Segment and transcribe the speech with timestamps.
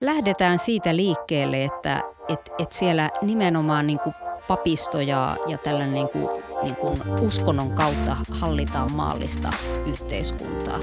[0.00, 4.14] Lähdetään siitä liikkeelle, että et, et siellä nimenomaan niin kuin
[4.48, 6.28] papisto ja, ja tällainen niin kuin,
[6.62, 9.52] niin kuin uskonnon kautta hallitaan maallista
[9.86, 10.78] yhteiskuntaa.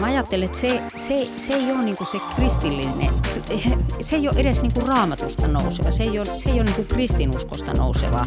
[0.00, 3.10] Mä ajattelen, että se, se, se ei ole niin kuin se kristillinen,
[4.00, 6.74] se ei ole edes niin kuin raamatusta nouseva, se ei ole, se ei ole niin
[6.74, 8.24] kuin kristinuskosta nouseva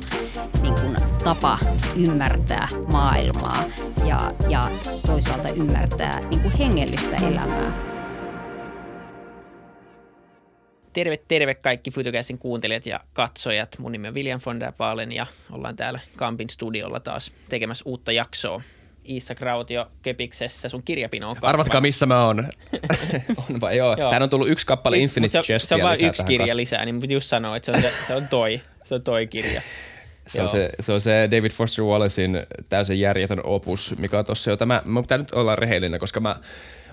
[0.62, 1.58] niin kuin tapa
[1.96, 3.64] ymmärtää maailmaa
[4.06, 4.72] ja, ja
[5.06, 7.91] toisaalta ymmärtää niin kuin hengellistä elämää.
[10.94, 13.80] Terve, terve kaikki Fytokäsin kuuntelijat ja katsojat.
[13.80, 18.12] Mun nimi on William von der Baalen ja ollaan täällä Kampin studiolla taas tekemässä uutta
[18.12, 18.62] jaksoa.
[19.10, 21.54] Iissa Krautio Kepiksessä, sun kirjapino on kasvanut.
[21.54, 22.48] Arvatkaa missä mä oon.
[23.50, 23.96] on vai joo.
[23.98, 24.10] joo.
[24.10, 26.86] Täällä on tullut yksi kappale y- Infinite se, se on vain yksi kirja kas- lisää,
[26.86, 29.62] niin piti just sanoa, että se on, se, se on toi, se on toi kirja.
[30.28, 34.50] Se on, se, se on se David Foster Wallacein täysin järjetön opus, mikä on tossa
[34.50, 36.36] jo tämä, mä pitää nyt olla rehellinen, koska mä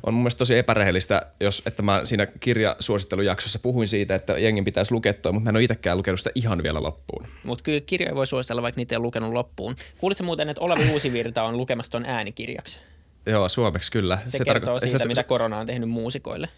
[0.06, 4.92] on mun mielestä tosi epärehellistä, jos, että mä siinä kirjasuosittelujaksossa puhuin siitä, että jengin pitäisi
[4.92, 7.26] lukea toi, mutta mä en ole itsekään lukenut sitä ihan vielä loppuun.
[7.44, 9.76] Mutta kyllä kirjoja voi suositella, vaikka niitä ei ole lukenut loppuun.
[9.98, 12.80] Kuulitko muuten, että Olavi Uusivirta on lukemassa ton äänikirjaksi?
[13.26, 14.18] Joo, suomeksi kyllä.
[14.24, 16.48] Se, se kertoo tarko- siitä, se, mitä korona on tehnyt muusikoille.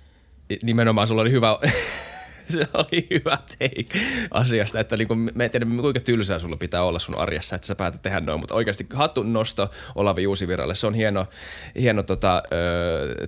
[0.62, 1.58] Nimenomaan sulla oli hyvä
[2.54, 3.98] se oli hyvä take
[4.30, 7.74] asiasta, että niinku, mä en tiedä kuinka tylsää sulla pitää olla sun arjessa, että sä
[7.74, 11.26] päätät tehdä noin, mutta oikeasti hatun nosto Olavi Uusiviralle, se on hieno,
[11.80, 12.42] hieno tota,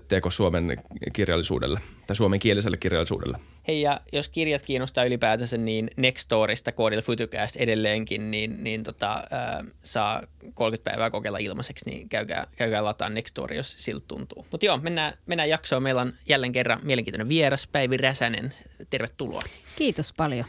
[0.08, 0.76] teko Suomen
[1.12, 3.38] kirjallisuudelle tai suomen kieliselle kirjallisuudelle.
[3.68, 9.66] Hei ja jos kirjat kiinnostaa ylipäätänsä, niin Nextorista koodilla Fytycast edelleenkin, niin, niin tota, äh,
[9.82, 10.22] saa
[10.54, 14.46] 30 päivää kokeilla ilmaiseksi, niin käykää, käykää lataa Nextori, jos siltä tuntuu.
[14.50, 15.82] Mutta joo, mennään, mennään jaksoon.
[15.82, 18.54] Meillä on jälleen kerran mielenkiintoinen vieras, Päivi Räsänen.
[18.90, 19.42] Tervetuloa.
[19.76, 20.44] Kiitos paljon.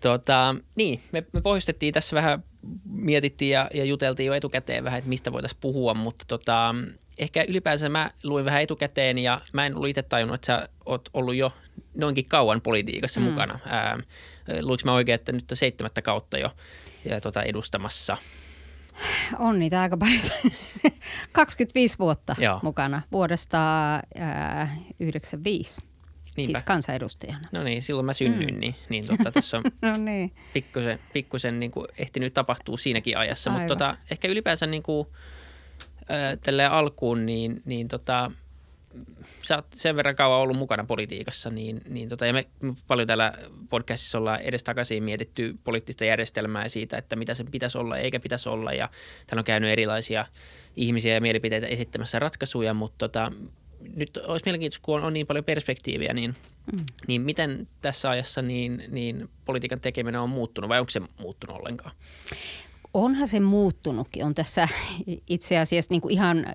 [0.00, 2.44] Tota, niin, me, me pohjustettiin tässä vähän,
[2.84, 6.74] mietittiin ja, ja juteltiin jo etukäteen vähän, että mistä voitaisiin puhua, mutta tota,
[7.18, 11.08] ehkä ylipäänsä mä luin vähän etukäteen ja mä en ollut itse tajunnut, että sä oot
[11.14, 11.52] ollut jo
[11.94, 13.26] noinkin kauan politiikassa mm.
[13.26, 13.58] mukana.
[13.66, 13.98] Ää,
[14.60, 16.50] luinko mä oikein, että nyt on seitsemättä kautta jo
[17.04, 18.16] ja, tota, edustamassa?
[19.38, 20.22] On niitä aika paljon.
[21.32, 22.60] 25 vuotta Joo.
[22.62, 23.58] mukana vuodesta
[24.18, 25.80] ää, 95.
[26.36, 26.58] Niinpä.
[26.58, 27.48] Siis kansanedustajana.
[27.52, 28.60] No niin, silloin mä synnyin, mm.
[28.60, 30.32] niin, niin tota, tässä on no niin.
[30.52, 33.50] pikkusen, pikkusen niin kuin ehtinyt tapahtua siinäkin ajassa.
[33.50, 35.08] Mutta tota, ehkä ylipäänsä niin kuin,
[36.10, 38.30] äh, alkuun, niin, niin tota,
[39.42, 42.46] sä oot sen verran kauan ollut mukana politiikassa, niin, niin tota, ja me
[42.86, 43.32] paljon täällä
[43.68, 48.48] podcastissa ollaan edestakaisin mietitty poliittista järjestelmää ja siitä, että mitä sen pitäisi olla eikä pitäisi
[48.48, 48.72] olla.
[48.72, 48.88] Ja
[49.26, 50.26] täällä on käynyt erilaisia
[50.76, 53.32] ihmisiä ja mielipiteitä esittämässä ratkaisuja, mutta tota,
[53.96, 56.36] nyt olisi mielenkiintoista, kun on, on niin paljon perspektiiviä, niin,
[56.72, 56.84] mm.
[57.06, 61.92] niin miten tässä ajassa niin, niin politiikan tekeminen on muuttunut vai onko se muuttunut ollenkaan?
[62.96, 64.24] Onhan se muuttunutkin.
[64.24, 64.68] On tässä
[65.26, 66.46] itse asiassa niin kuin ihan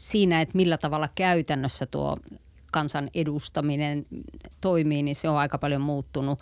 [0.00, 2.16] siinä, että millä tavalla käytännössä tuo
[2.72, 4.06] kansan edustaminen
[4.60, 6.38] toimii, niin se on aika paljon muuttunut.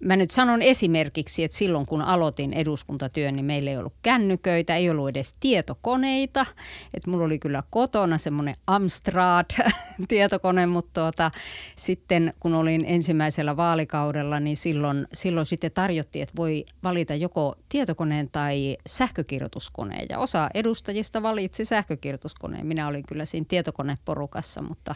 [0.00, 4.90] Mä nyt sanon esimerkiksi, että silloin kun aloitin eduskuntatyön, niin meillä ei ollut kännyköitä, ei
[4.90, 6.46] ollut edes tietokoneita.
[6.94, 11.30] Että mulla oli kyllä kotona semmoinen Amstrad-tietokone, mutta tuota,
[11.76, 18.28] sitten kun olin ensimmäisellä vaalikaudella, niin silloin, silloin sitten tarjottiin, että voi valita joko tietokoneen
[18.32, 20.06] tai sähkökirjoituskoneen.
[20.10, 22.66] Ja osa edustajista valitsi sähkökirjoituskoneen.
[22.66, 24.94] Minä olin kyllä siinä tietokoneporukassa, mutta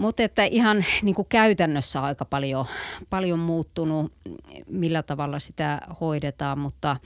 [0.00, 2.64] mutta että ihan niin kuin käytännössä aika paljon,
[3.10, 4.12] paljon muuttunut,
[4.66, 6.96] millä tavalla sitä hoidetaan, mutta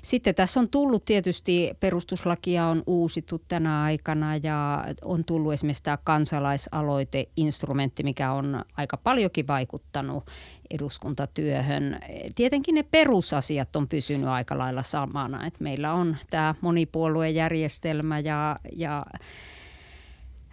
[0.00, 5.98] sitten tässä on tullut tietysti, perustuslakia on uusittu tänä aikana ja on tullut esimerkiksi tämä
[6.04, 10.24] kansalaisaloiteinstrumentti, mikä on aika paljonkin vaikuttanut
[10.70, 11.98] eduskuntatyöhön.
[12.34, 19.02] Tietenkin ne perusasiat on pysynyt aika lailla samana, että meillä on tämä monipuoluejärjestelmä ja, ja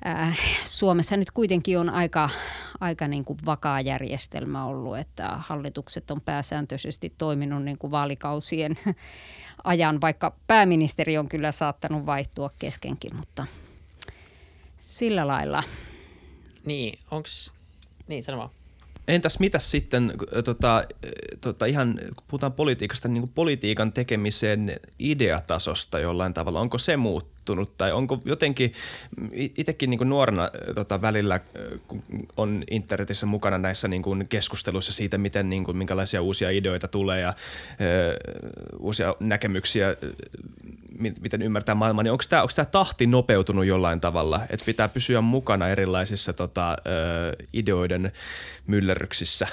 [0.05, 2.29] äh, Suomessa nyt kuitenkin on aika,
[2.79, 8.71] aika niin kuin vakaa järjestelmä ollut, että hallitukset on pääsääntöisesti toiminut niin kuin vaalikausien
[9.63, 13.45] ajan, vaikka pääministeri on kyllä saattanut vaihtua keskenkin, mutta
[14.77, 15.63] sillä lailla.
[16.65, 17.29] Niin, onko,
[18.07, 18.49] niin sano vaan.
[19.07, 20.13] Entäs mitä sitten,
[20.45, 20.83] tota,
[21.41, 27.34] tota ihan kun puhutaan politiikasta, niin kuin politiikan tekemisen ideatasosta jollain tavalla, onko se muuttunut
[27.77, 28.74] tai onko jotenkin,
[29.33, 31.39] itsekin niin nuorena tota, välillä,
[31.88, 32.03] kun
[32.38, 37.21] on internetissä mukana näissä niin kuin keskusteluissa siitä, miten, niin kuin, minkälaisia uusia ideoita tulee
[37.21, 37.33] ja
[37.81, 38.18] ö,
[38.80, 39.95] uusia näkemyksiä
[41.00, 45.21] miten ymmärtää maailmaa, niin onko tämä, onko tämä tahti nopeutunut jollain tavalla, että pitää pysyä
[45.21, 46.77] mukana erilaisissa tota,
[47.53, 48.12] ideoiden
[48.68, 49.47] myllerryksissä?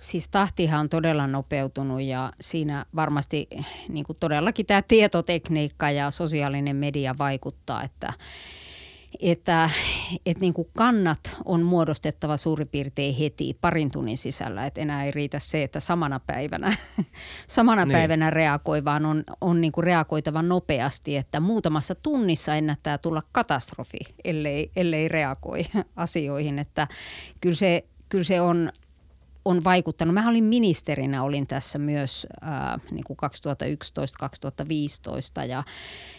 [0.00, 3.48] Siis tahtihan on todella nopeutunut ja siinä varmasti
[3.88, 8.12] niin kuin todellakin tämä tietotekniikka ja sosiaalinen media vaikuttaa, että
[9.20, 9.70] että,
[10.26, 15.10] että niin kuin kannat on muodostettava suurin piirtein heti parin tunnin sisällä, että enää ei
[15.10, 16.76] riitä se, että samana päivänä,
[17.46, 17.92] samana niin.
[17.92, 23.98] päivänä reagoi, vaan on, on niin kuin reagoitava nopeasti, että muutamassa tunnissa ennättää tulla katastrofi,
[24.24, 25.64] ellei, ellei reagoi
[25.96, 26.86] asioihin, että
[27.40, 28.72] kyllä se, kyllä se on
[29.44, 30.14] on vaikuttanut.
[30.14, 33.16] Mä olin ministerinä, olin tässä myös ää, niin kuin
[35.42, 35.64] 2011-2015 ja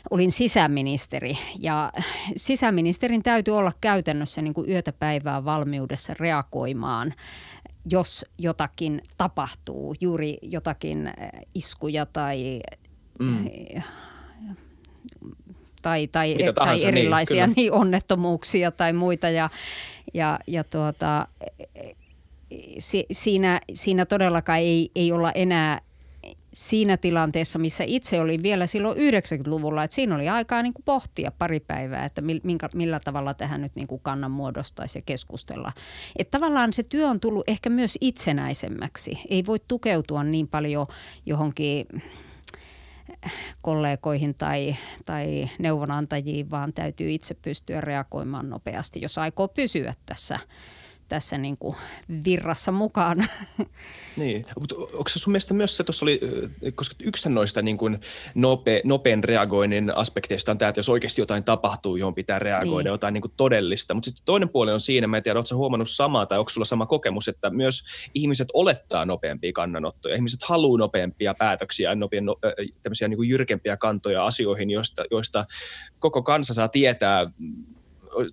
[0.10, 1.38] olin sisäministeri.
[1.60, 1.90] Ja
[2.36, 7.14] sisäministerin täytyy olla käytännössä niin kuin yötä päivää valmiudessa reagoimaan
[7.92, 11.14] jos jotakin tapahtuu, juuri jotakin
[11.56, 12.60] iskuja tai
[13.20, 13.50] mm
[15.86, 19.30] tai, tai, tai niin, erilaisia niin, niin, onnettomuuksia tai muita.
[19.30, 19.50] Ja,
[20.14, 21.28] ja, ja tuota,
[22.80, 25.82] si, siinä, siinä todellakaan ei, ei olla enää
[26.54, 31.32] siinä tilanteessa, missä itse olin vielä silloin 90-luvulla, että siinä oli aikaa niin kuin pohtia
[31.38, 35.72] pari päivää, että minkä, millä tavalla tähän nyt niin kuin kannan muodostaisi ja keskustella.
[36.20, 39.20] Että tavallaan se työ on tullut ehkä myös itsenäisemmäksi.
[39.30, 40.86] Ei voi tukeutua niin paljon
[41.26, 41.86] johonkin
[43.62, 44.76] kollegoihin tai,
[45.06, 50.40] tai neuvonantajiin, vaan täytyy itse pystyä reagoimaan nopeasti, jos aikoo pysyä tässä–
[51.08, 51.76] tässä niin kuin
[52.26, 53.18] virrassa mukaan.
[54.18, 56.20] Niin, mutta onko se sun mielestä myös se, tuossa oli,
[56.76, 58.00] koska yksi noista niin kuin
[58.36, 62.94] nope, nopean reagoinnin aspekteista on tämä, että jos oikeasti jotain tapahtuu, johon pitää reagoida, niin.
[62.94, 63.94] jotain niin kuin todellista.
[63.94, 66.66] Mutta sitten toinen puoli on siinä, mä en tiedä, oletko huomannut samaa tai onko sulla
[66.66, 70.16] sama kokemus, että myös ihmiset olettaa nopeampia kannanottoja.
[70.16, 72.36] Ihmiset haluaa nopeampia päätöksiä, nopean, no,
[72.82, 75.46] tämmöisiä niin kuin jyrkempiä kantoja asioihin, joista, joista
[76.00, 77.32] koko kansa saa tietää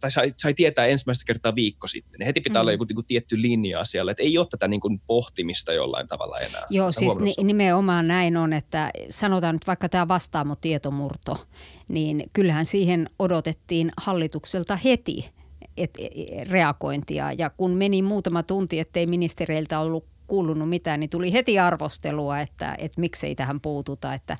[0.00, 2.20] tai sai, sai tietää ensimmäistä kertaa viikko sitten.
[2.20, 2.64] Ja heti pitää mm.
[2.64, 6.08] olla joku niin kuin, tietty linja siellä, että ei ole tätä niin kuin, pohtimista jollain
[6.08, 6.67] tavalla enää.
[6.70, 11.46] Joo, siis ni, nimenomaan näin on, että sanotaan nyt vaikka tämä vastaamo tietomurto,
[11.88, 15.31] niin kyllähän siihen odotettiin hallitukselta heti
[15.76, 17.32] et, e, e, reagointia.
[17.32, 22.75] Ja kun meni muutama tunti, ettei ministereiltä ollut kuulunut mitään, niin tuli heti arvostelua, että,
[22.79, 24.14] että miksei tähän puututa.
[24.14, 24.37] Että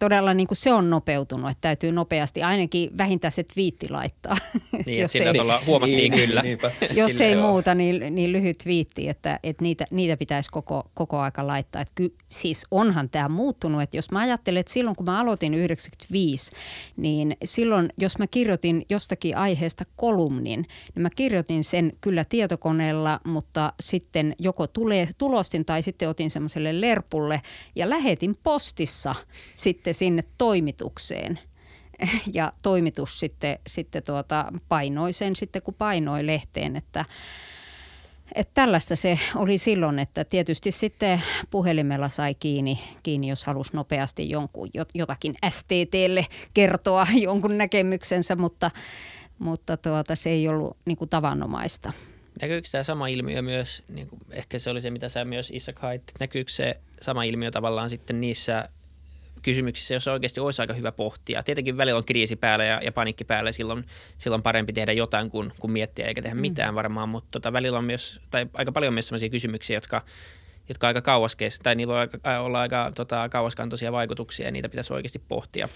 [0.00, 4.36] todella niin kuin se on nopeutunut, että täytyy nopeasti ainakin vähintään se twiitti laittaa.
[4.86, 5.24] Niin, jos ei,
[5.66, 6.42] huomattiin niin, kyllä.
[6.42, 6.70] Niinpä.
[6.94, 7.46] Jos sillä ei joo.
[7.46, 11.82] muuta, niin, niin lyhyt twiitti, että, että niitä, niitä pitäisi koko, koko aika laittaa.
[11.82, 15.54] Että ky, siis onhan tämä muuttunut, että jos mä ajattelen, että silloin kun mä aloitin
[15.54, 16.50] 95,
[16.96, 23.72] niin silloin jos mä kirjoitin jostakin aiheesta kolumnin, niin mä kirjoitin sen kyllä tietokoneella, mutta
[23.80, 27.42] sitten joko tule, tulostin tai sitten otin semmoiselle lerpulle
[27.74, 29.14] ja lähetin postissa
[29.56, 31.38] sitten sitten sinne toimitukseen.
[32.34, 37.04] Ja toimitus sitten, sitten tuota, painoi sen sitten, kun painoi lehteen, että
[38.34, 44.30] että tällaista se oli silloin, että tietysti sitten puhelimella sai kiinni, kiinni jos halusi nopeasti
[44.30, 48.70] jonkun, jotakin STTlle kertoa jonkun näkemyksensä, mutta,
[49.38, 51.92] mutta tuota, se ei ollut niin kuin tavanomaista.
[52.42, 55.78] Näkyykö tämä sama ilmiö myös, niin kuin ehkä se oli se, mitä sä myös Isak
[55.78, 58.68] hait, näkyykö se sama ilmiö tavallaan sitten niissä
[59.42, 61.42] kysymyksissä, jos oikeasti olisi aika hyvä pohtia.
[61.42, 63.84] Tietenkin välillä on kriisi päällä ja, ja panikki päällä, silloin,
[64.18, 66.40] silloin parempi tehdä jotain kuin, kuin miettiä eikä tehdä mm.
[66.40, 70.02] mitään varmaan, mutta tota, välillä on myös, tai aika paljon myös sellaisia kysymyksiä, jotka,
[70.68, 72.08] jotka aika kauas tai niillä voi
[72.38, 75.68] olla aika tota, kauaskantoisia vaikutuksia ja niitä pitäisi oikeasti pohtia.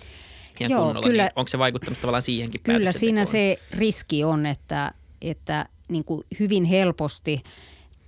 [0.61, 4.47] Ihan Joo, kunnolla, kyllä, niin onko se vaikuttanut tavallaan siihenkin Kyllä siinä se riski on,
[4.47, 7.43] että, että niin kuin hyvin helposti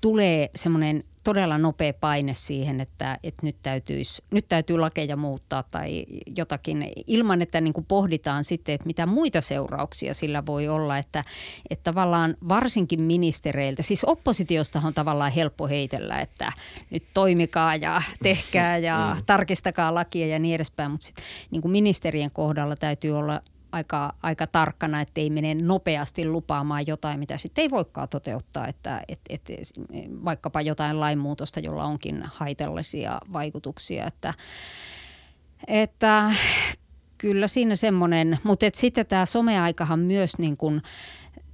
[0.01, 6.07] tulee semmoinen todella nopea paine siihen, että, että nyt, täytyisi, nyt täytyy lakeja muuttaa tai
[6.37, 10.99] jotakin ilman, että niin kuin pohditaan sitten, että mitä muita seurauksia sillä voi olla.
[10.99, 11.23] Että,
[11.71, 16.53] että tavallaan varsinkin ministereiltä, siis oppositiosta on tavallaan helppo heitellä, että
[16.91, 19.23] nyt toimikaa ja tehkää ja mm.
[19.27, 21.17] tarkistakaa lakia ja niin edespäin, mutta sit,
[21.51, 23.41] niin kuin ministerien kohdalla täytyy olla
[23.77, 29.03] aika, aika tarkkana, että ei mene nopeasti lupaamaan jotain, mitä sitten ei voikaan toteuttaa, että
[29.09, 29.51] et, et,
[30.25, 34.35] vaikkapa jotain lainmuutosta, jolla onkin haitallisia vaikutuksia, että,
[35.67, 36.33] että
[37.19, 40.83] kyllä siinä semmoinen, mutta sitten tämä someaikahan myös niin kuin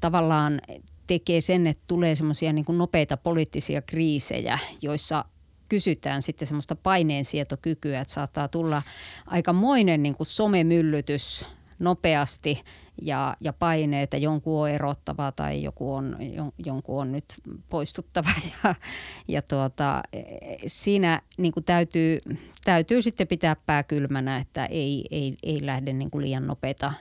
[0.01, 0.61] tavallaan
[1.07, 5.25] tekee sen, että tulee semmoisia niin nopeita poliittisia kriisejä, joissa
[5.69, 8.83] kysytään sitten semmoista paineensietokykyä, että saattaa tulla
[9.27, 11.47] aikamoinen niin kuin somemyllytys
[11.83, 12.63] nopeasti
[13.03, 16.17] ja, ja paineet, että jonkun on erottava tai joku on,
[16.59, 17.25] jonkun on nyt
[17.69, 18.29] poistuttava.
[18.65, 18.75] Ja,
[19.29, 20.01] ja tuota,
[20.67, 22.19] siinä niin kuin täytyy,
[22.65, 26.93] täytyy sitten pitää pää kylmänä, että ei, ei, ei lähde niin kuin liian nopeita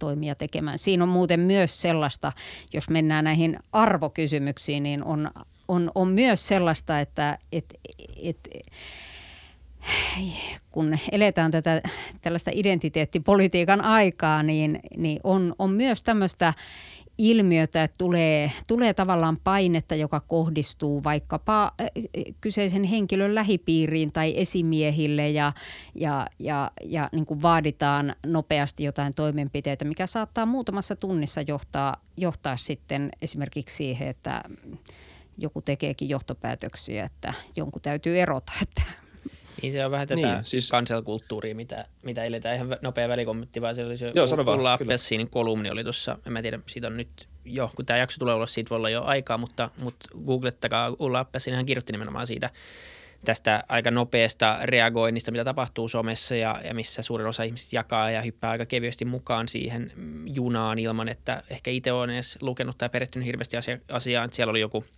[0.00, 0.78] toimia tekemään.
[0.78, 2.32] Siinä on muuten myös sellaista,
[2.72, 5.30] jos mennään näihin arvokysymyksiin, niin on,
[5.68, 7.74] on, on myös sellaista, että et,
[8.22, 8.48] et,
[10.70, 11.82] kun eletään tätä
[12.22, 16.54] tällaista identiteettipolitiikan aikaa, niin, niin on, on myös tämmöistä
[17.18, 21.72] ilmiötä, että tulee, tulee tavallaan painetta, joka kohdistuu vaikkapa
[22.40, 25.52] kyseisen henkilön lähipiiriin tai esimiehille ja,
[25.94, 32.56] ja, ja, ja niin kuin vaaditaan nopeasti jotain toimenpiteitä, mikä saattaa muutamassa tunnissa johtaa, johtaa
[32.56, 34.40] sitten esimerkiksi siihen, että
[35.38, 38.82] joku tekeekin johtopäätöksiä, että jonkun täytyy erota, että
[39.62, 40.70] niin se on vähän tätä niin, siis...
[40.70, 42.56] kanselkulttuuria, mitä, mitä eletään.
[42.56, 46.42] Ihan nopea välikommentti, vaan se oli se Joo, Ulla Appelsinin kolumni oli tuossa, en mä
[46.42, 49.38] tiedä, siitä on nyt jo, kun tämä jakso tulee olla, siitä voi olla jo aikaa,
[49.38, 52.50] mutta, mutta googlettakaa Ulla Appelsin, hän kirjoitti nimenomaan siitä,
[53.24, 58.22] tästä aika nopeasta reagoinnista, mitä tapahtuu somessa ja, ja missä suurin osa ihmisistä jakaa ja
[58.22, 59.92] hyppää aika kevyesti mukaan siihen
[60.26, 64.32] junaan ilman, että ehkä itse on edes lukenut tai perehtynyt hirveästi asia, asiaan.
[64.32, 64.84] Siellä oli joku–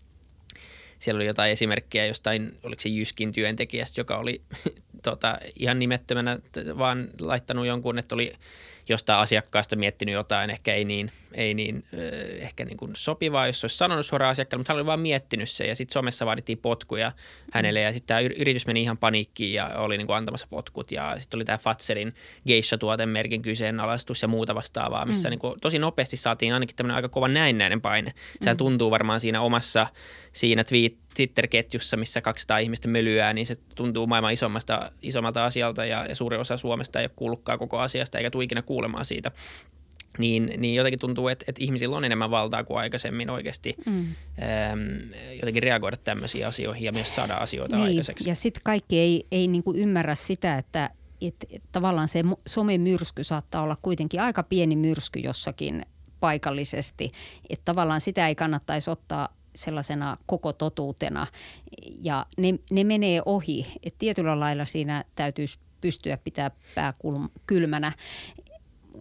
[0.99, 4.43] siellä oli jotain esimerkkejä jostain, oliko se Jyskin työntekijästä, joka oli
[5.03, 6.38] tota, ihan nimettömänä
[6.79, 8.33] vaan laittanut jonkun, että oli
[8.88, 11.85] jostain asiakkaasta miettinyt jotain, ehkä ei niin, ei niin
[12.40, 15.66] ehkä niin kuin sopivaa, jos olisi sanonut suoraan asiakkaalle, mutta hän oli vaan miettinyt se
[15.66, 17.12] ja sitten somessa vaadittiin potkuja
[17.52, 21.14] hänelle ja sitten tämä yritys meni ihan paniikkiin ja oli niin kuin antamassa potkut ja
[21.19, 22.14] sitten oli tämä Fatserin
[22.47, 25.31] geisha-tuotemerkin kyseenalaistus ja muuta vastaavaa, missä mm.
[25.31, 28.12] niin kuin tosi nopeasti saatiin ainakin tämmöinen aika kova näennäinen paine.
[28.40, 28.59] Sehän mm.
[28.59, 29.87] tuntuu varmaan siinä omassa
[30.33, 36.06] siinä tweet, Twitter-ketjussa, missä 200 ihmistä mölyää, niin se tuntuu maailman isommasta, isommalta asialta ja,
[36.06, 39.30] ja suuri osa Suomesta ei ole kuullutkaan koko asiasta eikä tule ikinä kuulemaan siitä.
[40.18, 44.00] Niin, niin jotenkin tuntuu, että, että ihmisillä on enemmän valtaa kuin aikaisemmin oikeasti mm.
[44.00, 44.88] äm,
[45.40, 48.28] jotenkin reagoida tämmöisiin asioihin ja myös saada asioita niin, aikaiseksi.
[48.28, 53.62] Ja sitten kaikki ei, ei niinku ymmärrä sitä, että et, et tavallaan se somemyrsky saattaa
[53.62, 55.87] olla kuitenkin aika pieni myrsky jossakin
[56.20, 57.12] paikallisesti.
[57.50, 61.27] Että tavallaan sitä ei kannattaisi ottaa sellaisena koko totuutena
[62.03, 63.67] ja ne, ne menee ohi.
[63.83, 66.95] Et tietyllä lailla siinä täytyisi pystyä pitää pää
[67.47, 67.93] kylmänä.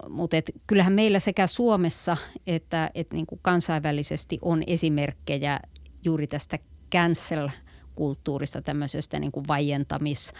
[0.09, 5.59] Mutta kyllähän meillä sekä Suomessa että et niinku kansainvälisesti on esimerkkejä
[6.03, 6.59] juuri tästä
[6.95, 10.33] cancel-kulttuurista, tämmöisestä niinku vaientamis,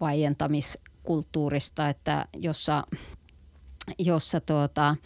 [0.00, 2.86] vaientamiskulttuurista, että jossa,
[3.98, 4.96] jossa tuota,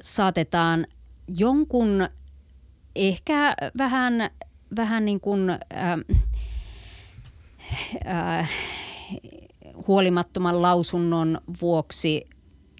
[0.00, 0.86] saatetaan
[1.28, 2.08] jonkun
[2.96, 4.30] ehkä vähän,
[4.76, 5.58] vähän niin kuin, äh,
[8.06, 8.50] äh,
[9.86, 12.26] huolimattoman lausunnon vuoksi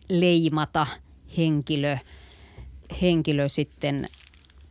[0.09, 0.87] leimata
[1.37, 1.97] henkilö,
[3.02, 4.09] henkilö sitten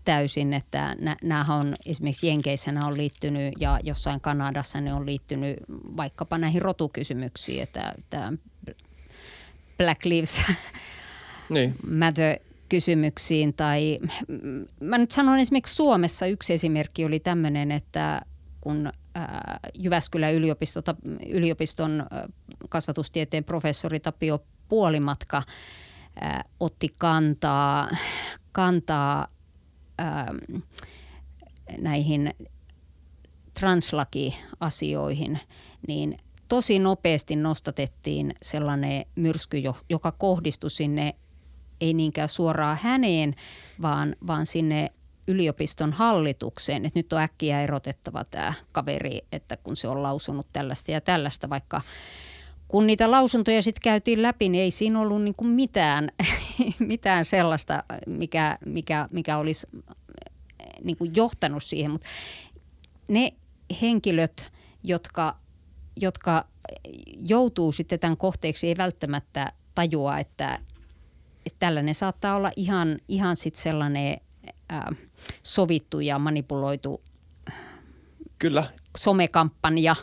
[0.05, 5.57] täysin, että nämä on esimerkiksi Jenkeissä on liittynyt ja jossain Kanadassa ne on liittynyt
[5.97, 8.33] vaikkapa näihin rotukysymyksiin, että tämä
[9.77, 10.41] Black Lives
[11.49, 11.75] niin.
[11.91, 13.97] Matter kysymyksiin tai
[14.79, 18.21] mä nyt sanon esimerkiksi Suomessa yksi esimerkki oli tämmöinen, että
[18.61, 18.91] kun
[19.73, 20.33] Jyväskylän
[21.29, 22.05] yliopiston
[22.69, 25.43] kasvatustieteen professori Tapio Puolimatka
[26.59, 27.89] otti kantaa,
[28.51, 29.27] kantaa
[31.77, 32.33] näihin
[33.59, 35.39] translakiasioihin,
[35.87, 39.57] niin tosi nopeasti nostatettiin sellainen myrsky,
[39.89, 41.15] joka kohdistui sinne
[41.81, 43.35] ei niinkään suoraan häneen,
[43.81, 44.91] vaan, vaan sinne
[45.27, 50.91] yliopiston hallitukseen, että nyt on äkkiä erotettava tämä kaveri, että kun se on lausunut tällaista
[50.91, 51.81] ja tällaista, vaikka
[52.67, 56.09] kun niitä lausuntoja sitten käytiin läpi, niin ei siinä ollut niin kuin mitään,
[56.79, 59.67] mitään sellaista, mikä, mikä, mikä olisi
[60.83, 61.91] niin kuin johtanut siihen.
[61.91, 62.07] Mutta
[63.09, 63.33] ne
[63.81, 64.51] henkilöt,
[64.83, 65.35] jotka,
[66.01, 66.45] jotka
[67.29, 70.59] joutuu sitten tämän kohteeksi, ei välttämättä tajua, että
[71.49, 74.17] että tällainen saattaa olla ihan, ihan sit sellainen
[74.69, 74.87] ää,
[75.43, 77.01] sovittu ja manipuloitu
[78.39, 78.63] Kyllä.
[78.97, 79.95] somekampanja,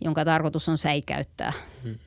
[0.00, 1.52] jonka tarkoitus on säikäyttää.
[1.82, 1.98] Hmm.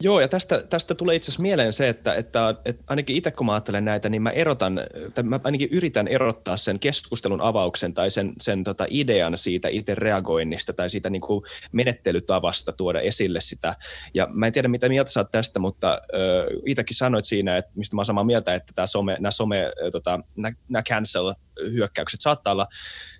[0.00, 3.46] Joo, ja tästä, tästä tulee itse asiassa mieleen se, että, että, että ainakin itse kun
[3.46, 4.80] mä ajattelen näitä, niin mä erotan,
[5.14, 9.94] tai mä ainakin yritän erottaa sen keskustelun avauksen tai sen, sen tota idean siitä itse
[9.94, 13.76] reagoinnista tai siitä niin kuin menettelytavasta tuoda esille sitä.
[14.14, 16.00] Ja mä en tiedä, mitä mieltä sä oot tästä, mutta äh,
[16.66, 20.20] itsekin sanoit siinä, että mistä mä oon samaa mieltä, että tämä some, nämä some, tota,
[20.68, 22.66] nämä cancel-hyökkäykset saattaa olla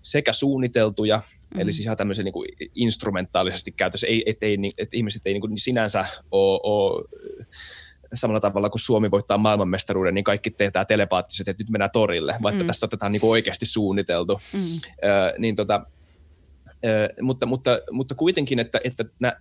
[0.02, 1.22] sekä suunniteltuja,
[1.56, 1.60] Mm.
[1.60, 5.40] Eli siis ihan tämmöisen niin kuin instrumentaalisesti käytössä, ei, et, ei, et ihmiset ei niin
[5.40, 7.04] kuin sinänsä ole, ole
[8.14, 12.62] samalla tavalla kuin Suomi voittaa maailmanmestaruuden, niin kaikki tehdään telepaattisesti, että nyt mennään torille, vaikka
[12.62, 12.66] mm.
[12.66, 14.40] tästä otetaan niin kuin oikeasti suunniteltu.
[14.52, 14.60] Mm.
[15.04, 15.86] Ö, niin tota,
[16.84, 19.40] ö, mutta, mutta, mutta kuitenkin, että, että nä,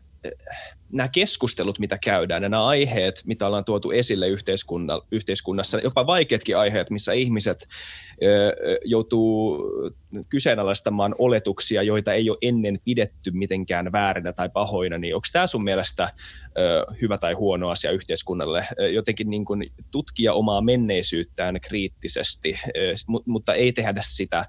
[0.92, 4.28] nämä keskustelut, mitä käydään, ja nämä aiheet, mitä ollaan tuotu esille
[5.12, 7.68] yhteiskunnassa, jopa vaikeatkin aiheet, missä ihmiset
[8.86, 9.64] joutuu
[10.30, 15.64] kyseenalaistamaan oletuksia, joita ei ole ennen pidetty mitenkään väärinä tai pahoina, niin onko tämä sun
[15.64, 16.10] mielestä
[17.02, 18.68] hyvä tai huono asia yhteiskunnalle?
[18.94, 22.60] Jotenkin niin kuin tutkia omaa menneisyyttään kriittisesti,
[23.26, 24.46] mutta ei tehdä sitä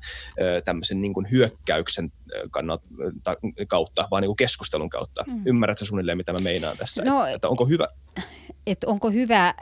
[0.64, 2.12] tämmöisen niin kuin hyökkäyksen
[2.50, 2.86] kannalta,
[3.68, 5.24] kautta, vaan niin kuin keskustelun kautta.
[5.26, 5.42] Mm.
[5.46, 7.04] Ymmärrätkö suunnilleen, mitä mä meinaan tässä?
[7.04, 7.88] No, että, että onko hyvä?
[8.66, 9.54] Että onko hyvä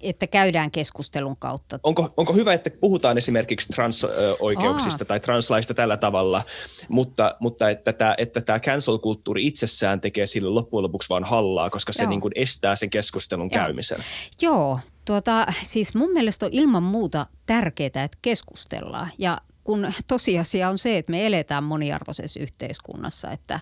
[0.00, 1.78] että käydään keskustelun kautta.
[1.82, 6.42] Onko, onko hyvä, että puhutaan esimerkiksi transoikeuksista tai translaista tällä tavalla,
[6.88, 11.92] mutta, mutta että tämä että tämä cancel-kulttuuri itsessään tekee sille loppujen lopuksi vain hallaa, koska
[11.92, 13.64] se niin kuin estää sen keskustelun Joo.
[13.64, 13.98] käymisen?
[14.40, 19.08] Joo, tuota, siis mun mielestä on ilman muuta tärkeää, että keskustellaan.
[19.18, 23.60] Ja kun tosiasia on se, että me eletään moniarvoisessa yhteiskunnassa, että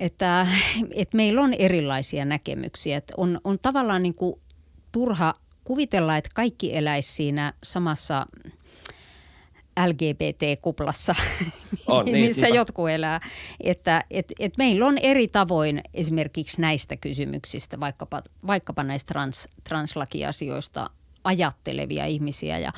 [0.00, 0.46] että,
[0.94, 2.96] että meillä on erilaisia näkemyksiä.
[2.96, 4.40] Että on, on tavallaan niin kuin
[4.92, 8.26] turha kuvitella, että kaikki eläisi siinä samassa
[9.86, 11.14] LGBT-kuplassa,
[11.86, 13.20] on, niin, missä niin, jotkut elää.
[13.60, 20.90] Että et, et meillä on eri tavoin esimerkiksi näistä kysymyksistä, vaikkapa, vaikkapa näistä trans, translakiasioista
[21.24, 22.58] ajattelevia ihmisiä.
[22.58, 22.72] Ja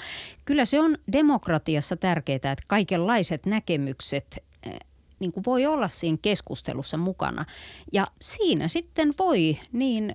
[0.45, 4.79] kyllä se on demokratiassa tärkeää, että kaikenlaiset näkemykset eh,
[5.21, 7.45] niin kuin voi olla siinä keskustelussa mukana.
[7.93, 10.15] Ja siinä sitten voi niin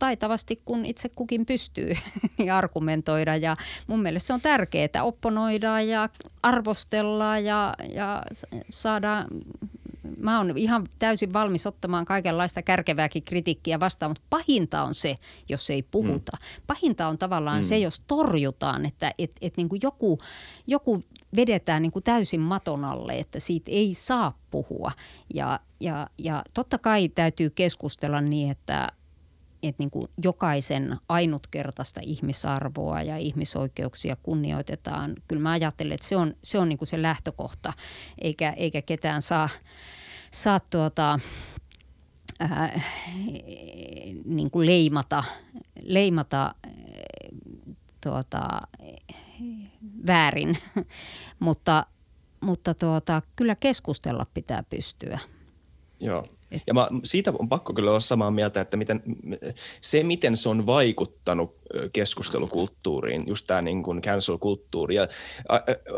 [0.00, 1.92] taitavasti, kun itse kukin pystyy
[2.38, 3.36] niin argumentoida.
[3.36, 6.08] Ja mun mielestä se on tärkeää, että opponoidaan ja
[6.42, 8.22] arvostellaan ja, ja
[8.70, 9.26] saadaan
[10.16, 15.14] mä oon ihan täysin valmis ottamaan kaikenlaista kärkevääkin kritiikkiä vastaan, mutta pahinta on se,
[15.48, 16.32] jos ei puhuta.
[16.32, 16.62] Mm.
[16.66, 17.64] Pahinta on tavallaan mm.
[17.64, 20.18] se, jos torjutaan, että et, et niin kuin joku,
[20.66, 21.02] joku
[21.36, 24.92] vedetään niin kuin täysin maton alle, että siitä ei saa puhua.
[25.34, 28.88] Ja, ja, ja totta kai täytyy keskustella niin, että
[29.62, 35.14] että niin kuin jokaisen ainutkertaista ihmisarvoa ja ihmisoikeuksia kunnioitetaan.
[35.28, 37.72] Kyllä mä ajattelen, että se on se, on niin kuin se lähtökohta,
[38.18, 39.48] eikä, eikä ketään saa,
[40.30, 41.18] saa tuota,
[42.40, 42.80] ää,
[44.24, 45.24] niin kuin leimata,
[45.82, 46.54] leimata
[48.04, 48.60] tuota,
[50.06, 50.58] väärin,
[51.38, 51.86] mutta,
[52.40, 55.18] mutta tuota, kyllä keskustella pitää pystyä.
[56.00, 56.26] Joo,
[56.66, 59.02] ja mä, siitä on pakko kyllä olla samaa mieltä, että miten,
[59.80, 61.60] se, miten se on vaikuttanut
[61.92, 64.94] keskustelukulttuuriin, just tämä niin kuin cancel-kulttuuri.
[64.94, 65.08] Ja,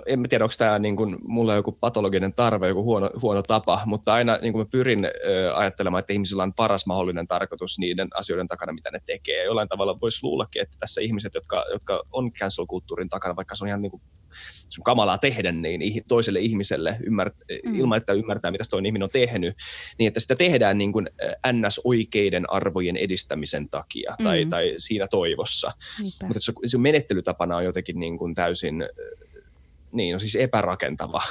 [0.07, 4.15] en tiedä, onko tämä niin kuin, mulla joku patologinen tarve, joku huono, huono tapa, mutta
[4.15, 5.09] aina niin kuin mä pyrin
[5.55, 9.39] ajattelemaan, että ihmisillä on paras mahdollinen tarkoitus niiden asioiden takana, mitä ne tekee.
[9.39, 13.65] Ja jollain tavalla voisi luullakin, että tässä ihmiset, jotka, jotka on cancel-kulttuurin takana, vaikka se
[13.65, 14.03] on ihan niin kuin
[14.69, 17.31] sun kamalaa tehdä niin toiselle ihmiselle ymmär,
[17.67, 17.75] mm.
[17.75, 19.57] ilman, että ymmärtää, mitä toinen ihminen on tehnyt,
[19.99, 21.11] niin että sitä tehdään niin kuin
[21.53, 24.25] NS-oikeiden arvojen edistämisen takia mm.
[24.25, 25.73] tai, tai siinä toivossa.
[26.01, 26.27] Niinpä.
[26.27, 28.85] Mutta se, se menettelytapana on jotenkin niin kuin täysin
[29.93, 31.23] niin, on siis epärakentava.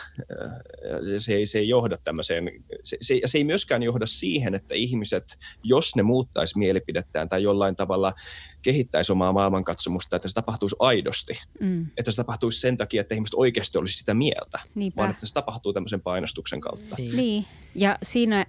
[1.19, 2.51] Se ei, se ei johda tämmöiseen,
[2.83, 5.23] se, se, se ei myöskään johda siihen, että ihmiset,
[5.63, 8.13] jos ne muuttaisi mielipidettään tai jollain tavalla
[8.61, 11.33] kehittäisi omaa maailmankatsomusta, että se tapahtuisi aidosti.
[11.59, 11.87] Mm.
[11.97, 15.01] Että se tapahtuisi sen takia, että ihmiset oikeasti olisi sitä mieltä, Niinpä.
[15.01, 16.95] vaan että se tapahtuu tämmöisen painostuksen kautta.
[16.97, 17.45] Niin, niin.
[17.75, 18.45] ja siinä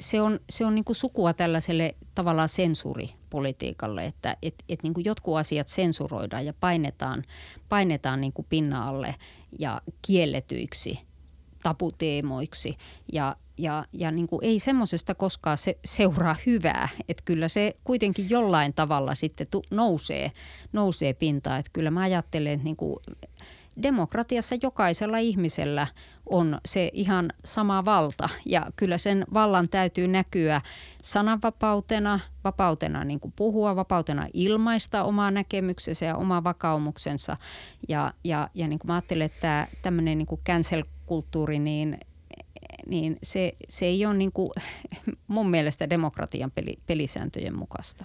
[0.00, 5.04] se on, se on niin kuin sukua tällaiselle tavallaan sensuuripolitiikalle, että et, et niin kuin
[5.04, 7.22] jotkut asiat sensuroidaan ja painetaan,
[7.68, 9.14] painetaan niin kuin pinna alle
[9.58, 10.98] ja kielletyiksi
[11.62, 12.74] taputeemoiksi
[13.12, 16.88] ja, ja, ja niin kuin ei semmoisesta koskaan se, seuraa hyvää.
[17.08, 20.32] Että kyllä se kuitenkin jollain tavalla sitten tu, nousee,
[20.72, 21.60] nousee pintaan.
[21.60, 22.96] Että kyllä mä ajattelen, että niin kuin
[23.82, 25.86] demokratiassa jokaisella ihmisellä
[26.26, 30.60] on se ihan sama valta ja kyllä sen vallan täytyy näkyä
[31.02, 37.36] sananvapautena, vapautena niin kuin puhua, vapautena ilmaista omaa näkemyksensä ja omaa vakaumuksensa
[37.88, 41.98] ja, ja, ja niin kuin mä ajattelen, että tämmöinen niin cancel-kulttuuri, niin
[42.86, 44.50] niin se, se ei ole niin kuin
[45.28, 48.04] mun mielestä demokratian peli, pelisääntöjen mukaista.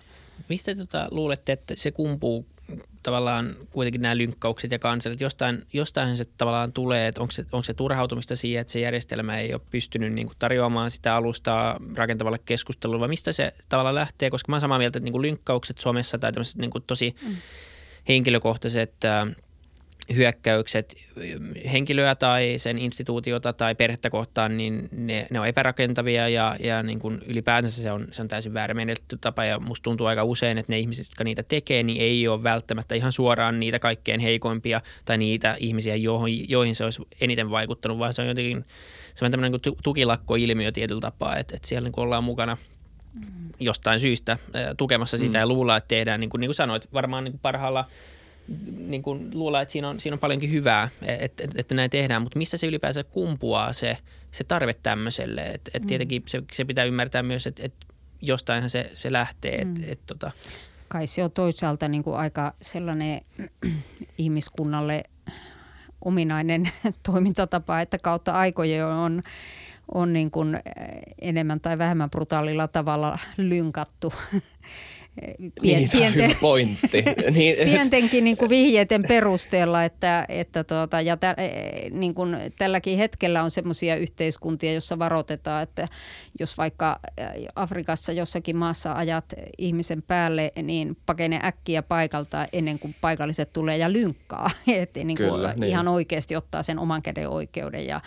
[0.49, 2.45] Mistä tota, luulette, että se kumpuu
[3.03, 7.63] tavallaan kuitenkin nämä lynkkaukset ja kanselit, jostain, jostain se tavallaan tulee, että onko se, onko
[7.63, 12.39] se turhautumista siihen, että se järjestelmä ei ole pystynyt niin kuin tarjoamaan sitä alustaa rakentavalle
[12.45, 15.77] keskustelulle, vai mistä se tavallaan lähtee, koska mä olen samaa mieltä, että niin kuin lynkkaukset
[15.77, 17.35] Suomessa tai tämmöiset niin kuin tosi mm.
[18.07, 18.93] henkilökohtaiset
[20.15, 20.97] hyökkäykset
[21.71, 26.99] henkilöä tai sen instituutiota tai perhettä kohtaan, niin ne, ne on epärakentavia ja, ja niin
[26.99, 28.75] kuin ylipäätänsä se on, se on täysin väärä
[29.21, 32.43] tapa ja musta tuntuu aika usein, että ne ihmiset, jotka niitä tekee, niin ei ole
[32.43, 37.99] välttämättä ihan suoraan niitä kaikkein heikoimpia tai niitä ihmisiä, joihin, joihin se olisi eniten vaikuttanut,
[37.99, 38.65] vaan se on jotenkin
[39.15, 42.57] semmoinen tämmöinen tukilakko-ilmiö tietyllä tapaa, että, että siellä niin ollaan mukana–
[43.59, 44.37] jostain syystä
[44.77, 45.39] tukemassa sitä mm.
[45.39, 47.85] ja luulla, että tehdään, niin kuin, niin kuin sanoit, varmaan niin kuin parhaalla
[48.77, 52.21] niin kuin luulla, että siinä on, siinä on paljonkin hyvää, että, että, että näin tehdään,
[52.21, 53.97] mutta missä se ylipäänsä kumpuaa se,
[54.31, 55.41] se tarve tämmöiselle.
[55.41, 55.87] Että, että mm.
[55.87, 57.85] tietenkin se, se pitää ymmärtää myös, että, että
[58.21, 59.65] jostainhan se, se lähtee.
[59.65, 59.71] Mm.
[59.71, 60.31] Että, että, tota.
[60.87, 63.21] Kai se on toisaalta niin kuin aika sellainen
[64.17, 65.03] ihmiskunnalle
[66.05, 66.69] ominainen
[67.11, 69.21] toimintatapa, että kautta aikojen on
[69.93, 70.59] on niin kuin
[71.21, 74.13] enemmän tai vähemmän brutaalilla tavalla lynkattu
[75.61, 77.03] Pien, niin, pienten, pointti.
[77.31, 82.97] niin, pientenkin niin kuin vihjeiden perusteella, että, että tuota, ja tä, e, niin kuin tälläkin
[82.97, 85.87] hetkellä on sellaisia yhteiskuntia, jossa varoitetaan, että
[86.39, 86.99] jos vaikka
[87.55, 93.93] Afrikassa jossakin maassa ajat ihmisen päälle, niin pakene äkkiä paikalta ennen kuin paikalliset tulee ja
[93.93, 94.49] lynkkaa.
[94.67, 95.69] että niin kuin Kyllä, niin.
[95.69, 97.99] ihan oikeasti ottaa sen oman käden oikeuden ja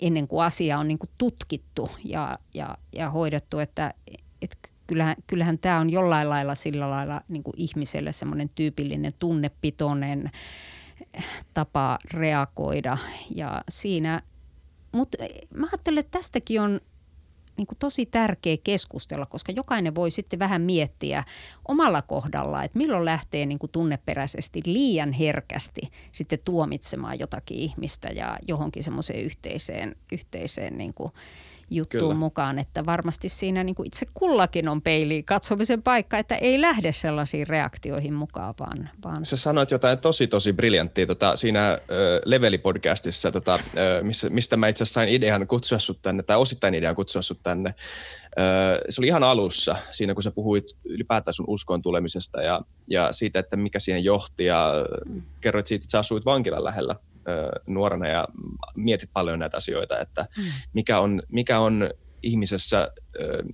[0.00, 3.94] ennen kuin asia on niin kuin tutkittu ja, ja, ja hoidettu, että,
[4.42, 4.56] että
[4.88, 10.30] kyllähän, kyllähän tämä on jollain lailla sillä lailla niin kuin ihmiselle semmoinen tyypillinen tunnepitoinen
[11.54, 12.98] tapa reagoida.
[13.34, 14.22] Ja siinä,
[14.92, 15.18] mutta
[15.54, 16.80] mä ajattelen, että tästäkin on
[17.56, 21.24] niin kuin tosi tärkeä keskustella, koska jokainen voi sitten vähän miettiä
[21.68, 25.80] omalla kohdalla, että milloin lähtee niin kuin tunneperäisesti liian herkästi
[26.12, 31.08] sitten tuomitsemaan jotakin ihmistä ja johonkin semmoiseen yhteiseen, yhteiseen niin kuin
[31.70, 32.14] juttuun Kyllä.
[32.14, 36.92] mukaan, että varmasti siinä niin kuin itse kullakin on peiliin katsomisen paikka, että ei lähde
[36.92, 38.90] sellaisiin reaktioihin mukaan, vaan...
[39.04, 39.26] vaan...
[39.26, 41.78] Sä sanoit jotain tosi tosi briljanttia tota, siinä äh,
[42.24, 43.62] Leveli-podcastissa, tota, äh,
[44.02, 47.42] missä, mistä mä itse asiassa sain idean kutsua sut tänne, tai osittain idean kutsua sut
[47.42, 47.68] tänne.
[48.38, 53.12] Äh, se oli ihan alussa, siinä kun sä puhuit ylipäätään sun uskon tulemisesta ja, ja
[53.12, 54.72] siitä, että mikä siihen johti, ja
[55.06, 55.22] mm.
[55.40, 56.96] kerroit siitä, että sä asuit vankilan lähellä
[57.66, 58.28] nuorena ja
[58.76, 60.44] mietit paljon näitä asioita, että mm.
[60.72, 61.90] mikä on, mikä on
[62.22, 62.92] ihmisessä,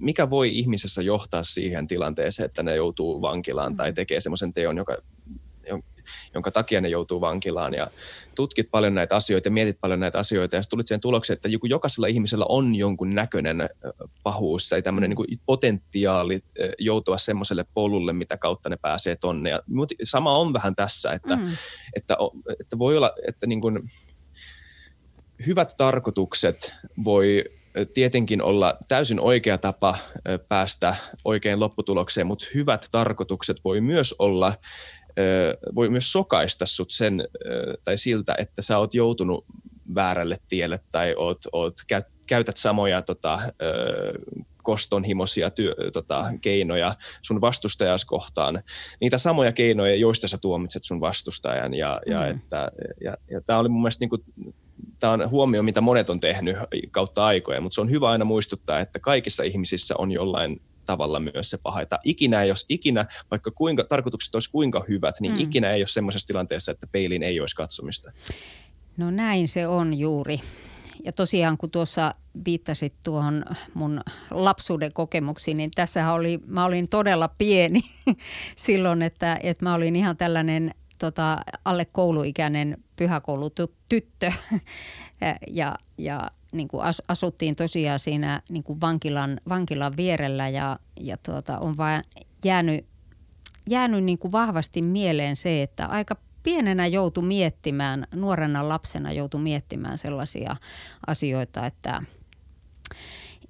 [0.01, 3.77] mikä voi ihmisessä johtaa siihen tilanteeseen, että ne joutuu vankilaan mm.
[3.77, 4.97] tai tekee semmoisen teon, joka
[6.35, 7.75] jonka takia ne joutuu vankilaan.
[7.75, 7.91] Ja
[8.35, 12.07] tutkit paljon näitä asioita ja mietit paljon näitä asioita ja tulit siihen tulokseen, että jokaisella
[12.07, 13.69] ihmisellä on jonkun näköinen
[14.23, 16.41] pahuus tai tämmöinen niin potentiaali
[16.79, 19.51] joutua semmoiselle polulle, mitä kautta ne pääsee tonne.
[19.51, 19.61] Ja
[20.05, 21.47] sama on vähän tässä, että, mm.
[21.97, 22.17] että,
[22.61, 23.81] että voi olla, että niin kuin,
[25.47, 27.45] hyvät tarkoitukset voi
[27.95, 29.99] tietenkin olla täysin oikea tapa
[30.49, 34.55] päästä oikein lopputulokseen, mutta hyvät tarkoitukset voi myös olla
[35.75, 37.29] voi myös sokaista sut sen
[37.85, 39.45] tai siltä, että sä oot joutunut
[39.95, 41.75] väärälle tielle tai oot, oot,
[42.27, 43.39] käytät samoja tota,
[44.63, 48.63] kostonhimoisia työ, tota, keinoja sun vastustajas kohtaan.
[49.01, 51.75] Niitä samoja keinoja, joista sä tuomitset sun vastustajan.
[51.75, 52.31] Ja, ja, mm.
[52.31, 54.25] että, ja, ja tämä oli mun mielestä niin kuin,
[54.99, 56.57] tämä on huomio, mitä monet on tehnyt
[56.91, 61.51] kautta aikoja, mutta se on hyvä aina muistuttaa, että kaikissa ihmisissä on jollain tavalla myös
[61.51, 61.81] se paha.
[61.81, 65.41] Että ikinä, jos ikinä, vaikka kuinka, tarkoitukset olisi kuinka hyvät, niin mm.
[65.41, 68.13] ikinä ei ole semmoisessa tilanteessa, että peiliin ei olisi katsomista.
[68.97, 70.41] No näin se on juuri.
[71.05, 72.13] Ja tosiaan kun tuossa
[72.45, 73.45] viittasit tuohon
[73.75, 77.81] mun lapsuuden kokemuksiin, niin tässä oli, mä olin todella pieni
[78.57, 84.33] silloin, että, että mä olin ihan tällainen tota, alle kouluikäinen pyhäkoulutyttö.
[85.51, 91.17] ja, ja niin kuin as, asuttiin tosiaan siinä niin kuin vankilan, vankilan vierellä ja, ja
[91.17, 92.03] tuota, on vain
[92.45, 92.87] jäänyt,
[93.71, 99.99] jäänyt niin kuin vahvasti mieleen se, että aika pienenä joutu miettimään, nuorena lapsena joutu miettimään
[99.99, 100.57] sellaisia
[101.07, 102.03] asioita, että,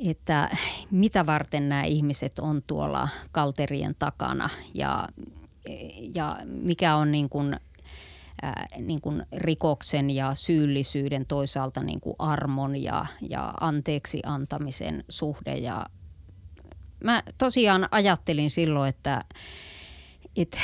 [0.00, 0.50] että
[0.90, 5.08] mitä varten nämä ihmiset on tuolla kalterien takana ja,
[6.14, 7.56] ja mikä on niin kuin
[8.42, 15.54] ää, niin kuin rikoksen ja syyllisyyden toisaalta niin kuin armon ja, ja anteeksi antamisen suhde.
[15.54, 15.84] Ja
[17.04, 19.20] mä tosiaan ajattelin silloin, että,
[20.36, 20.58] että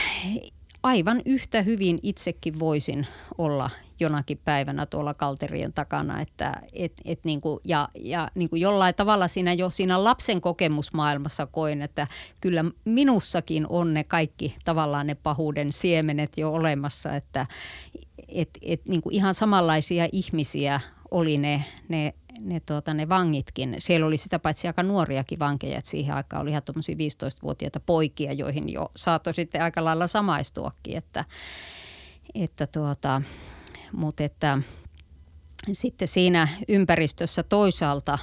[0.83, 3.07] aivan yhtä hyvin itsekin voisin
[3.39, 6.21] olla jonakin päivänä tuolla kalterien takana.
[6.21, 10.41] Että, et, et niin kuin, ja ja niin kuin jollain tavalla siinä jo siinä lapsen
[10.41, 12.07] kokemusmaailmassa koin, että
[12.41, 17.47] kyllä minussakin on ne kaikki tavallaan ne pahuuden siemenet jo olemassa, että
[18.29, 23.77] et, et, niin kuin ihan samanlaisia ihmisiä oli ne, ne ne, tuota, ne vangitkin.
[23.79, 28.33] Siellä oli sitä paitsi aika nuoriakin vankeja, että siihen aikaan oli ihan tuommoisia 15-vuotiaita poikia,
[28.33, 31.25] joihin jo saattoi sitten aika lailla samaistuakin, että,
[32.35, 33.23] että tuota,
[33.93, 34.59] mutta että
[35.73, 38.19] sitten siinä ympäristössä toisaalta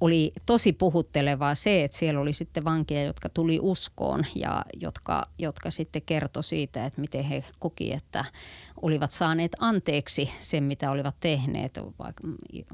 [0.00, 5.70] oli tosi puhuttelevaa se, että siellä oli sitten vankeja, jotka tuli uskoon ja jotka, jotka
[5.70, 8.24] sitten kertoi siitä, että miten he koki, että
[8.82, 11.80] olivat saaneet anteeksi sen, mitä olivat tehneet.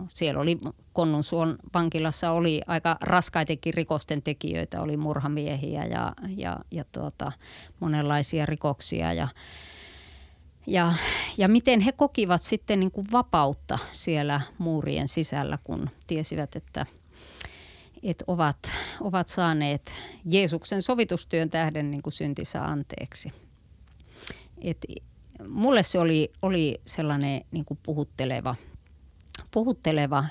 [0.09, 0.59] Siellä oli
[0.93, 7.33] Konnunsuon vankilassa oli aika raskaitenkin rikosten tekijöitä, oli murhamiehiä ja, ja, ja tuota,
[7.81, 9.29] monenlaisia rikoksia ja
[10.67, 10.93] ja,
[11.39, 16.87] ja miten he kokivat sitten niin kuin vapautta siellä muurien sisällä, kun tiesivät, että–
[18.03, 19.93] että ovat, ovat saaneet
[20.31, 23.29] Jeesuksen sovitustyön tähden niin kuin syntissä anteeksi.
[24.63, 24.87] Et
[25.49, 28.55] mulle se oli, oli sellainen niin kuin puhutteleva,
[29.51, 30.25] puhutteleva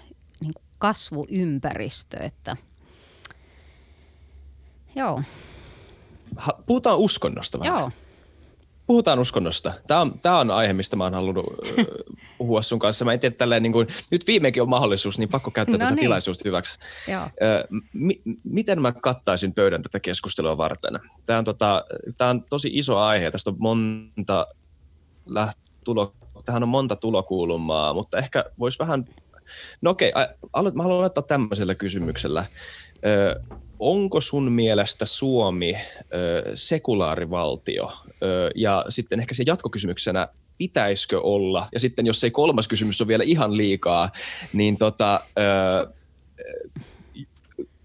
[0.43, 2.57] niin kuin kasvuympäristö, että
[4.95, 5.23] joo.
[6.65, 7.79] Puhutaan uskonnosta vähän.
[7.79, 7.89] Joo
[8.91, 9.73] puhutaan uskonnosta.
[9.87, 11.45] Tämä on, tämä on aihe, mistä mä oon halunnut
[12.41, 13.05] puhua sun kanssa.
[13.05, 15.91] Mä en tiedä tälleen, niin kuin, nyt viimeinkin on mahdollisuus, niin pakko käyttää no tätä
[15.91, 15.99] niin.
[15.99, 16.79] tilaisuutta hyväksi.
[17.07, 17.21] Joo.
[17.93, 20.99] M- miten mä kattaisin pöydän tätä keskustelua varten?
[21.25, 21.85] Tämä on, tota,
[22.17, 23.31] tämä on tosi iso aihe.
[23.31, 24.47] Tästä on monta
[25.25, 26.13] lähtulo,
[26.45, 29.05] tähän on monta tulokulmaa, mutta ehkä voisi vähän...
[29.81, 32.45] No okei, okay, mä haluan aloittaa tämmöisellä kysymyksellä
[33.79, 37.91] onko sun mielestä Suomi ö, sekulaarivaltio?
[38.23, 40.27] Ö, ja sitten ehkä se jatkokysymyksenä,
[40.61, 41.69] pitäisikö olla?
[41.73, 44.11] Ja sitten jos ei kolmas kysymys on vielä ihan liikaa,
[44.53, 45.93] niin tota, ö,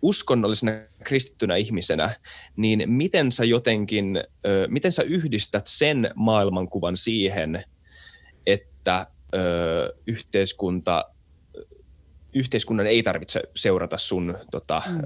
[0.03, 0.73] uskonnollisena
[1.05, 2.17] kristittynä ihmisenä,
[2.57, 7.65] niin miten sä jotenkin, ö, miten sä yhdistät sen maailmankuvan siihen,
[8.47, 11.05] että ö, yhteiskunta
[12.37, 14.97] yhteiskunnan ei tarvitse seurata sun tota, mm.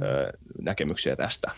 [0.62, 1.50] näkemyksiä tästä.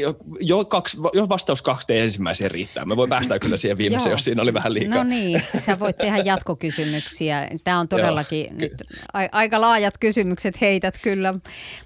[0.00, 2.84] Jo, jo, kaksi, jo vastaus kahteen ensimmäiseen riittää.
[2.84, 5.04] Mä voin päästä kyllä siihen viimeiseen, jos siinä oli vähän liikaa.
[5.04, 7.48] No niin, sä voit tehdä jatkokysymyksiä.
[7.64, 8.72] Tämä on todellakin nyt
[9.12, 11.34] a- aika laajat kysymykset heität kyllä.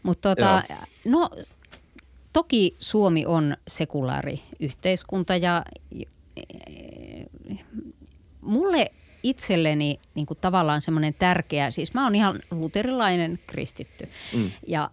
[0.02, 0.62] Mutta tota,
[1.04, 1.30] no,
[2.32, 5.62] toki Suomi on sekulaari yhteiskunta ja
[8.40, 8.90] mulle–
[9.24, 14.04] itselleni niin kuin tavallaan semmoinen tärkeä, siis mä oon ihan luterilainen kristitty
[14.36, 14.50] mm.
[14.68, 14.90] ja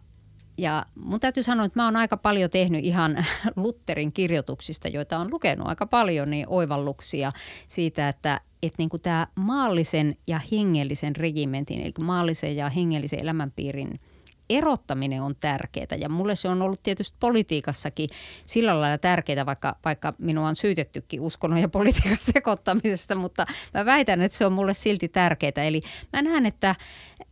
[0.57, 5.31] ja mun täytyy sanoa, että mä oon aika paljon tehnyt ihan Lutterin kirjoituksista, joita on
[5.31, 7.29] lukenut aika paljon, niin oivalluksia
[7.67, 13.99] siitä, että että niin kuin tämä maallisen ja hengellisen regimentin, eli maallisen ja hengellisen elämänpiirin–
[14.57, 18.09] erottaminen on tärkeää ja mulle se on ollut tietysti politiikassakin
[18.47, 24.21] sillä lailla tärkeää, vaikka, vaikka minua on syytettykin uskonnon ja politiikan sekoittamisesta, mutta mä väitän,
[24.21, 25.63] että se on mulle silti tärkeää.
[25.63, 25.81] Eli
[26.13, 26.75] mä näen, että,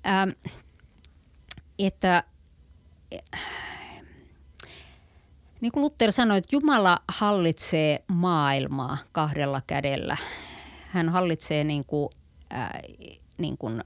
[0.08, 0.29] ähm,
[1.79, 2.23] että
[3.34, 3.41] äh,
[5.62, 10.17] niin kuin Luther sanoi, että Jumala hallitsee maailmaa kahdella kädellä.
[10.88, 12.10] Hän hallitsee niin kuin,
[12.53, 12.69] äh,
[13.38, 13.84] niin kuin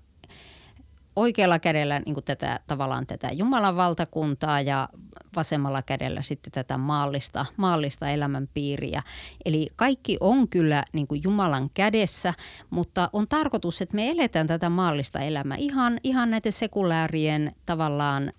[1.15, 4.89] oikealla kädellä niin kuin tätä, tavallaan tätä Jumalan valtakuntaa ja
[5.35, 9.03] vasemmalla kädellä sitten tätä maallista, maallista elämänpiiriä.
[9.45, 12.33] Eli kaikki on kyllä niin kuin Jumalan kädessä,
[12.69, 18.31] mutta on tarkoitus, että me eletään tätä maallista elämää ihan, ihan näiden sekulaarien tavallaan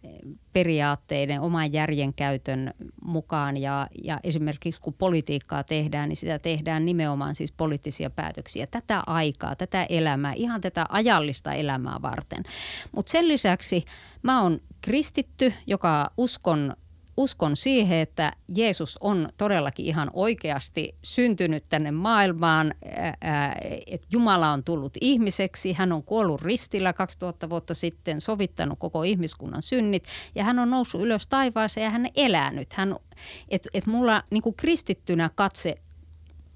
[0.54, 7.34] periaatteiden, oman järjen käytön mukaan ja, ja esimerkiksi kun politiikkaa tehdään, niin sitä tehdään nimenomaan
[7.34, 12.44] siis poliittisia päätöksiä tätä aikaa, tätä elämää, ihan tätä ajallista elämää varten.
[12.92, 13.84] Mutta sen lisäksi
[14.22, 16.76] mä oon kristitty, joka uskon
[17.16, 22.74] uskon siihen, että Jeesus on todellakin ihan oikeasti syntynyt tänne maailmaan,
[23.86, 29.62] että Jumala on tullut ihmiseksi, hän on kuollut ristillä 2000 vuotta sitten, sovittanut koko ihmiskunnan
[29.62, 32.72] synnit ja hän on noussut ylös taivaaseen ja hän elää nyt.
[32.72, 32.96] Hän,
[33.48, 35.74] et, et mulla niin kuin kristittynä katse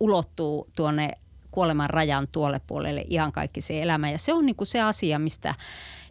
[0.01, 1.11] ulottuu tuonne
[1.51, 5.19] kuoleman rajan tuolle puolelle ihan kaikki se elämä ja se on niin kuin se asia,
[5.19, 5.55] mistä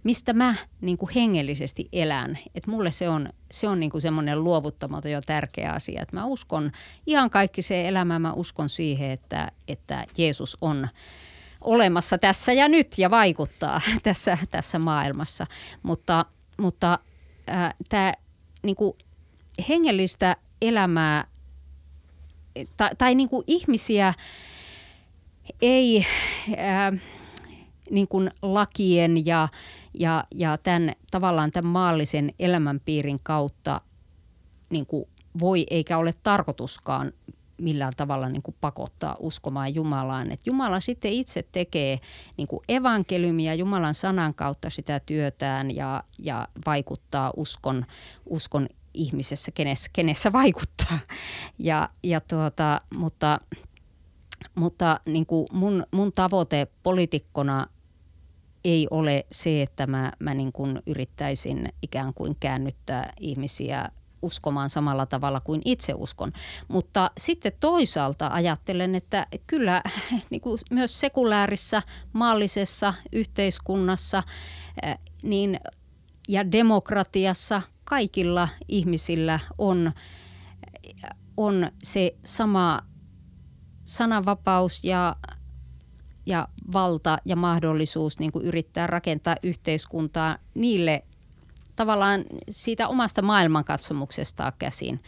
[0.08, 2.38] mistä mä niin kuin hengellisesti elän.
[2.56, 6.02] Et mulle se on, se on niin kuin semmoinen luovuttamaton ja tärkeä asia.
[6.02, 6.72] Et mä uskon
[7.08, 10.88] ihan kaikki se elämä, mä uskon siihen, että, että Jeesus on
[11.62, 15.48] olemassa tässä ja nyt ja vaikuttaa tässä, tässä maailmassa.
[15.84, 16.26] Mutta,
[16.58, 17.00] mutta
[17.50, 18.14] äh, tämä
[18.64, 18.78] niin
[19.70, 21.28] hengellistä elämää
[22.78, 24.14] tai, tai niin kuin ihmisiä
[25.62, 26.06] ei...
[26.50, 27.02] Äh,
[27.90, 29.48] niin kuin lakien ja,
[30.00, 33.82] ja, ja tämän, tavallaan tämän maallisen elämänpiirin kautta
[34.70, 35.06] niin kuin
[35.40, 37.12] voi eikä ole tarkoituskaan
[37.62, 40.32] millään tavalla niin kuin pakottaa uskomaan Jumalaan.
[40.32, 42.00] Et Jumala sitten itse tekee
[42.38, 47.86] niin kuin evankeliumia Jumalan sanan kautta sitä työtään ja, ja vaikuttaa uskon,
[48.26, 51.00] uskon ihmisessä, kenessä, kenessä vaikuttaa.
[51.60, 53.40] Ja, ja tuota, mutta
[54.56, 57.68] mutta niin kuin mun, mun tavoite poliitikkona
[58.68, 63.90] ei ole se, että mä, mä niin kuin yrittäisin ikään kuin käännyttää ihmisiä
[64.22, 66.32] uskomaan samalla tavalla kuin itse uskon.
[66.68, 69.84] Mutta sitten toisaalta ajattelen, että kyllä
[70.30, 71.82] niin kuin myös sekulaarissa
[72.14, 74.24] maallisessa yhteiskunnassa
[75.24, 75.60] niin,
[76.28, 79.92] ja demokratiassa kaikilla ihmisillä on,
[81.38, 82.82] on se sama
[83.84, 85.16] sananvapaus ja
[86.28, 91.04] ja valta ja mahdollisuus niin kuin yrittää rakentaa yhteiskuntaa niille
[91.76, 95.00] tavallaan siitä omasta maailmankatsomuksestaan käsin.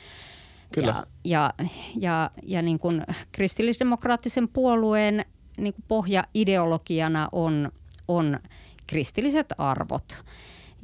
[0.72, 0.88] Kyllä.
[0.88, 1.54] Ja, ja,
[2.00, 5.26] ja, ja niin kuin kristillisdemokraattisen puolueen
[5.58, 7.72] niin kuin pohjaideologiana on,
[8.08, 8.40] on
[8.88, 10.18] kristilliset arvot.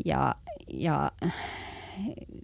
[0.05, 0.33] Ja,
[0.67, 1.11] ja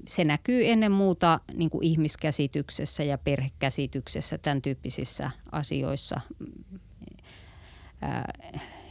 [0.08, 6.19] se näkyy ennen muuta niin kuin ihmiskäsityksessä ja perhekäsityksessä, tämän tyyppisissä asioissa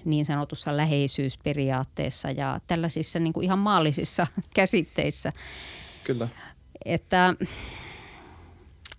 [0.05, 5.31] niin sanotussa läheisyysperiaatteessa ja tällaisissa niin kuin ihan maallisissa käsitteissä.
[6.05, 6.29] Kyllä.
[6.85, 7.35] Että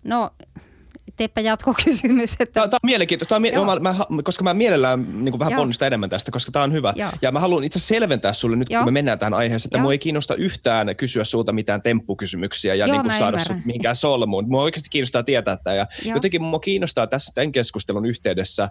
[0.04, 0.32] no
[1.22, 2.34] teepä jatkokysymys.
[2.40, 2.54] Että...
[2.54, 6.10] Tämä, tämä on mielenkiintoista, tämä on, mä, mä, koska mä mielellään niin vähän ponnistan enemmän
[6.10, 6.94] tästä, koska tämä on hyvä.
[6.96, 7.10] Joo.
[7.22, 8.80] Ja mä haluan itse selventää sulle nyt, Joo.
[8.80, 12.86] kun me mennään tähän aiheeseen, että mua ei kiinnosta yhtään kysyä sulta mitään temppukysymyksiä ja
[12.86, 14.50] Joo, niin kuin saada sut mihinkään solmuun.
[14.50, 15.76] Mua oikeasti kiinnostaa tietää tämä.
[15.76, 16.16] Ja Joo.
[16.16, 18.70] jotenkin mua kiinnostaa tässä tämän keskustelun yhteydessä, äh,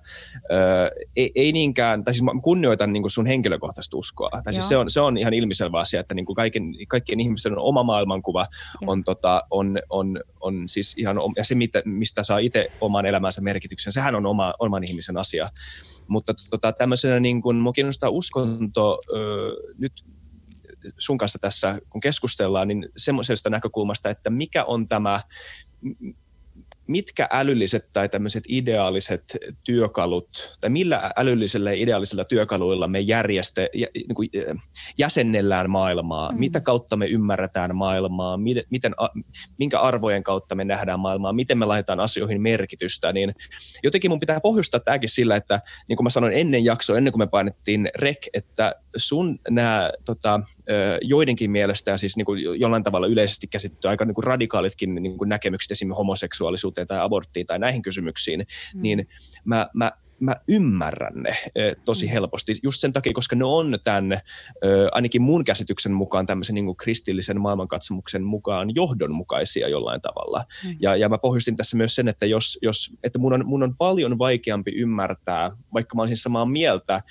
[1.16, 4.30] ei, ei niinkään, tai siis mä kunnioitan niin kuin sun henkilökohtaista uskoa.
[4.44, 7.58] Tai siis se, on, se on ihan ilmiselvä asia, että niin kuin kaiken, kaikkien ihmisten
[7.58, 8.46] oma maailmankuva
[8.86, 13.40] on, tota, on, on, on siis ihan, ja se mitä, mistä saa itse oman elämänsä
[13.40, 13.92] merkityksen.
[13.92, 15.50] Sehän on oma, oman ihmisen asia.
[16.08, 19.92] Mutta tota, tämmöisenä niin kuin, mua kiinnostaa uskonto ö, nyt
[20.98, 25.20] sun kanssa tässä, kun keskustellaan, niin semmoisesta näkökulmasta, että mikä on tämä,
[26.90, 33.86] mitkä älylliset tai tämmöiset ideaaliset työkalut, tai millä älyllisellä ja ideaalisella työkaluilla me järjestä, jä,
[33.94, 34.28] niin kuin,
[34.98, 36.38] jäsennellään maailmaa, mm.
[36.38, 38.94] mitä kautta me ymmärretään maailmaa, miten, miten,
[39.58, 43.34] minkä arvojen kautta me nähdään maailmaa, miten me laitetaan asioihin merkitystä, niin
[43.82, 47.22] jotenkin mun pitää pohjustaa tämäkin sillä, että niin kuin mä sanoin ennen jaksoa, ennen kuin
[47.22, 50.40] me painettiin rek, että sun nämä tota,
[51.02, 55.28] joidenkin mielestä, siis niin kuin jollain tavalla yleisesti käsitetty aika niin kuin radikaalitkin niin kuin
[55.28, 58.82] näkemykset esimerkiksi homoseksuaalisuuteen tai aborttiin tai näihin kysymyksiin, mm.
[58.82, 59.08] niin
[59.44, 61.36] mä, mä mä ymmärrän ne
[61.84, 62.12] tosi mm.
[62.12, 64.20] helposti just sen takia, koska ne on tämän,
[64.92, 70.44] ainakin mun käsityksen mukaan tämmöisen niin kristillisen maailmankatsomuksen mukaan johdonmukaisia jollain tavalla.
[70.64, 70.76] Mm.
[70.80, 73.76] Ja, ja mä pohjustin tässä myös sen, että, jos, jos, että mun, on, mun on
[73.76, 77.02] paljon vaikeampi ymmärtää, vaikka mä olisin samaa mieltä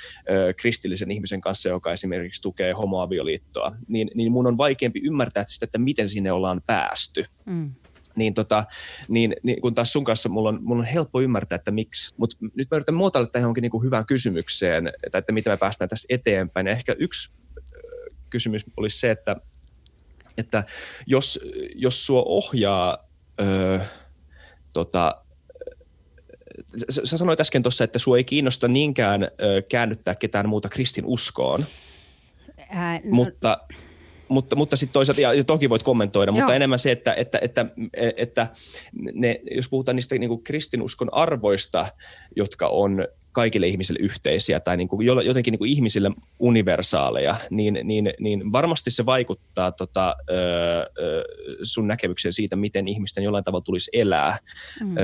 [0.57, 5.77] kristillisen ihmisen kanssa, joka esimerkiksi tukee homoavioliittoa, niin, niin mun on vaikeampi ymmärtää sitä, että
[5.77, 7.25] miten sinne ollaan päästy.
[7.45, 7.75] Mm
[8.19, 8.63] niin, tota,
[9.07, 12.15] niin, niin kun taas sun kanssa mulla on, mulla on helppo ymmärtää, että miksi.
[12.17, 15.57] Mutta nyt mä yritän muotoilla tähän johonkin niin kuin hyvään kysymykseen, että, että miten me
[15.57, 16.67] päästään tässä eteenpäin.
[16.67, 17.33] Ja ehkä yksi
[18.29, 19.35] kysymys olisi se, että,
[20.37, 20.63] että
[21.07, 21.39] jos,
[21.75, 22.97] jos sua ohjaa
[23.41, 23.79] öö,
[24.73, 25.23] tota,
[26.89, 29.27] sä sanoit äsken tuossa, että sua ei kiinnosta niinkään ö,
[29.69, 31.65] käännyttää ketään muuta kristin uskoon,
[32.69, 33.59] Ää, no, mutta
[34.29, 36.39] mutta, mutta sitten toisaalta, ja toki voit kommentoida, Joo.
[36.39, 37.65] mutta enemmän se, että, että, että,
[38.17, 38.47] että
[39.13, 41.87] ne, jos puhutaan niistä niin kuin kristinuskon arvoista,
[42.35, 48.13] jotka on kaikille ihmisille yhteisiä tai niin kuin jotenkin niin kuin ihmisille universaaleja, niin, niin,
[48.19, 50.15] niin varmasti se vaikuttaa tota,
[51.63, 54.37] sun näkemykseen siitä, miten ihmisten jollain tavalla tulisi elää
[54.83, 54.95] mm.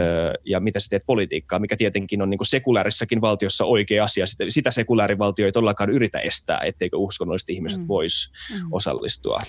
[0.46, 4.28] ja mitä sä teet politiikkaa, mikä tietenkin on niin kuin sekulaarissakin valtiossa oikea asia.
[4.28, 7.88] Sitä, sitä sekulaarivaltio ei todellakaan yritä estää, etteikö uskonnolliset ihmiset mm.
[7.88, 8.68] vois mm.
[8.72, 9.42] osallistua.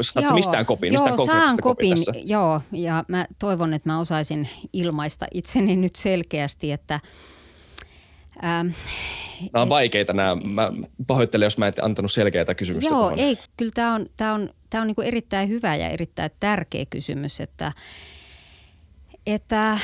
[0.00, 2.12] Saatko mistään kopin, joo, mistään saan kopin, tässä?
[2.24, 7.00] Joo, ja mä toivon, että mä osaisin ilmaista itseni nyt selkeästi, että–
[8.44, 8.68] Ähm,
[9.52, 10.36] nämä on vaikeita nämä.
[10.36, 10.72] Mä
[11.06, 12.90] pahoittelen, jos mä en antanut selkeää kysymystä.
[12.90, 13.18] Joo, tuohon.
[13.18, 13.38] ei.
[13.56, 17.72] Kyllä tämä on, tämä on, tämä on niin erittäin hyvä ja erittäin tärkeä kysymys, että,
[19.26, 19.78] että,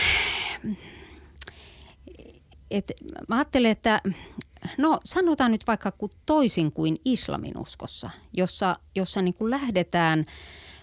[2.70, 2.94] että
[3.28, 4.02] mä ajattelen, että
[4.78, 5.92] no sanotaan nyt vaikka
[6.26, 10.26] toisin kuin islamin uskossa, jossa, jossa niin kuin lähdetään,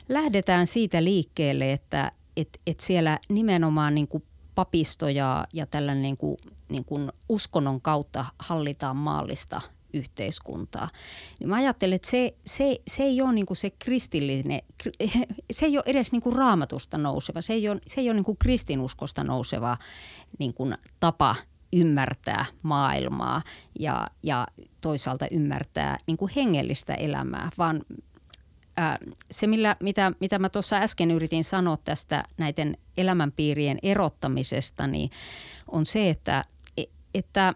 [0.09, 4.23] lähdetään siitä liikkeelle, että et, et siellä nimenomaan niin kuin
[4.55, 6.37] papisto ja, ja tällainen niin kuin,
[6.69, 9.61] niin kuin uskonnon kautta hallitaan maallista
[9.93, 10.87] yhteiskuntaa.
[11.39, 14.61] Niin mä ajattelen, että se, se, se ei ole niin se kristillinen,
[15.51, 19.23] se ei ole edes niin raamatusta nouseva, se ei ole, se ei ole niin kristinuskosta
[19.23, 19.77] nouseva
[20.39, 20.53] niin
[20.99, 21.35] tapa
[21.73, 23.41] ymmärtää maailmaa
[23.79, 24.47] ja, ja
[24.81, 27.81] toisaalta ymmärtää niin hengellistä elämää, vaan
[29.31, 35.09] se, millä, mitä, mitä mä tuossa äsken yritin sanoa tästä näiden elämänpiirien erottamisesta, niin
[35.71, 36.43] on se, että,
[37.13, 37.53] että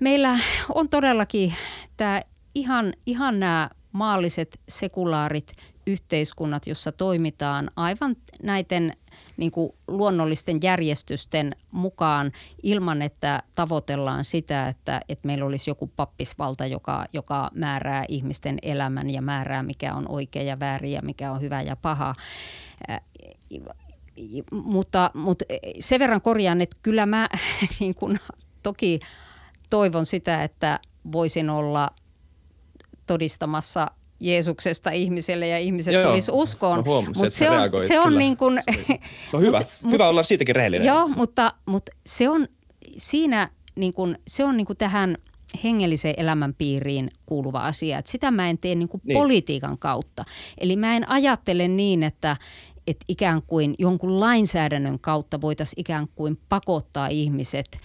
[0.00, 0.38] meillä
[0.74, 1.54] on todellakin
[2.02, 2.22] että
[2.54, 5.52] ihan, ihan nämä maalliset sekulaarit
[5.86, 8.92] yhteiskunnat, jossa toimitaan aivan näiden
[9.36, 12.32] niin kuin luonnollisten järjestysten mukaan
[12.62, 19.10] ilman, että tavoitellaan sitä, että, että meillä olisi joku pappisvalta, joka, joka määrää ihmisten elämän
[19.10, 22.12] ja määrää, mikä on oikea ja väärin ja mikä on hyvä ja paha.
[22.90, 23.00] Äh,
[24.52, 25.44] mutta, mutta
[25.80, 27.28] sen verran korjaan, että kyllä mä
[27.80, 28.20] niin kuin,
[28.62, 29.00] toki
[29.70, 30.80] toivon sitä, että
[31.12, 31.90] voisin olla
[33.06, 33.90] todistamassa
[34.22, 36.84] Jeesuksesta ihmiselle ja ihmiset joo, tulisi uskoon.
[36.86, 38.60] No mutta se on, se on niin kuin,
[39.32, 40.86] no hyvä, mut, hyvä olla siitäkin rehellinen.
[40.86, 42.46] Joo, mutta, mutta se on
[42.96, 45.16] siinä niin kuin, se on niin kuin tähän
[45.64, 47.98] hengelliseen elämän piiriin kuuluva asia.
[47.98, 49.18] Että sitä mä en tee niin kuin niin.
[49.18, 50.24] politiikan kautta.
[50.58, 52.36] Eli mä en ajattele niin, että,
[52.86, 57.78] että ikään kuin jonkun lainsäädännön kautta voitaisiin ikään kuin pakottaa ihmiset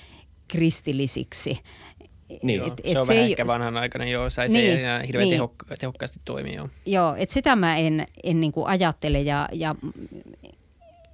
[0.48, 1.60] kristillisiksi–
[2.44, 2.64] niin.
[2.64, 5.24] Et, et se on se vähän ei, ehkä vanhanaikainen, joo, sai niin, se enää hirveän
[5.24, 5.34] niin.
[5.34, 6.54] tehokka, tehokkaasti toimia.
[6.56, 9.76] Joo, joo että sitä mä en, en niin kuin ajattele ja, ja,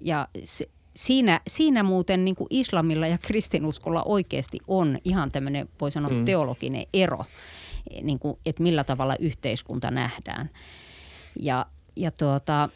[0.01, 5.91] ja se, siinä, siinä muuten niin kuin islamilla ja kristinuskolla oikeasti on ihan tämmöinen, voi
[5.91, 6.25] sanoa, mm.
[6.25, 7.19] teologinen ero,
[8.01, 10.49] niin kuin, että millä tavalla yhteiskunta nähdään.
[11.39, 12.69] Ja, ja tuota,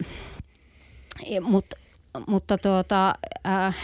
[1.42, 1.76] mutta,
[2.28, 3.16] mutta tuota,
[3.48, 3.76] äh,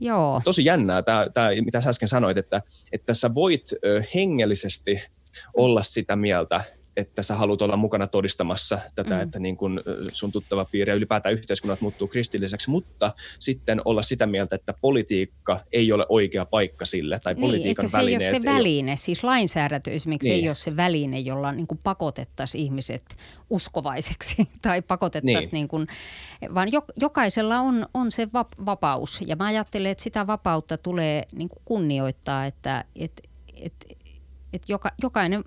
[0.00, 0.40] Joo.
[0.44, 3.62] Tosi jännää tämä, tämä mitä sä äsken sanoit, että, että sä voit
[4.14, 5.02] hengellisesti
[5.54, 6.64] olla sitä mieltä,
[6.98, 9.20] että sä haluat olla mukana todistamassa tätä, mm.
[9.20, 9.82] että niin kun
[10.12, 15.60] sun tuttava piiri ja ylipäätään yhteiskunnat muuttuu kristilliseksi, mutta sitten olla sitä mieltä, että politiikka
[15.72, 18.96] ei ole oikea paikka sille, tai niin, politiikan se välineet ei ole se väline, ole...
[18.96, 20.42] siis lainsäädäntö esimerkiksi niin.
[20.42, 23.16] ei ole se väline, jolla niin kuin pakotettaisiin ihmiset
[23.50, 25.52] uskovaiseksi tai pakotettaisiin, niin.
[25.52, 25.86] niin kuin,
[26.54, 26.68] vaan
[27.00, 28.28] jokaisella on, on se
[28.66, 33.22] vapaus, ja mä ajattelen, että sitä vapautta tulee niin kuin kunnioittaa, että et,
[33.56, 33.74] et,
[34.52, 35.44] et joka, jokainen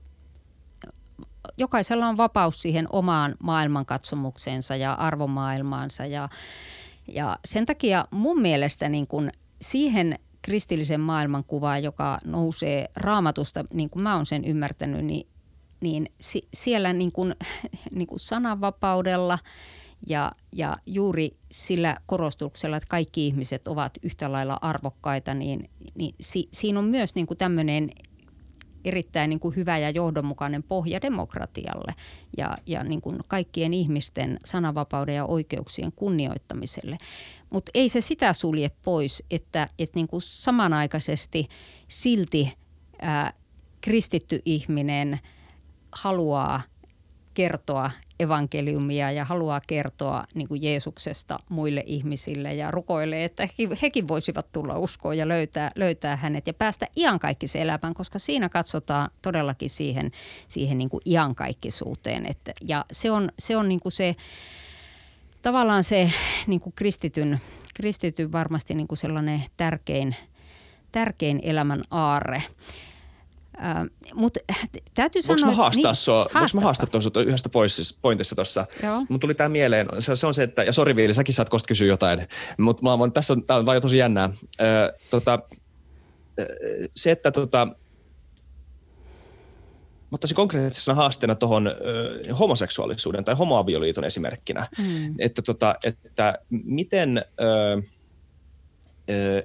[1.57, 6.05] jokaisella on vapaus siihen omaan maailmankatsomukseensa ja arvomaailmaansa.
[6.05, 6.29] Ja,
[7.07, 9.31] ja sen takia mun mielestä niin kuin
[9.61, 15.27] siihen kristillisen maailmankuvaan, joka nousee raamatusta, niin kuin mä oon sen ymmärtänyt, niin,
[15.81, 17.35] niin si, siellä niin kuin,
[17.95, 19.39] niin kuin sananvapaudella
[20.07, 26.47] ja, ja juuri sillä korostuksella, että kaikki ihmiset ovat yhtä lailla arvokkaita, niin, niin si,
[26.53, 27.89] siinä on myös niin kuin tämmöinen
[28.85, 31.91] erittäin niin kuin hyvä ja johdonmukainen pohja demokratialle
[32.37, 36.97] ja, ja niin kuin kaikkien ihmisten sananvapauden ja oikeuksien kunnioittamiselle.
[37.49, 41.45] Mutta ei se sitä sulje pois, että, että niin kuin samanaikaisesti
[41.87, 42.53] silti
[43.01, 43.33] ää,
[43.81, 45.19] kristitty ihminen
[45.91, 46.61] haluaa
[47.33, 47.91] kertoa
[48.21, 53.47] evankeliumia ja haluaa kertoa niin kuin Jeesuksesta muille ihmisille ja rukoilee, että
[53.81, 59.09] hekin voisivat tulla uskoon ja löytää, löytää hänet ja päästä iankaikkiseen elämään, koska siinä katsotaan
[59.21, 60.11] todellakin siihen,
[60.47, 62.25] siihen niin kuin iankaikkisuuteen.
[62.25, 64.13] Että, ja se on, se on niin kuin se,
[65.41, 66.11] tavallaan se
[66.47, 67.39] niin kuin kristityn,
[67.73, 70.15] kristityn varmasti niin kuin sellainen tärkein,
[70.91, 72.43] tärkein elämän aarre.
[73.59, 73.75] Äh,
[74.13, 74.39] Mutta
[74.93, 75.37] täytyy sanoa...
[75.37, 78.67] Voinko mä haastaa niin, sua, voinko mä haastaa tuossa yhdestä pointissa, pointissa tuossa?
[79.09, 81.67] Mun tuli tämä mieleen, se, se, on se, että, ja sori Viili, säkin saat kosta
[81.67, 82.27] kysyä jotain,
[82.57, 84.29] mutta mä voin, tässä on, tää on vaan tosi jännää.
[84.61, 85.39] Ö, tota,
[86.95, 91.71] se, että tota, mä ottaisin konkreettisena haasteena tuohon
[92.39, 95.15] homoseksuaalisuuden tai homoavioliiton esimerkkinä, mm.
[95.19, 97.25] että, tota, että miten...
[97.41, 97.81] Ö,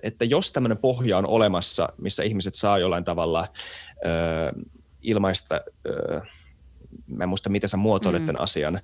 [0.02, 3.46] että jos tämmöinen pohja on olemassa, missä ihmiset saa jollain tavalla
[5.02, 5.60] ilmaista,
[7.06, 8.26] mä en muista miten sä muotoilet mm.
[8.26, 8.80] tämän asian,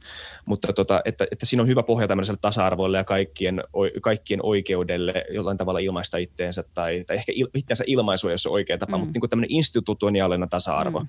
[0.46, 3.62] mutta tota, että, että siinä on hyvä pohja tämmöiselle tasa-arvoille ja kaikkien,
[4.02, 8.78] kaikkien oikeudelle jollain tavalla ilmaista itteensä tai, tai ehkä il, itseensä ilmaisua, jos on oikea
[8.78, 9.00] tapa, mm.
[9.00, 11.00] mutta niin kuin tämmöinen institutionaalinen tasa-arvo.
[11.00, 11.06] Mm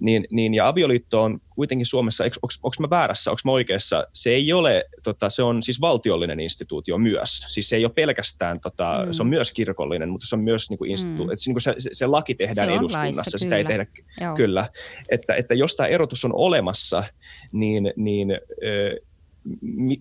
[0.00, 4.52] niin, niin ja avioliitto on kuitenkin Suomessa, onko mä väärässä, onko mä oikeassa, se ei
[4.52, 7.46] ole, tota, se on siis valtiollinen instituutio myös.
[7.48, 9.12] Siis se ei ole pelkästään, tota, mm.
[9.12, 11.26] se on myös kirkollinen, mutta se on myös niin kuin instituutio.
[11.26, 11.32] Mm.
[11.32, 13.56] Et, niin kuin se, se, laki tehdään se eduskunnassa, laissa, sitä kyllä.
[13.56, 13.86] ei tehdä,
[14.20, 14.36] Joo.
[14.36, 14.68] kyllä.
[15.08, 17.04] Että, että jos tämä erotus on olemassa,
[17.52, 18.28] niin, niin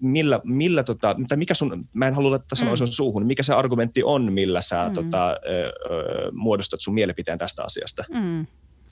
[0.02, 2.78] millä, millä tota, tai mikä sun, mä en halua laittaa sanoa mm.
[2.78, 4.94] sun suuhun, mikä se argumentti on, millä sä mm.
[4.94, 8.04] tota, ö, ö, muodostat sun mielipiteen tästä asiasta?
[8.10, 8.48] Mm.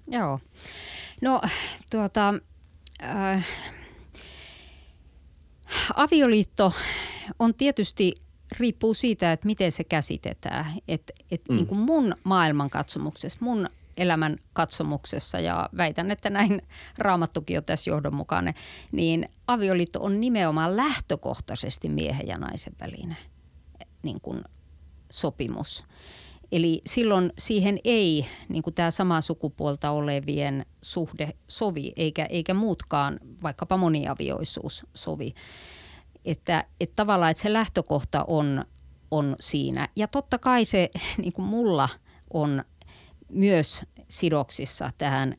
[0.08, 0.40] Joo.
[1.22, 1.42] No
[1.92, 2.34] tuota,
[3.04, 3.48] äh,
[5.96, 6.74] avioliitto
[7.40, 8.14] on tietysti
[8.60, 10.66] riippuu siitä, että miten se käsitetään.
[10.88, 11.56] Et, et mm.
[11.56, 16.62] niin kuin mun maailmankatsomuksessa, mun elämän katsomuksessa ja väitän, että näin
[16.98, 18.54] raamattukin on tässä johdonmukainen,
[18.92, 23.18] niin avioliitto on nimenomaan lähtökohtaisesti miehen ja naisen välinen
[24.04, 24.44] niin kuin
[25.12, 25.84] sopimus.
[26.52, 33.78] Eli silloin siihen ei niin tämä samaa sukupuolta olevien suhde sovi, eikä, eikä muutkaan, vaikkapa
[33.78, 35.32] moniavioisuus sovi.
[36.26, 38.66] Että, että tavallaan että se lähtökohta on,
[39.12, 39.90] on siinä.
[39.96, 40.90] Ja totta kai se
[41.22, 41.90] niin kuin mulla
[42.34, 42.64] on
[43.30, 45.36] myös sidoksissa tähän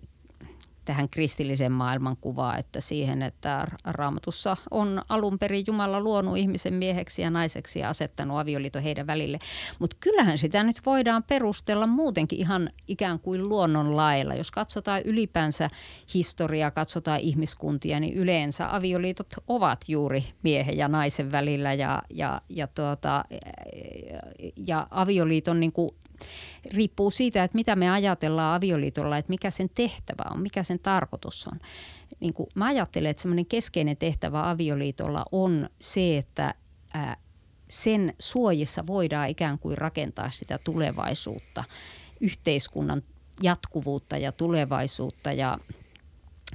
[0.84, 7.30] tähän kristilliseen maailmankuvaan, että siihen, että raamatussa on alun perin Jumala luonut ihmisen mieheksi ja
[7.30, 9.38] naiseksi ja asettanut avioliiton heidän välille.
[9.78, 14.34] Mutta kyllähän sitä nyt voidaan perustella muutenkin ihan ikään kuin luonnonlailla.
[14.34, 15.68] Jos katsotaan ylipäänsä
[16.14, 22.66] historiaa, katsotaan ihmiskuntia, niin yleensä avioliitot ovat juuri miehen ja naisen välillä ja, ja, ja,
[22.66, 23.24] tuota,
[24.56, 25.90] ja avioliiton niin kuin
[26.74, 31.46] riippuu siitä, että mitä me ajatellaan avioliitolla, että mikä sen tehtävä on, mikä sen tarkoitus
[31.52, 31.60] on.
[32.20, 36.54] Niin kuin mä ajattelen, että semmoinen keskeinen tehtävä avioliitolla on se, että
[37.70, 41.64] sen suojissa voidaan ikään kuin rakentaa sitä tulevaisuutta,
[42.20, 43.02] yhteiskunnan
[43.42, 45.58] jatkuvuutta ja tulevaisuutta ja,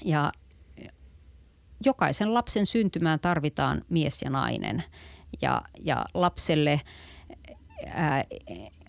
[0.06, 0.32] ja
[1.86, 4.84] jokaisen lapsen syntymään tarvitaan mies ja nainen
[5.42, 6.82] ja, ja lapselle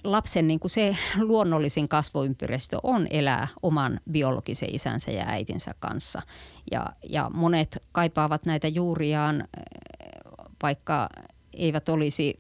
[0.05, 6.23] lapsen niin kuin se luonnollisin kasvoympäristö on elää oman biologisen isänsä ja äitinsä kanssa.
[6.71, 9.45] Ja, ja monet kaipaavat näitä juuriaan,
[10.63, 11.09] vaikka
[11.55, 12.37] eivät olisi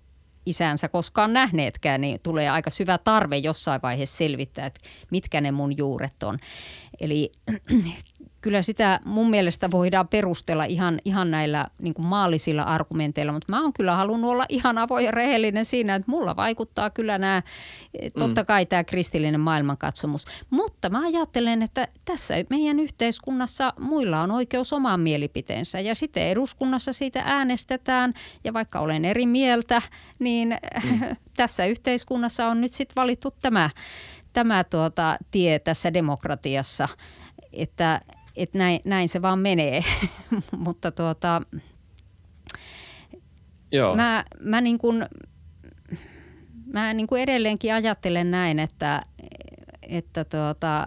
[0.46, 4.80] isänsä koskaan nähneetkään, niin tulee aika syvä tarve jossain vaiheessa selvittää, että
[5.10, 6.38] mitkä ne mun juuret on.
[7.00, 7.32] Eli
[8.40, 13.62] kyllä sitä mun mielestä voidaan perustella ihan, ihan näillä niin kuin maallisilla argumenteilla, mutta mä
[13.62, 17.42] oon kyllä halunnut olla ihan avoin ja rehellinen siinä, että mulla vaikuttaa kyllä nämä,
[18.18, 20.24] totta kai tämä kristillinen maailmankatsomus.
[20.50, 26.92] Mutta mä ajattelen, että tässä meidän yhteiskunnassa muilla on oikeus omaan mielipiteensä ja sitten eduskunnassa
[26.92, 28.12] siitä äänestetään
[28.44, 29.82] ja vaikka olen eri mieltä,
[30.18, 31.16] niin mm.
[31.36, 33.70] tässä yhteiskunnassa on nyt sitten valittu tämä,
[34.32, 36.88] tämä tuota tie tässä demokratiassa,
[37.52, 38.00] että
[38.42, 39.80] että näin, näin se vaan menee.
[40.66, 41.40] Mutta tuota,
[43.72, 43.96] Joo.
[43.96, 45.06] mä, mä, niin kuin,
[46.66, 49.02] mä niin kuin edelleenkin ajattelen näin, että,
[49.82, 50.86] että tuota,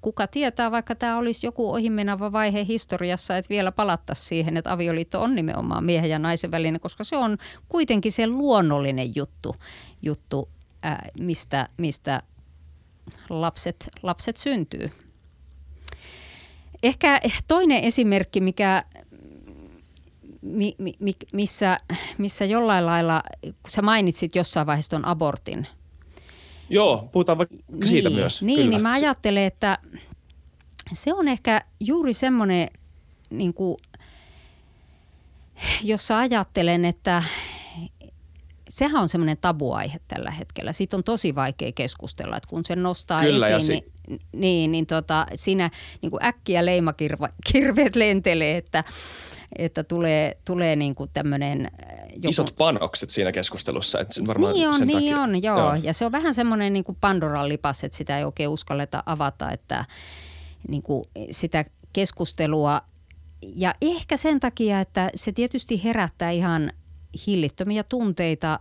[0.00, 5.22] kuka tietää, vaikka tämä olisi joku ohimenava vaihe historiassa, että vielä palattaisiin siihen, että avioliitto
[5.22, 9.56] on nimenomaan miehen ja naisen välinen, koska se on kuitenkin se luonnollinen juttu,
[10.02, 10.48] juttu
[10.82, 12.22] ää, mistä, mistä
[13.30, 15.03] lapset, lapset syntyy.
[16.84, 18.84] Ehkä toinen esimerkki, mikä,
[20.42, 21.80] mi, mi, missä,
[22.18, 25.66] missä jollain lailla, kun sä mainitsit jossain vaiheessa tuon abortin.
[26.70, 28.42] Joo, puhutaan vaikka niin, siitä myös.
[28.42, 28.70] Niin, Kyllä.
[28.70, 29.78] niin mä ajattelen, että
[30.92, 32.68] se on ehkä juuri semmoinen,
[33.30, 33.76] niin kuin,
[35.82, 37.22] jossa ajattelen, että
[38.74, 40.72] sehän on semmoinen tabuaihe tällä hetkellä.
[40.72, 44.86] Siitä on tosi vaikea keskustella, että kun se nostaa Kyllä, esiin, si- niin, niin, niin
[44.86, 45.70] tota, siinä
[46.02, 48.84] niin kuin äkkiä leimakirveet lentelee, että
[49.58, 51.66] että tulee, tulee niin kuin tämmöinen...
[51.66, 52.28] Äh, joku...
[52.28, 54.00] Isot panokset siinä keskustelussa.
[54.00, 55.20] Että varmaan niin on, niin takia.
[55.20, 55.58] on, joo.
[55.58, 55.74] joo.
[55.74, 59.50] Ja se on vähän semmoinen niin kuin Pandoran lipas, että sitä ei oikein uskalleta avata,
[59.50, 59.84] että
[60.68, 62.80] niin kuin sitä keskustelua.
[63.56, 66.72] Ja ehkä sen takia, että se tietysti herättää ihan
[67.26, 68.60] hillittömiä tunteita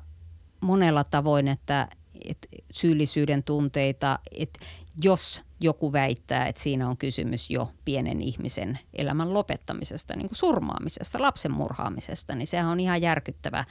[0.62, 1.88] monella tavoin, että,
[2.26, 4.66] että syyllisyyden tunteita, että
[5.04, 11.22] jos joku väittää, että siinä on kysymys jo pienen ihmisen elämän lopettamisesta, niin kuin surmaamisesta,
[11.22, 13.66] lapsen murhaamisesta, niin sehän on ihan järkyttävä,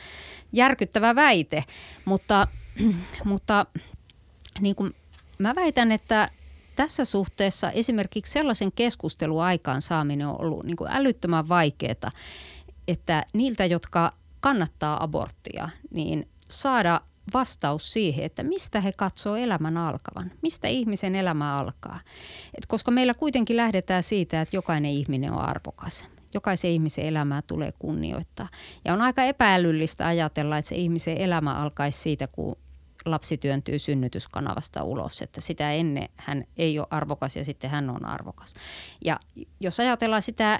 [0.53, 1.65] järkyttävä väite.
[2.05, 2.49] Mutta,
[3.25, 3.67] mutta
[4.61, 4.93] niin kuin
[5.39, 6.31] mä väitän, että
[6.77, 12.11] tässä suhteessa esimerkiksi sellaisen keskustelun aikaan saaminen on ollut niin kuin älyttömän vaikeaa,
[12.89, 14.13] että niiltä, jotka
[14.43, 17.01] kannattaa aborttia, niin saada
[17.35, 22.01] vastaus siihen, että mistä he katsoo elämän alkavan, mistä ihmisen elämä alkaa.
[22.59, 26.05] Et koska meillä kuitenkin lähdetään siitä, että jokainen ihminen on arvokas.
[26.35, 28.47] Jokaisen ihmisen elämää tulee kunnioittaa.
[28.85, 32.57] Ja on aika epäälyllistä ajatella, että se ihmisen elämä alkaisi siitä, kun
[33.05, 38.05] lapsi työntyy synnytyskanavasta ulos, että sitä ennen hän ei ole arvokas ja sitten hän on
[38.05, 38.55] arvokas.
[39.05, 39.19] Ja
[39.61, 40.59] jos ajatellaan sitä,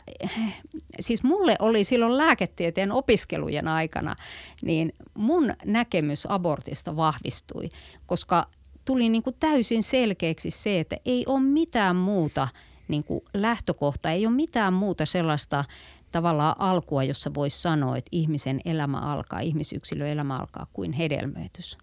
[1.01, 4.17] siis mulle oli silloin lääketieteen opiskelujen aikana,
[4.63, 7.67] niin mun näkemys abortista vahvistui,
[8.07, 8.47] koska
[8.85, 12.49] tuli niin kuin täysin selkeäksi se, että ei ole mitään muuta
[12.89, 15.65] niin kuin lähtökohta, ei ole mitään muuta sellaista
[16.13, 21.79] tavallaan alkua, jossa voisi sanoa, että ihmisen elämä alkaa, ihmisyksilön elämä alkaa kuin hedelmöitys.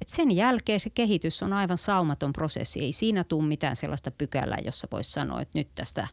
[0.00, 2.80] Et sen jälkeen se kehitys on aivan saumaton prosessi.
[2.80, 6.08] Ei siinä tule mitään sellaista pykälää, jossa voisi sanoa, että nyt tästä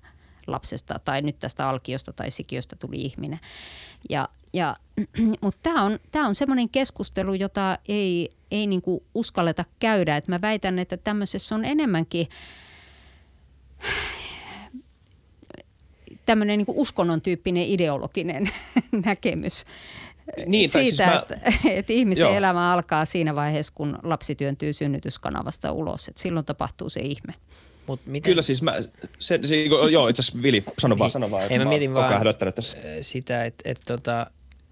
[0.48, 3.40] lapsesta tai nyt tästä alkiosta tai sikiöstä tuli ihminen.
[4.10, 4.76] Ja, ja,
[5.42, 10.18] mutta tämä on, tää on semmoinen keskustelu, jota ei, ei niinku uskalleta käydä.
[10.18, 12.28] Et mä väitän, että tämmöisessä on enemmänkin
[16.26, 18.50] tämmöinen niin uskonnon tyyppinen ideologinen
[19.06, 19.66] näkemys
[20.46, 22.36] niin, siitä, siis mä, että, että ihmisen joo.
[22.36, 26.08] elämä alkaa siinä vaiheessa, kun lapsi työntyy synnytyskanavasta ulos.
[26.08, 27.34] Että silloin tapahtuu se ihme.
[27.88, 28.30] Mut miten?
[28.30, 28.76] Kyllä siis mä,
[29.20, 31.52] se, se, joo itse asiassa Vili, sano vaan, niin, sano vaan.
[31.52, 32.78] Ei mä mietin vaan tässä.
[33.02, 34.28] sitä, että, että tota,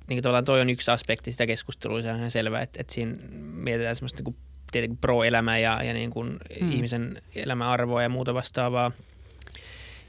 [0.08, 3.16] niin tavallaan toi on yksi aspekti sitä keskustelua, se on ihan selvä, että, että siinä
[3.54, 4.36] mietitään semmoista niin kuin,
[4.72, 6.72] tietenkin pro-elämää ja, ja niin kuin mm.
[6.72, 8.92] ihmisen elämäarvoa ja muuta vastaavaa.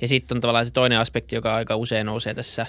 [0.01, 2.67] Ja sitten on tavallaan se toinen aspekti, joka aika usein nousee tässä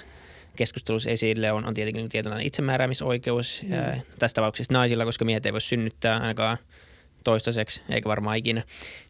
[0.56, 3.62] keskustelussa esille, on, on tietenkin tietynlainen itsemääräämisoikeus.
[3.62, 4.00] Mm.
[4.18, 6.58] Tässä tapauksessa naisilla, koska miehet ei voi synnyttää ainakaan–
[7.24, 8.62] toistaiseksi, eikä varmaan ikinä.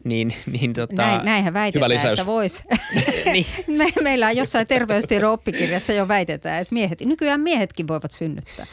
[0.03, 2.63] Niin, niin tota, Näin, näinhän väitetään, että voisi.
[3.33, 3.45] niin.
[3.67, 8.65] Me, meillä on jossain terveystiedon oppikirjassa jo väitetään, että miehet, nykyään miehetkin voivat synnyttää.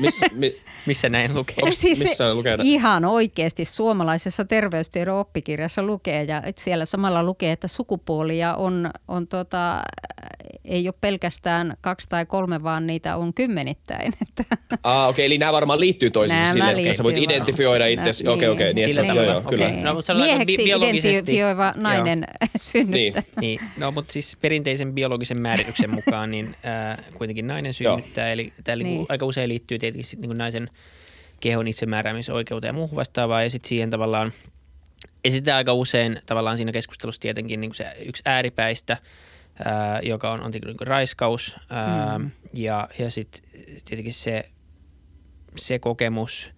[0.00, 0.56] Miss, mi,
[0.86, 1.56] missä näin lukee?
[1.62, 2.56] Onks, siis missä lukee?
[2.62, 9.82] Ihan oikeasti suomalaisessa terveystiedon oppikirjassa lukee ja siellä samalla lukee, että sukupuolia on, on tota,
[10.64, 14.12] ei ole pelkästään kaksi tai kolme, vaan niitä on kymmenittäin.
[14.82, 18.30] Ah, okei, okay, eli nämä varmaan liittyy toisiinsa silleen, että sä voit identifioida itse.
[18.30, 19.66] Okei, okei, niin, niin, niin, joo, joo, kyllä.
[19.66, 19.80] Okay.
[19.80, 22.24] No, mutta Mieheksi bi- identifioiva nainen
[22.56, 23.22] synnyttää.
[23.40, 23.40] Niin.
[23.40, 23.60] niin.
[23.76, 29.06] No, mutta siis perinteisen biologisen määrityksen mukaan niin äh, kuitenkin nainen synnyttää, eli tämä niin.
[29.08, 30.70] aika usein liittyy tietenkin sit, niin naisen
[31.40, 34.32] kehon itsemääräämisoikeuteen ja muuhun vastaavaa, ja sitten siihen tavallaan
[35.24, 38.96] esitetään aika usein tavallaan siinä keskustelussa tietenkin niin se yksi ääripäistä–
[39.64, 42.30] ää, joka on, on niin raiskaus ää, mm.
[42.54, 43.50] ja, ja sitten
[43.84, 44.42] tietenkin se,
[45.56, 46.50] se kokemus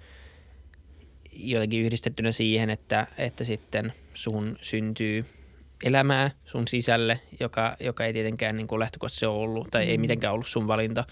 [1.37, 5.25] jotenkin yhdistettynä siihen, että, että sitten sun syntyy
[5.85, 9.91] elämää sun sisälle, joka, joka ei tietenkään niin lähtökohtaisesti ole ollut tai mm.
[9.91, 11.05] ei mitenkään ollut sun valinta.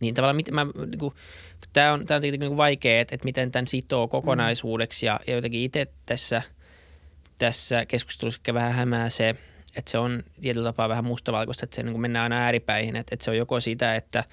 [0.00, 1.14] Niin tavallaan mit, mä, niin kuin,
[1.72, 5.34] tämä on, tämä on tietenkin niin vaikea, että, että miten tämän sitoo kokonaisuudeksi ja, ja
[5.34, 6.42] jotenkin itse tässä,
[7.38, 9.34] tässä keskustelussa vähän hämää se–
[9.76, 13.24] että se on tietyllä tapaa vähän mustavalkoista, että se niin mennään aina ääripäihin, että, että
[13.24, 14.24] se on joko sitä, että,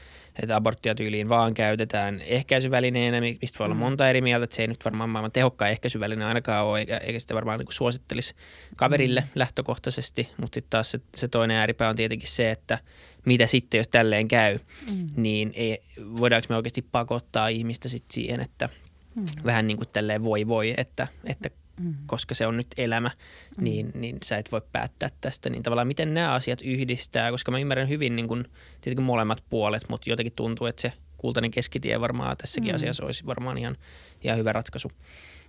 [0.41, 3.79] että aborttia tyyliin vaan käytetään ehkäisyvälineenä, mistä voi olla mm.
[3.79, 7.19] monta eri mieltä, että se ei nyt varmaan maailman tehokkain ehkäisyväline ainakaan ole, eikä, eikä
[7.19, 8.33] sitä varmaan niin suosittelisi
[8.75, 9.27] kaverille mm.
[9.35, 12.77] lähtökohtaisesti, mutta sitten taas se, se toinen ääripää on tietenkin se, että
[13.25, 14.59] mitä sitten, jos tälleen käy,
[14.91, 15.07] mm.
[15.15, 15.83] niin ei,
[16.17, 18.69] voidaanko me oikeasti pakottaa ihmistä sitten siihen, että
[19.15, 19.25] mm.
[19.45, 21.49] vähän niin kuin tälleen voi voi, että, että
[21.81, 21.95] mm.
[22.05, 23.11] koska se on nyt elämä,
[23.57, 23.63] mm.
[23.63, 25.49] niin, niin sä et voi päättää tästä.
[25.49, 28.45] Niin tavallaan miten nämä asiat yhdistää, koska mä ymmärrän hyvin niin kun,
[28.81, 32.75] tietenkin molemmat puolet, mutta jotenkin tuntuu, että se kultainen keskitie varmaan tässäkin mm.
[32.75, 33.77] asiassa olisi varmaan ihan,
[34.23, 34.91] ihan hyvä ratkaisu.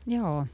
[0.07, 0.47] Joo,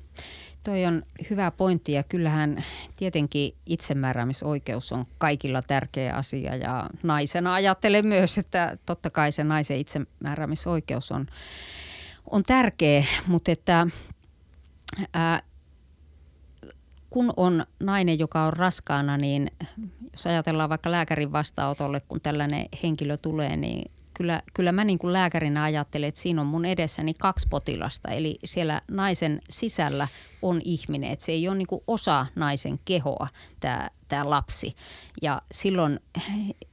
[0.64, 2.64] toi on hyvä pointti ja kyllähän
[2.96, 9.78] tietenkin itsemääräämisoikeus on kaikilla tärkeä asia ja naisena ajattelen myös, että totta kai se naisen
[9.78, 11.26] itsemääräämisoikeus on,
[12.30, 13.86] on tärkeä, mutta että
[15.14, 15.42] ää,
[17.10, 19.50] kun on nainen, joka on raskaana, niin
[20.12, 25.12] jos ajatellaan vaikka lääkärin vastaanotolle, kun tällainen henkilö tulee, niin kyllä, kyllä mä niin kuin
[25.12, 28.10] lääkärinä ajattelen, että siinä on mun edessäni kaksi potilasta.
[28.10, 30.08] Eli siellä naisen sisällä
[30.42, 33.28] on ihminen, että se ei ole niin kuin osa naisen kehoa
[33.60, 34.74] tämä, tämä lapsi.
[35.22, 36.00] Ja silloin,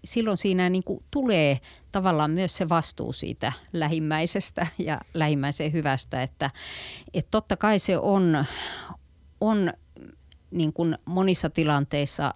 [0.06, 1.60] silloin siinä niin kuin tulee
[1.92, 6.50] tavallaan myös se vastuu siitä lähimmäisestä ja lähimmäisen hyvästä, että,
[7.14, 8.46] että totta kai se on,
[9.42, 9.74] on
[10.56, 12.32] niin kuin monissa tilanteissa,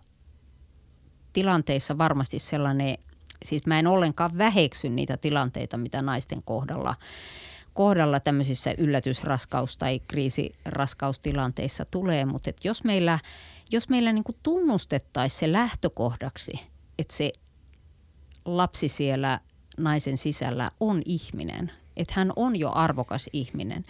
[1.33, 2.97] tilanteissa varmasti sellainen,
[3.45, 6.93] siis mä en ollenkaan väheksy niitä tilanteita, mitä naisten kohdalla,
[7.73, 13.19] kohdalla tämmöisissä yllätysraskaus- tai kriisiraskaustilanteissa tulee, mutta et jos meillä,
[13.71, 16.51] jos meillä niin tunnustettaisiin se lähtökohdaksi,
[16.99, 17.31] että se
[18.45, 19.39] lapsi siellä
[19.77, 23.85] naisen sisällä on ihminen, että hän on jo arvokas ihminen,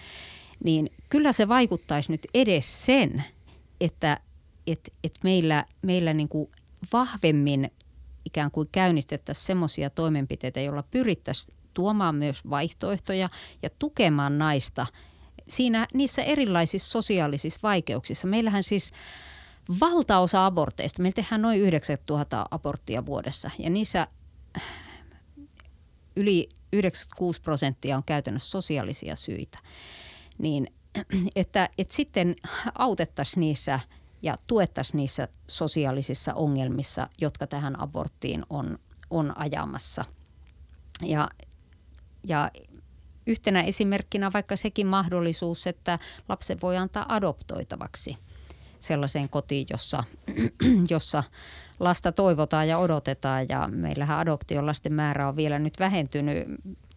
[0.64, 3.24] niin kyllä se vaikuttaisi nyt edes sen–
[3.82, 4.20] että
[4.68, 6.52] et, et meillä, meillä niin kuin
[6.94, 7.72] vahvemmin
[8.26, 13.30] ikään kuin käynnistettäisiin semmoisia toimenpiteitä, joilla pyrittäisiin tuomaan myös vaihtoehtoja
[13.64, 14.86] ja tukemaan naista
[15.50, 18.28] siinä niissä erilaisissa sosiaalisissa vaikeuksissa.
[18.28, 18.92] Meillähän siis
[19.80, 24.08] valtaosa aborteista, me tehdään noin 9000 aborttia vuodessa ja niissä
[26.16, 29.60] yli 96 prosenttia on käytännössä sosiaalisia syitä.
[30.38, 30.68] Niin
[31.36, 32.36] että, että sitten
[32.76, 33.80] autettaisiin niissä
[34.22, 38.80] ja tuettaisiin niissä sosiaalisissa ongelmissa, jotka tähän aborttiin on,
[39.10, 40.06] on ajamassa.
[41.02, 41.30] Ja,
[42.28, 42.52] ja
[43.28, 48.18] yhtenä esimerkkinä vaikka sekin mahdollisuus, että lapsen voi antaa adoptoitavaksi
[48.80, 50.04] sellaiseen kotiin, jossa,
[50.90, 51.24] jossa
[51.80, 56.48] lasta toivotaan ja odotetaan ja meillähän adoptiolasten määrä on vielä nyt vähentynyt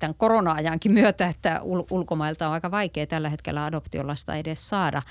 [0.03, 5.03] tämän korona-ajankin myötä, että ul- ulkomailta on aika vaikea tällä hetkellä adoptiolasta edes saada.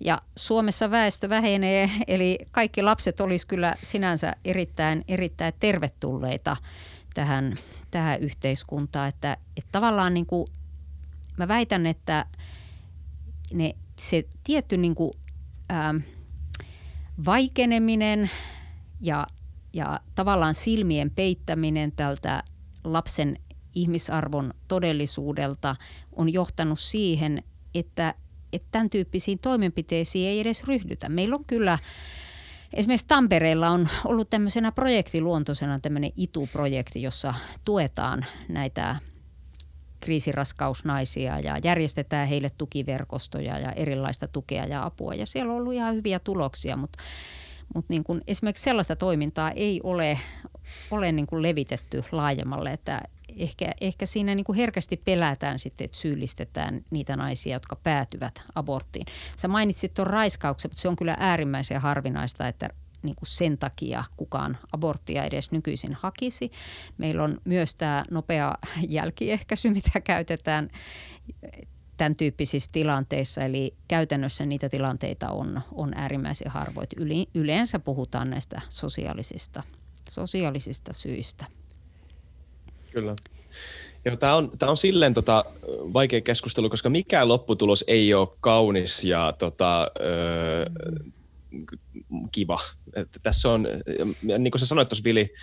[0.00, 6.56] Ja Suomessa väestö vähenee, eli kaikki lapset olisi kyllä sinänsä erittäin, erittäin tervetulleita
[7.14, 7.54] tähän,
[7.90, 9.08] tähän yhteiskuntaan.
[9.08, 10.46] Että, että tavallaan niin kuin,
[11.36, 12.26] mä väitän, että
[13.52, 15.10] ne, se tietty niin kuin,
[15.68, 15.94] ää,
[17.24, 18.30] vaikeneminen
[19.00, 19.26] ja,
[19.72, 22.42] ja tavallaan silmien peittäminen tältä
[22.84, 23.38] lapsen
[23.74, 25.76] ihmisarvon todellisuudelta
[26.16, 27.42] on johtanut siihen,
[27.74, 28.14] että,
[28.52, 31.08] että tämän tyyppisiin toimenpiteisiin ei edes ryhdytä.
[31.08, 31.78] Meillä on kyllä
[32.72, 38.96] Esimerkiksi Tampereella on ollut tämmöisenä projektiluontoisena tämmöinen ITU-projekti, jossa tuetaan näitä
[40.00, 45.14] kriisiraskausnaisia ja järjestetään heille tukiverkostoja ja erilaista tukea ja apua.
[45.14, 46.98] Ja siellä on ollut ihan hyviä tuloksia, mutta,
[47.74, 50.18] mutta niin kuin esimerkiksi sellaista toimintaa ei ole,
[50.90, 53.02] ole niin kuin levitetty laajemmalle, että
[53.36, 59.06] ehkä, ehkä siinä niin kuin herkästi pelätään sitten, että syyllistetään niitä naisia, jotka päätyvät aborttiin.
[59.36, 62.68] Sä mainitsit tuon raiskauksen, mutta se on kyllä äärimmäisen harvinaista, että
[63.02, 66.50] niin kuin sen takia kukaan aborttia edes nykyisin hakisi.
[66.98, 68.54] Meillä on myös tämä nopea
[68.88, 70.70] jälkiehkäisy, mitä käytetään
[71.96, 73.44] tämän tyyppisissä tilanteissa.
[73.44, 76.88] Eli käytännössä niitä tilanteita on, on äärimmäisen harvoin.
[77.34, 79.62] Yleensä puhutaan näistä sosiaalisista,
[80.10, 81.59] sosiaalisista syistä.
[82.90, 83.14] Kyllä.
[84.04, 85.44] Joo, tämä on, tää on silleen tota,
[85.92, 90.66] vaikea keskustelu, koska mikään lopputulos ei ole kaunis ja tota, öö,
[92.32, 92.58] kiva.
[92.96, 93.66] Että tässä on,
[94.22, 95.34] niin kuin sä sanoit tuossa Vili,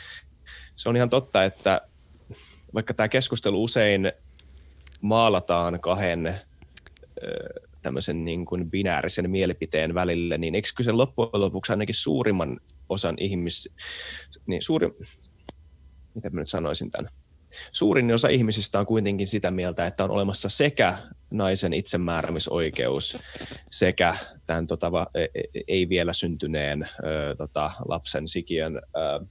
[0.76, 1.82] se on ihan totta, että
[2.74, 4.12] vaikka tämä keskustelu usein
[5.02, 6.36] maalataan kahden
[7.82, 13.70] tämmöisen niin kuin binäärisen mielipiteen välille, niin eikö kyse loppujen lopuksi ainakin suurimman osan ihmis...
[14.45, 14.88] Niin suuri,
[16.16, 17.12] miten mä nyt sanoisin tämän?
[17.72, 20.98] Suurin osa ihmisistä on kuitenkin sitä mieltä, että on olemassa sekä
[21.32, 23.18] naisen itsemääräämisoikeus
[23.70, 29.26] sekä tämän tota, e, e, ei vielä syntyneen ö, tota, lapsen sikiön ö,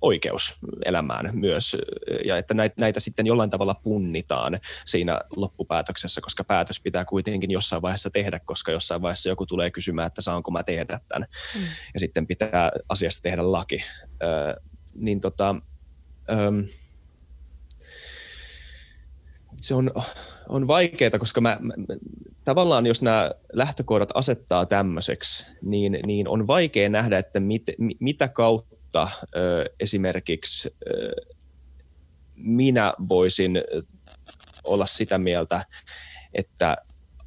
[0.00, 1.76] oikeus elämään myös,
[2.24, 7.82] ja että näitä, näitä sitten jollain tavalla punnitaan siinä loppupäätöksessä, koska päätös pitää kuitenkin jossain
[7.82, 11.62] vaiheessa tehdä, koska jossain vaiheessa joku tulee kysymään, että saanko mä tehdä tämän, mm.
[11.94, 13.84] ja sitten pitää asiasta tehdä laki.
[14.22, 14.60] Ö,
[14.94, 15.56] niin tota,
[16.32, 16.64] ö,
[19.60, 19.90] se on,
[20.48, 21.74] on vaikeaa, koska mä, mä,
[22.44, 27.62] tavallaan jos nämä lähtökohdat asettaa tämmöiseksi, niin, niin on vaikea nähdä, että mit,
[28.00, 31.12] mitä kautta ö, esimerkiksi ö,
[32.34, 33.52] minä voisin
[34.64, 35.64] olla sitä mieltä,
[36.34, 36.76] että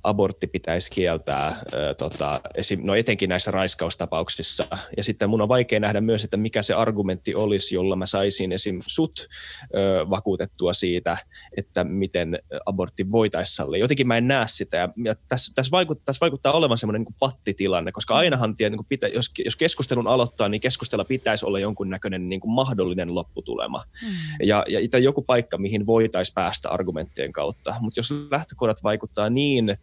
[0.06, 1.62] abortti pitäisi kieltää, äh,
[1.98, 4.68] tota, esim, no etenkin näissä raiskaustapauksissa.
[4.98, 8.52] Ja sitten mun on vaikea nähdä myös, että mikä se argumentti olisi, jolla mä saisin
[8.52, 8.80] esim.
[8.88, 9.28] sut
[9.64, 11.18] äh, vakuutettua siitä,
[11.58, 13.80] että miten abortti voitaisiin sallia.
[13.80, 14.78] Jotenkin mä en näe sitä.
[14.78, 18.86] Ja, ja tässä, tässä, vaikuttaa, tässä vaikuttaa olevan semmoinen niin pattitilanne, koska ainahan, tiedä, niin
[18.90, 23.84] pitä, jos, jos keskustelun aloittaa, niin keskustella pitäisi olla jonkunnäköinen niin kuin mahdollinen lopputulema.
[24.02, 24.48] Mm.
[24.48, 27.76] Ja, ja joku paikka, mihin voitaisiin päästä argumenttien kautta.
[27.80, 29.78] Mutta jos lähtökohdat vaikuttaa niin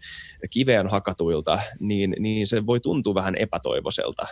[0.50, 4.26] kiveen hakatuilta, niin, niin se voi tuntua vähän epätoivoiselta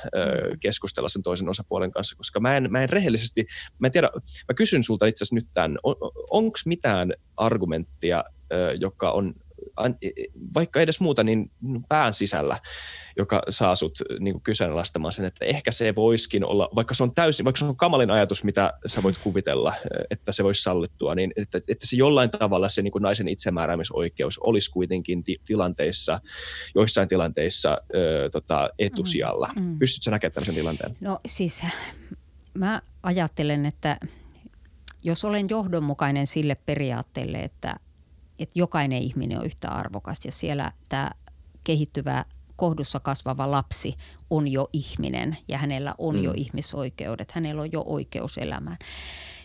[0.61, 3.47] keskustella sen toisen osapuolen kanssa, koska mä en, mä en rehellisesti,
[3.79, 4.11] mä en tiedä,
[4.49, 5.97] mä kysyn sulta itse asiassa nyt tämän, on,
[6.31, 8.25] onko mitään argumenttia,
[8.79, 9.35] joka on
[10.55, 11.51] vaikka edes muuta, niin
[11.89, 12.59] pään sisällä,
[13.17, 17.15] joka saa sut niin kuin kyseenalaistamaan sen, että ehkä se voiskin olla, vaikka se on
[17.15, 19.75] täysin, vaikka se on kamalin ajatus, mitä sä voit kuvitella,
[20.11, 24.39] että se voisi sallittua, niin että, että se jollain tavalla se niin kuin naisen itsemääräämisoikeus
[24.39, 26.21] olisi kuitenkin ti- tilanteissa,
[26.75, 29.51] joissain tilanteissa ö, tota, etusijalla.
[29.57, 29.79] Mm, mm.
[29.79, 30.97] Pystytkö sä näkemään tämmöisen tilanteen?
[31.01, 31.63] No siis
[32.55, 33.97] mä ajattelen, että
[35.03, 37.77] jos olen johdonmukainen sille periaatteelle, että
[38.41, 41.11] että jokainen ihminen on yhtä arvokas ja siellä tämä
[41.65, 42.25] kehittyvä
[42.57, 43.95] kohdussa kasvava lapsi
[44.31, 46.23] on jo ihminen ja hänellä on mm.
[46.23, 48.77] jo ihmisoikeudet, hänellä on jo oikeus elämään.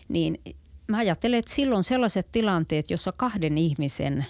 [0.08, 0.40] Niin
[0.88, 4.26] mä ajattelen, että silloin sellaiset tilanteet, jossa kahden ihmisen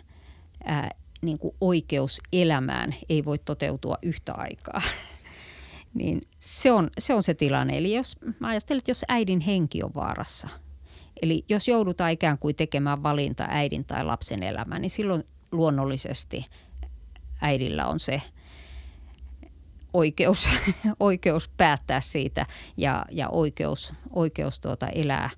[0.65, 0.91] ää,
[1.23, 4.83] niin kuin oikeus elämään ei voi toteutua yhtä aikaa,
[5.95, 7.79] niin se on, se on se tilanne.
[7.79, 10.49] Eli jos, mä ajattelen, että jos äidin henki on vaarassa–
[11.23, 16.47] Eli jos joudutaan ikään kuin tekemään valinta äidin tai lapsen elämään, niin silloin luonnollisesti
[17.41, 18.23] äidillä on se
[19.93, 20.49] oikeus,
[21.01, 22.47] oikeus päättää siitä
[22.77, 25.31] ja, ja oikeus, oikeus tuota elää.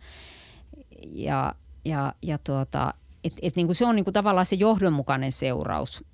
[1.13, 1.53] Ja,
[1.85, 2.93] ja, ja tuota,
[3.25, 6.05] et, et niin kuin se on niin kuin tavallaan se johdonmukainen seuraus.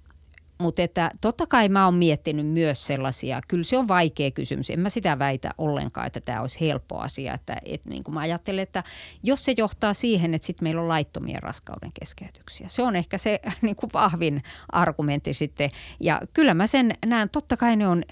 [0.59, 4.81] Mutta että totta kai mä oon miettinyt myös sellaisia, kyllä se on vaikea kysymys, en
[4.81, 8.63] mä sitä väitä ollenkaan, että tämä olisi helppo asia, että, että niin kuin mä ajattelen,
[8.63, 8.83] että
[9.23, 13.41] jos se johtaa siihen, että sitten meillä on laittomia raskauden keskeytyksiä, se on ehkä se
[13.63, 14.43] niin kuin vahvin
[14.73, 15.71] argumentti sitten.
[16.01, 18.03] Ja kyllä mä sen näen, totta kai ne on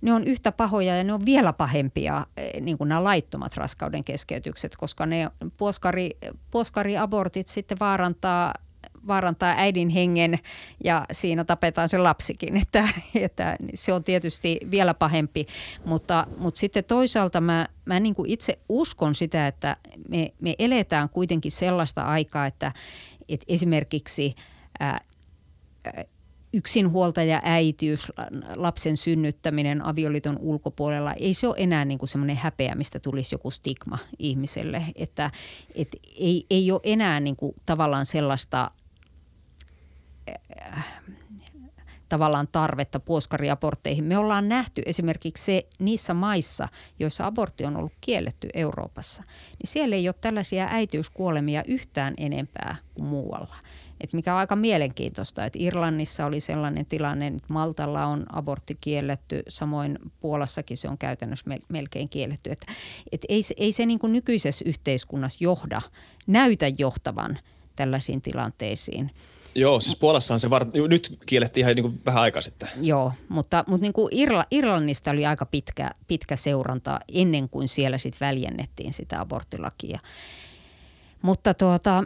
[0.00, 4.04] ne on yhtä pahoja ja ne on vielä pahempia, eh, niin kuin nämä laittomat raskauden
[4.04, 6.10] keskeytykset, koska ne puoskari,
[6.50, 8.52] puoskariabortit sitten vaarantaa
[9.06, 10.38] vaarantaa äidin hengen
[10.84, 15.46] ja siinä tapetaan se lapsikin, että, että se on tietysti vielä pahempi.
[15.84, 19.74] Mutta, mutta sitten toisaalta mä, mä niin kuin itse uskon sitä, että
[20.08, 22.72] me, me eletään kuitenkin sellaista aikaa, että,
[23.28, 24.34] että esimerkiksi
[24.80, 25.00] ää,
[26.56, 28.12] yksinhuoltaja äitiys,
[28.56, 33.50] lapsen synnyttäminen avioliiton ulkopuolella, ei se ole enää niin kuin semmoinen häpeä, mistä tulisi joku
[33.50, 34.82] stigma ihmiselle.
[34.94, 35.30] Että
[35.74, 38.70] et ei, ei ole enää niin kuin tavallaan sellaista
[42.08, 44.04] tavallaan tarvetta puoskariabortteihin.
[44.04, 46.68] Me ollaan nähty esimerkiksi se niissä maissa,
[46.98, 53.06] joissa abortti on ollut kielletty Euroopassa, niin siellä ei ole tällaisia äitiyskuolemia yhtään enempää kuin
[53.08, 53.56] muualla.
[54.00, 59.42] Et mikä on aika mielenkiintoista, että Irlannissa oli sellainen tilanne, että Maltalla on abortti kielletty,
[59.48, 62.50] samoin Puolassakin se on käytännössä melkein kielletty.
[62.50, 62.66] Et,
[63.12, 65.80] et ei, ei se niin kuin nykyisessä yhteiskunnassa johda,
[66.26, 67.38] näytä johtavan
[67.76, 69.10] tällaisiin tilanteisiin.
[69.56, 72.68] Joo, siis Puolassahan se var- nyt kiellettiin ihan niin kuin vähän aikaa sitten.
[72.82, 77.98] Joo, mutta, mutta niin kuin Irla- Irlannista oli aika pitkä, pitkä seuranta ennen kuin siellä
[77.98, 80.00] sitten väljennettiin sitä aborttilakia.
[81.22, 82.04] Mutta tuota,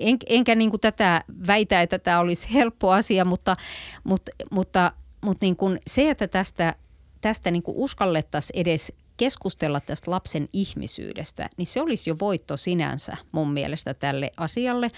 [0.00, 3.56] en, enkä niin kuin tätä väitä, että tämä olisi helppo asia, mutta,
[4.04, 6.74] mutta, mutta, mutta niin kuin se, että tästä,
[7.20, 13.16] tästä niin kuin uskallettaisiin edes keskustella tästä lapsen ihmisyydestä, niin se olisi jo voitto sinänsä
[13.32, 14.90] mun mielestä tälle asialle,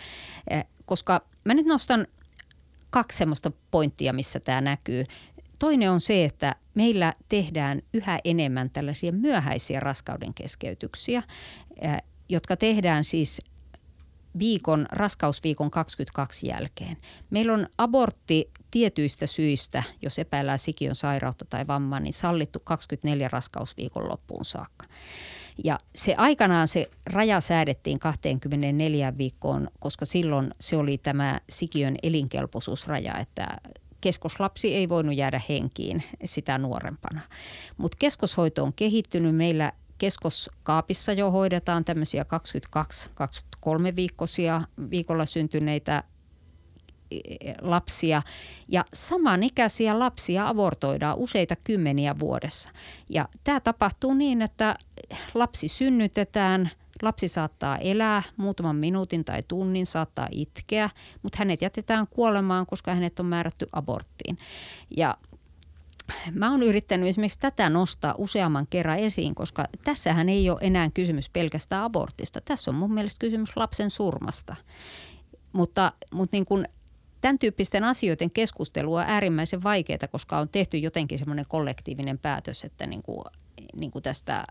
[0.50, 2.06] eh, koska mä nyt nostan
[2.90, 5.04] kaksi semmoista pointtia, missä tämä näkyy.
[5.58, 11.22] Toinen on se, että meillä tehdään yhä enemmän tällaisia myöhäisiä raskauden keskeytyksiä,
[11.80, 11.96] eh,
[12.28, 13.40] jotka tehdään siis
[14.38, 16.96] viikon, raskausviikon 22 jälkeen.
[17.30, 24.08] Meillä on abortti tietyistä syistä, jos epäillään sikiön sairautta tai vammaa, niin sallittu 24 raskausviikon
[24.08, 24.86] loppuun saakka.
[25.64, 33.18] Ja se aikanaan se raja säädettiin 24 viikkoon, koska silloin se oli tämä sikiön elinkelpoisuusraja,
[33.18, 33.48] että
[34.00, 37.20] keskoslapsi ei voinut jäädä henkiin sitä nuorempana.
[37.76, 39.36] Mutta keskoshoito on kehittynyt.
[39.36, 42.24] Meillä keskoskaapissa jo hoidetaan tämmöisiä
[43.92, 46.04] 22-23 viikkoisia viikolla syntyneitä
[47.60, 48.22] lapsia
[48.68, 52.68] ja samanikäisiä lapsia abortoidaan useita kymmeniä vuodessa.
[53.10, 54.74] Ja tämä tapahtuu niin, että
[55.34, 56.70] lapsi synnytetään,
[57.02, 60.90] lapsi saattaa elää muutaman minuutin tai tunnin, saattaa itkeä,
[61.22, 64.38] mutta hänet jätetään kuolemaan, koska hänet on määrätty aborttiin.
[64.96, 65.14] Ja
[66.32, 71.30] mä oon yrittänyt esimerkiksi tätä nostaa useamman kerran esiin, koska tässähän ei ole enää kysymys
[71.30, 72.40] pelkästään abortista.
[72.40, 74.56] Tässä on mun mielestä kysymys lapsen surmasta.
[75.52, 76.68] Mutta, mutta niin kuin
[77.20, 82.86] tämän tyyppisten asioiden keskustelu on äärimmäisen vaikeaa, koska on tehty jotenkin semmoinen kollektiivinen päätös, että
[82.86, 83.24] niin kuin,
[83.76, 84.44] niin kuin tästä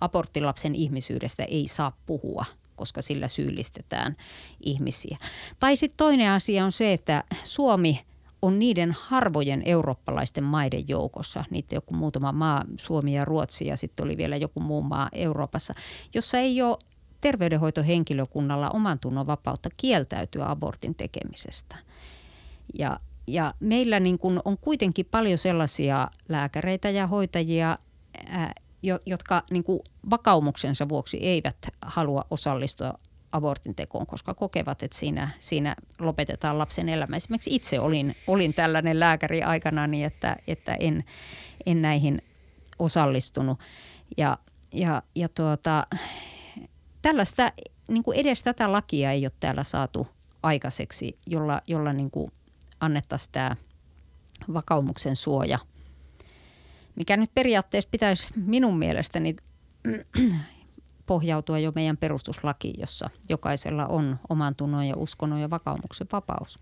[0.00, 2.44] aborttilapsen ihmisyydestä ei saa puhua
[2.76, 4.16] koska sillä syyllistetään
[4.60, 5.18] ihmisiä.
[5.58, 8.00] Tai sitten toinen asia on se, että Suomi
[8.42, 14.04] on niiden harvojen eurooppalaisten maiden joukossa, niitä joku muutama maa, Suomi ja Ruotsi ja sitten
[14.04, 15.72] oli vielä joku muu maa Euroopassa,
[16.14, 16.78] jossa ei ole
[17.20, 21.76] terveydenhoitohenkilökunnalla oman tunnon vapautta kieltäytyä abortin tekemisestä.
[22.78, 22.96] Ja,
[23.26, 27.76] ja meillä niin kun on kuitenkin paljon sellaisia lääkäreitä ja hoitajia,
[28.28, 28.52] ää,
[29.06, 29.64] jotka niin
[30.10, 32.94] vakaumuksensa vuoksi eivät halua osallistua
[33.32, 37.16] abortin tekoon, koska kokevat, että siinä, siinä lopetetaan lapsen elämä.
[37.16, 41.04] Esimerkiksi itse olin, olin tällainen lääkäri aikana niin, että, että en,
[41.66, 42.22] en näihin
[42.78, 43.58] osallistunut.
[44.16, 44.38] Ja,
[44.72, 45.86] ja, ja tuota,
[47.02, 47.52] tällaista,
[47.88, 50.06] niin kuin edes tätä lakia ei ole täällä saatu
[50.42, 52.32] aikaiseksi, jolla, jolla niin kuin
[52.80, 53.50] annettaisiin tämä
[54.54, 55.58] vakaumuksen suoja,
[56.96, 59.36] mikä nyt periaatteessa pitäisi minun mielestäni
[61.06, 66.56] pohjautua jo meidän perustuslakiin, jossa jokaisella on oman tunnon ja uskonnon ja vakaumuksen vapaus.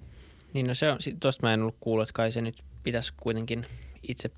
[0.55, 3.65] Niin no se on, tuosta mä en ollut kuullut, että kai se nyt pitäisi kuitenkin
[4.09, 4.31] itse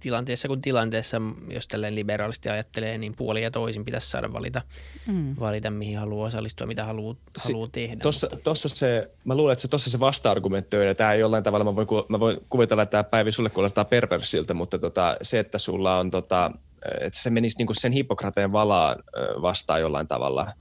[0.00, 4.62] tilanteessa kuin tilanteessa, jos tälleen liberaalisti ajattelee, niin puoli ja toisin pitäisi saada valita,
[5.06, 5.36] mm.
[5.40, 7.96] valita mihin haluaa osallistua, mitä haluaa, si- haluaa tehdä.
[8.02, 8.44] Tossa, mutta...
[8.44, 11.64] tossa se, mä luulen, että se tossa se vasta-argumentti on, ja tämä ei jollain tavalla,
[11.64, 15.58] mä voin, mä voin kuvitella, että tämä Päivi sulle kuulostaa perversiltä, mutta tota, se, että
[15.58, 16.50] sulla on tota,
[17.00, 19.02] että se menisi niin sen Hippokrateen valaan
[19.42, 20.52] vastaan jollain tavalla.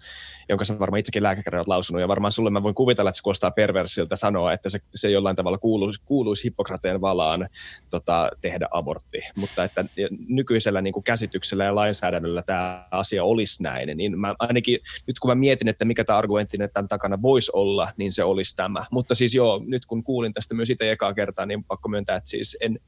[0.50, 3.24] Jonka sä varmaan itsekin lääkäri olet lausunut, ja varmaan sulle mä voin kuvitella, että se
[3.24, 7.50] kuulostaa perversiltä sanoa, että se, se jollain tavalla kuuluisi, kuuluisi Hippokrateen valaan
[7.90, 9.86] tota, tehdä abortti, mutta että
[10.28, 15.32] nykyisellä niin kuin käsityksellä ja lainsäädännöllä tämä asia olisi näin, niin mä ainakin nyt kun
[15.32, 18.86] mä mietin, että mikä tämä argumentti tämän takana voisi olla, niin se olisi tämä.
[18.92, 22.30] Mutta siis joo, nyt kun kuulin tästä myös itse ekaa kertaa, niin pakko myöntää, että
[22.30, 22.80] siis en,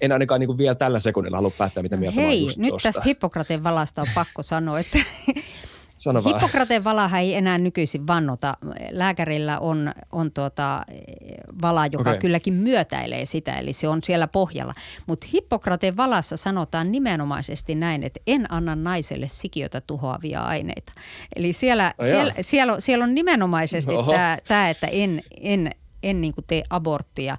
[0.00, 2.88] en ainakaan niin kuin vielä tällä sekunnilla halua päättää, mitä mieltä Hei, just nyt tosta.
[2.88, 4.98] tästä Hippokrateen valasta on pakko sanoa, että
[5.98, 8.54] Sano Hippokrateen valahan ei enää nykyisin vannota.
[8.90, 10.82] Lääkärillä on, on tuota,
[11.62, 12.18] vala, joka okay.
[12.18, 14.72] kylläkin myötäilee sitä, eli se on siellä pohjalla.
[15.06, 20.92] Mutta Hippokrateen valassa sanotaan nimenomaisesti näin, että en anna naiselle sikiötä tuhoavia aineita.
[21.36, 23.92] Eli siellä, oh, siellä, siellä, on, siellä on nimenomaisesti
[24.48, 25.70] tämä, että en, en,
[26.02, 27.36] en niin tee aborttia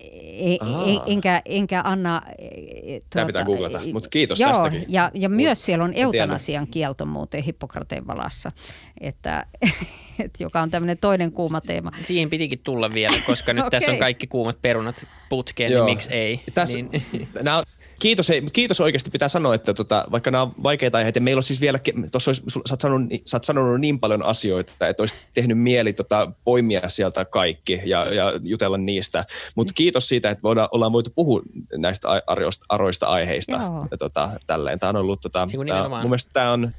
[0.00, 0.58] en,
[1.06, 2.22] enkä, enkä anna...
[2.24, 4.84] Tuota, Tämä pitää googlata, mutta kiitos joo, tästäkin.
[4.88, 8.52] Ja, ja myös siellä on eutanasian kielto muuten Hippokrateen valassa,
[9.00, 9.46] että,
[10.24, 11.92] että, joka on tämmöinen toinen kuuma teema.
[12.02, 13.70] Siihen pitikin tulla vielä, koska nyt okay.
[13.80, 16.42] tässä on kaikki kuumat perunat putkeen, niin miksi ei?
[16.54, 17.28] Tässä, niin.
[17.42, 17.62] nämä,
[18.02, 21.42] kiitos, hei, kiitos oikeasti pitää sanoa, että tota, vaikka nämä on vaikeita aiheita, meillä on
[21.42, 21.78] siis vielä,
[22.12, 25.92] tuossa olisi, sä, oot sanonut, sä oot sanonut niin paljon asioita, että olisi tehnyt mieli
[25.92, 29.24] tota, poimia sieltä kaikki ja, ja jutella niistä.
[29.54, 31.42] Mutta kiitos siitä, että voidaan, ollaan voitu puhua
[31.76, 33.52] näistä aroista, aroista aiheista.
[33.90, 34.78] Ja, tota, tälleen.
[34.78, 36.74] Tämä on ollut, tota, tää, mun mielestä tämä on,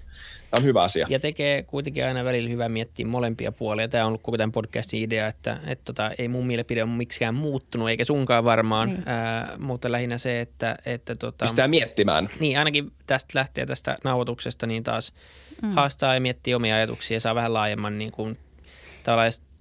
[0.53, 1.07] Tämä on hyvä asia.
[1.09, 3.87] Ja tekee kuitenkin aina välillä hyvä miettiä molempia puolia.
[3.87, 7.35] Tämä on ollut koko tämän podcastin idea, että, että tota, ei mun mielipide ole miksikään
[7.35, 9.03] muuttunut, eikä sunkaan varmaan, niin.
[9.05, 10.75] ää, mutta lähinnä se, että...
[10.85, 12.29] että tota, Pistää miettimään.
[12.39, 15.13] Niin, ainakin tästä lähtee tästä nauhoituksesta, niin taas
[15.61, 15.71] mm.
[15.71, 18.37] haastaa ja miettii omia ajatuksia ja saa vähän laajemman niin kuin,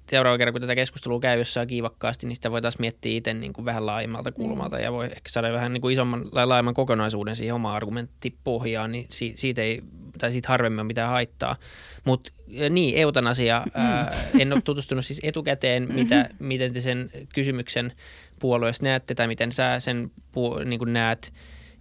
[0.08, 3.52] seuraava kerran, kun tätä keskustelua käy jossain kiivakkaasti, niin sitä voi taas miettiä itse niin
[3.52, 4.82] kuin vähän laajemmalta kulmalta mm.
[4.82, 9.62] ja voi ehkä saada vähän niin kuin isomman laajemman kokonaisuuden siihen omaan argumenttipohjaan, niin siitä
[9.62, 9.82] ei
[10.18, 11.56] tai siitä harvemmin on mitään haittaa.
[12.04, 12.32] Mutta
[12.70, 17.92] niin, eutanasia, ää, en ole tutustunut siis etukäteen, mitä, miten te sen kysymyksen
[18.38, 21.32] puolueessa näette tai miten sä sen puol- niin näet,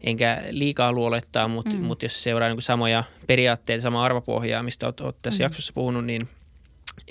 [0.02, 1.84] enkä liikaa luolettaa, mutta mm.
[1.84, 5.46] mut jos seuraa niin samoja periaatteita, samaa arvopohjaa, mistä olet, olet tässä mm.
[5.46, 6.28] jaksossa puhunut, niin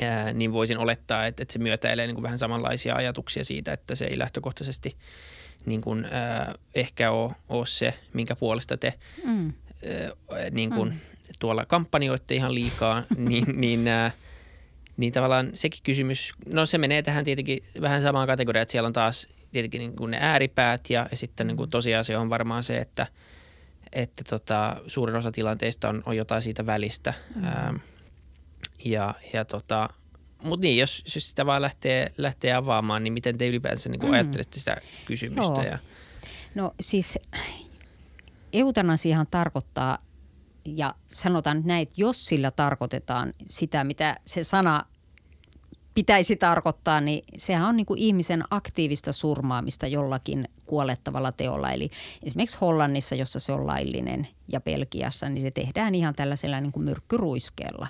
[0.03, 3.95] ää, niin voisin olettaa, että, että se myötäilee niin kuin vähän samanlaisia ajatuksia siitä, että
[3.95, 4.97] se ei lähtökohtaisesti
[5.66, 9.53] niin kuin, ää, ehkä ole, ole se, minkä puolesta te mm.
[10.33, 11.01] ää, niin kuin, mm
[11.39, 14.14] tuolla kampanjoitte ihan liikaa, niin, niin, äh,
[14.97, 18.93] niin tavallaan sekin kysymys, no se menee tähän tietenkin vähän samaan kategoriaan, että siellä on
[18.93, 22.78] taas tietenkin niin kuin ne ääripäät ja, ja sitten niin kuin tosiasia on varmaan se,
[22.78, 23.07] että,
[23.93, 27.14] että tota, suurin osa tilanteista on, on jotain siitä välistä.
[27.35, 27.45] Mm.
[27.45, 27.76] Ähm,
[28.85, 29.89] ja, ja tota,
[30.43, 34.12] mutta niin, jos, jos sitä vaan lähtee, lähtee avaamaan, niin miten te ylipäänsä niin mm.
[34.12, 35.43] ajattelette sitä kysymystä?
[35.43, 35.62] Joo.
[35.62, 35.78] Ja...
[36.55, 37.18] No siis
[38.53, 39.99] eutanasiahan tarkoittaa
[40.64, 44.85] ja sanotaan nyt näin, että jos sillä tarkoitetaan sitä, mitä se sana
[45.95, 51.70] pitäisi tarkoittaa, niin sehän on niin kuin ihmisen aktiivista surmaamista jollakin kuolettavalla teolla.
[51.70, 51.91] Eli
[52.22, 56.84] esimerkiksi Hollannissa, jossa se on laillinen, ja Belgiassa, niin se tehdään ihan tällaisella niin kuin
[56.84, 57.88] myrkkyruiskeella.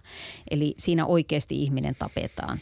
[0.50, 2.58] Eli siinä oikeasti ihminen tapetaan.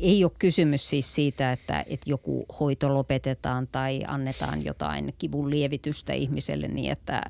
[0.00, 6.12] Ei ole kysymys siis siitä, että, että joku hoito lopetetaan tai annetaan jotain kivun lievitystä
[6.12, 7.22] ihmiselle niin, että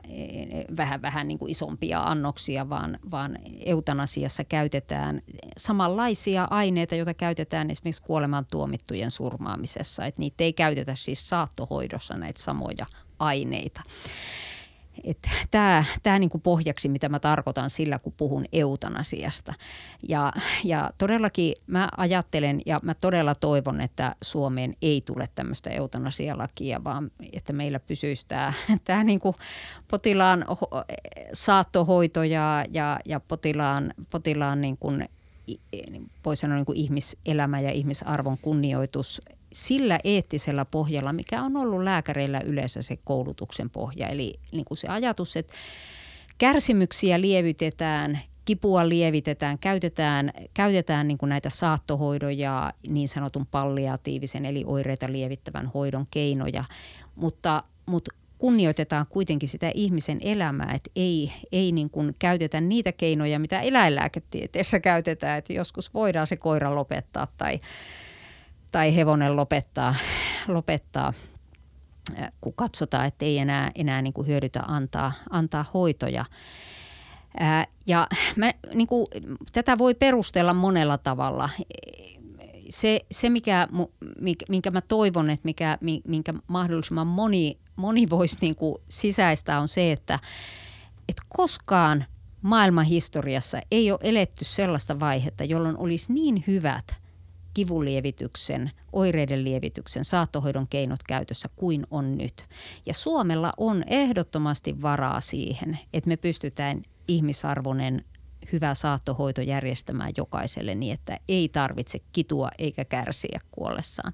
[0.76, 5.22] vähän vähän niin kuin isompia annoksia, vaan, vaan eutanasiassa käytetään
[5.57, 10.07] samanlaisia aineita, joita käytetään esimerkiksi kuoleman tuomittujen surmaamisessa.
[10.07, 12.86] Että niitä ei käytetä siis saattohoidossa näitä samoja
[13.18, 13.82] aineita.
[15.51, 19.55] Tämä tää niinku pohjaksi, mitä mä tarkoitan sillä, kun puhun eutanasiasta.
[20.09, 20.32] Ja,
[20.64, 27.11] ja todellakin mä ajattelen ja mä todella toivon, että Suomeen ei tule tämmöistä eutanasialakia, vaan
[27.32, 28.53] että meillä pysyisi tämä
[28.84, 29.34] tää niinku
[29.90, 30.45] potilaan
[31.32, 35.09] saattohoito ja, ja, ja potilaan, potilaan niin kuin,
[36.24, 39.20] voi sanoa niin kuin ihmiselämä ja ihmisarvon kunnioitus
[39.55, 44.09] sillä eettisellä pohjalla, mikä on ollut lääkäreillä yleensä se koulutuksen pohja.
[44.09, 45.55] Eli niin kuin se ajatus, että
[46.38, 54.64] kärsimyksiä lievitetään, kipua lievitetään, käytetään, käytetään niin kuin näitä saattohoidon ja niin sanotun palliatiivisen eli
[54.66, 56.64] oireita lievittävän hoidon keinoja,
[57.14, 63.38] mutta, mutta kunnioitetaan kuitenkin sitä ihmisen elämää, että ei, ei niin kuin käytetä niitä keinoja,
[63.38, 67.61] mitä eläinlääketieteessä käytetään, että joskus voidaan se koira lopettaa tai,
[68.75, 69.95] tai hevonen lopettaa,
[70.49, 71.12] lopettaa
[72.41, 76.25] kun katsotaan, että ei enää, enää niin kuin hyödytä antaa, antaa hoitoja.
[77.39, 78.07] Ää, ja
[78.37, 79.07] mä, niin kuin,
[79.53, 81.51] tätä voi perustella monella tavalla.
[82.70, 83.68] Se, se mikä,
[84.49, 89.93] minkä mä toivon, että mikä, minkä mahdollisimman moni, moni voisi niin kuin sisäistää, on se,
[89.93, 90.18] että,
[91.09, 92.05] että koskaan
[92.43, 97.03] maailmanhistoriassa ei ole eletty sellaista vaihetta, jolloin olisi niin hyvät
[97.55, 102.44] kivunlievityksen, oireiden lievityksen, saattohoidon keinot käytössä kuin on nyt.
[102.86, 108.05] Ja Suomella on ehdottomasti varaa siihen, että me pystytään ihmisarvoinen
[108.52, 114.12] hyvä saattohoito järjestämään jokaiselle niin, että ei tarvitse kitua eikä kärsiä kuollessaan.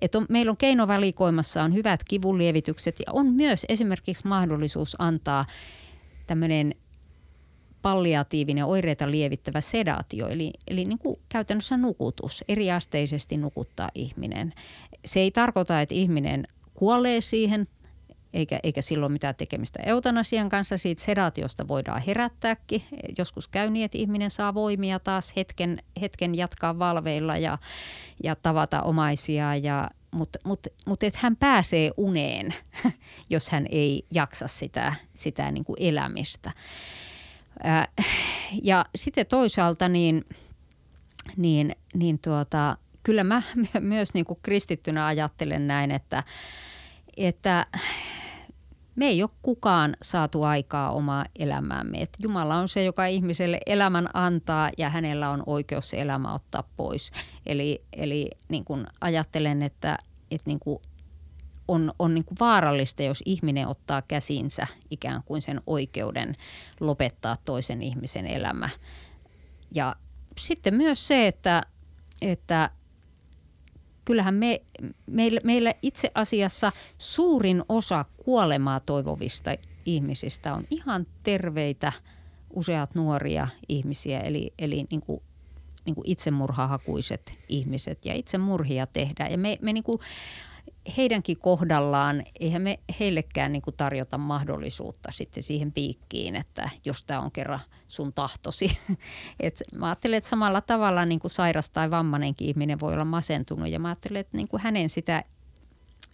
[0.00, 5.44] Et on, meillä on keinovalikoimassa on hyvät kivunlievitykset ja on myös esimerkiksi mahdollisuus antaa
[6.26, 6.74] tämmöinen
[7.82, 14.52] palliatiivinen oireita lievittävä sedaatio, eli, eli niin kuin käytännössä nukutus, eriasteisesti nukuttaa ihminen.
[15.04, 17.66] Se ei tarkoita, että ihminen kuolee siihen
[18.32, 20.76] eikä, eikä silloin mitään tekemistä eutanasian kanssa.
[20.76, 22.82] Siitä sedaatiosta voidaan herättääkin.
[23.18, 27.58] Joskus käy niin, että ihminen saa voimia taas hetken, hetken jatkaa valveilla ja,
[28.22, 29.56] ja tavata omaisia.
[29.56, 32.54] Ja, mutta mut, mut että hän pääsee uneen,
[33.30, 36.50] jos hän ei jaksa sitä, sitä niin kuin elämistä.
[38.62, 40.24] Ja sitten toisaalta niin,
[41.36, 43.42] niin, niin tuota, kyllä mä
[43.80, 46.22] myös niin kuin kristittynä ajattelen näin, että,
[47.16, 47.66] että
[48.96, 51.98] me ei ole kukaan saatu aikaa omaa elämäämme.
[51.98, 56.64] Et Jumala on se, joka ihmiselle elämän antaa ja hänellä on oikeus se elämä ottaa
[56.76, 57.12] pois.
[57.46, 59.98] Eli, eli niin kuin ajattelen, että,
[60.30, 60.78] että niin kuin
[61.68, 66.36] on, on niin kuin vaarallista, jos ihminen ottaa käsinsä ikään kuin sen oikeuden
[66.80, 68.68] lopettaa toisen ihmisen elämä.
[69.74, 69.92] Ja
[70.38, 71.62] sitten myös se, että,
[72.22, 72.70] että
[74.04, 74.62] kyllähän me,
[75.06, 79.50] meillä, meillä itse asiassa suurin osa kuolemaa toivovista
[79.86, 81.92] ihmisistä on ihan terveitä,
[82.52, 85.22] useat nuoria ihmisiä, eli, eli niin kuin,
[85.84, 89.30] niin kuin itsemurhahakuiset ihmiset ja itsemurhia tehdään.
[89.30, 89.98] Ja me, me niin kuin
[90.96, 97.20] heidänkin kohdallaan, eihän me heillekään niin kuin tarjota mahdollisuutta sitten siihen piikkiin, että jos tämä
[97.20, 98.78] on kerran sun tahtosi.
[99.40, 103.68] Et mä ajattelen, että samalla tavalla niin kuin sairas tai vammanenkin ihminen voi olla masentunut
[103.68, 105.24] ja mä ajattelen, että niin kuin hänen sitä,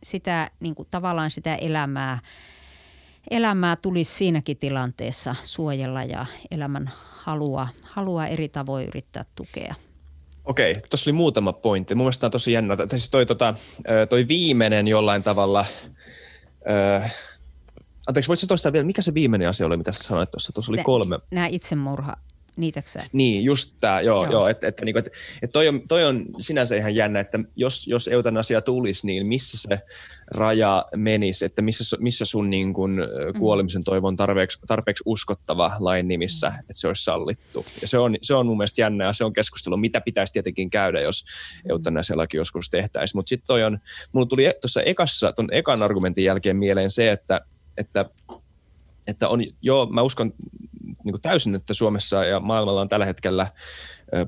[0.03, 2.19] sitä niin kuin tavallaan sitä elämää,
[3.31, 9.75] elämää tulisi siinäkin tilanteessa suojella ja elämän halua, halua eri tavoin yrittää tukea.
[10.49, 11.95] Okei, tuossa oli muutama pointti.
[11.95, 12.77] Mun mielestä on tosi jännä.
[12.89, 13.55] Siis toi, tota,
[14.09, 15.67] toi viimeinen jollain tavalla,
[16.71, 17.15] äh,
[18.07, 20.53] anteeksi, voitko toistaa vielä, mikä se viimeinen asia oli, mitä sä sanoit tuossa?
[20.53, 21.19] Tuossa oli kolme.
[21.31, 22.17] Nämä itsemurha,
[22.59, 23.03] niitäksä?
[23.13, 24.33] Niin, just tämä, joo, joo.
[24.33, 25.11] joo että, että, niin että,
[25.43, 29.59] että toi, on, toi on sinänsä ihan jännä, että jos, jos eutanasia tulisi, niin missä
[29.59, 29.81] se
[30.31, 33.39] raja menisi, että missä, missä sun niin kuin, mm.
[33.39, 36.61] kuolemisen toivo on tarpeeksi, tarpeeksi uskottava lain nimissä, mm.
[36.61, 37.67] että se olisi sallittu.
[37.81, 40.71] Ja se on, se on mun mielestä jännä ja se on keskustelu, mitä pitäisi tietenkin
[40.71, 41.71] käydä, jos mm.
[41.71, 43.19] eutanasialaki joskus tehtäisiin.
[43.19, 43.79] Mutta sitten toi on,
[44.13, 47.41] mulla tuli tuossa ekassa, ton ekan argumentin jälkeen mieleen se, että,
[47.77, 48.05] että
[49.09, 50.33] että on, joo, mä uskon
[51.09, 53.47] niin kuin täysin, että Suomessa ja maailmalla on tällä hetkellä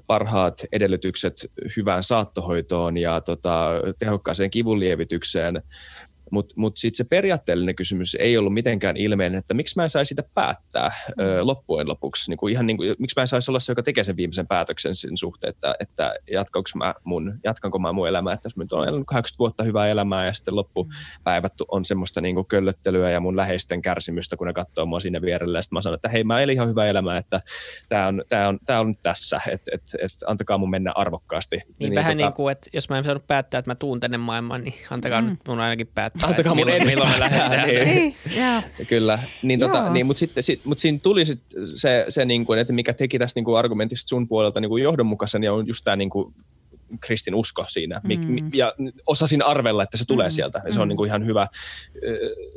[0.07, 3.69] parhaat edellytykset hyvään saattohoitoon ja tota,
[3.99, 5.63] tehokkaaseen kivunlievitykseen,
[6.31, 10.09] mutta mut sitten se periaatteellinen kysymys ei ollut mitenkään ilmeinen, että miksi mä en saisi
[10.09, 11.25] sitä päättää mm.
[11.25, 12.31] ö, loppujen lopuksi.
[12.31, 14.47] Niin kuin ihan niin kuin, miksi mä en saisi olla se, joka tekee sen viimeisen
[14.47, 18.35] päätöksen sen suhteen, että, että jatkanko mä mun, jatkanko mä mun elämää.
[18.35, 22.21] Että jos mä nyt olen elänyt 80 vuotta hyvää elämää ja sitten loppupäivät on semmoista
[22.21, 25.59] niin kuin köllöttelyä ja mun läheisten kärsimystä, kun ne katsoo mua siinä vierellä.
[25.59, 27.41] Ja sitten mä sanon, että hei mä elin ihan hyvää elämää, että
[27.89, 31.57] tämä on, tää on, tää on nyt tässä, että et, et, antakaa mun mennä arvokkaasti.
[31.57, 32.27] Niin, niin vähän tota...
[32.27, 35.21] niin kuin, että jos mä en saanut päättää, että mä tuun tänne maailmaan, niin antakaa
[35.21, 35.29] mm.
[35.29, 37.69] nyt mun ainakin päättää Antakaa mun milloin, milloin me lähdetään.
[37.69, 37.85] niin.
[37.85, 38.65] niin yeah.
[38.89, 39.19] Kyllä.
[39.43, 41.41] Niin, tota, niin, mutta sitten sit, mut siinä tuli sit
[41.75, 44.83] se, se niin kuin, että mikä teki tästä niin kuin argumentista sun puolelta niin kuin
[44.83, 46.35] johdonmukaisen, ja on just tämä niin kuin
[47.01, 48.01] kristin usko siinä.
[48.05, 48.51] Mm.
[48.55, 48.75] Ja
[49.07, 50.31] osasin arvella, että se tulee mm.
[50.31, 50.63] sieltä.
[50.67, 50.89] Ja se on mm.
[50.89, 51.47] niin kuin ihan hyvä,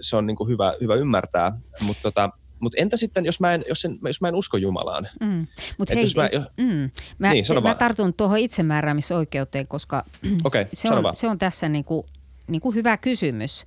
[0.01, 1.51] se on niin kuin hyvä, hyvä ymmärtää.
[1.82, 5.07] Mutta tota, mutta entä sitten, jos mä en, jos en, jos mä en usko Jumalaan?
[5.20, 5.47] Mm.
[5.78, 6.89] Mut hei, mä, jos, mm.
[7.20, 10.03] mä, niin, mä tartun tuohon itsemääräämisoikeuteen, koska
[10.43, 12.05] okay, se, on, se on tässä niinku,
[12.47, 13.65] niinku hyvä kysymys.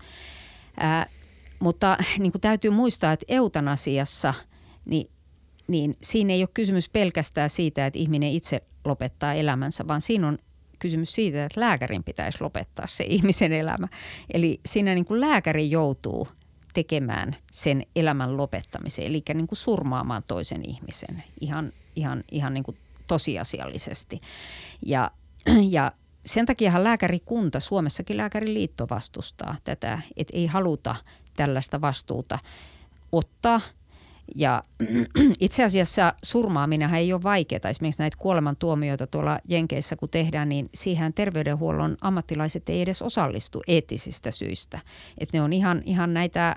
[0.81, 1.07] Ää,
[1.59, 4.35] mutta niin kuin täytyy muistaa, että eutanasiassa
[4.85, 5.11] niin,
[5.69, 10.39] niin siinä ei ole kysymys pelkästään siitä, että ihminen itse lopettaa elämänsä, vaan siinä on
[10.79, 13.89] kysymys siitä, että lääkärin pitäisi lopettaa se ihmisen elämä.
[14.35, 16.29] Eli siinä niin kuin lääkäri joutuu
[16.75, 22.77] tekemään sen elämän lopettamisen, eli niin kuin surmaamaan toisen ihmisen ihan, ihan, ihan niin kuin
[23.07, 24.19] tosiasiallisesti.
[24.87, 25.11] Ja,
[25.71, 25.93] ja
[26.27, 30.95] sen takiahan lääkärikunta, Suomessakin lääkäriliitto vastustaa tätä, että ei haluta
[31.37, 32.39] tällaista vastuuta
[33.13, 33.61] ottaa.
[34.35, 34.63] Ja
[35.41, 37.71] itse asiassa surmaaminenhan ei ole vaikeaa.
[37.71, 44.31] Esimerkiksi näitä kuolemantuomioita tuolla Jenkeissä kun tehdään, niin siihen terveydenhuollon ammattilaiset ei edes osallistu eettisistä
[44.31, 44.81] syistä.
[45.19, 46.57] Että ne on ihan, ihan näitä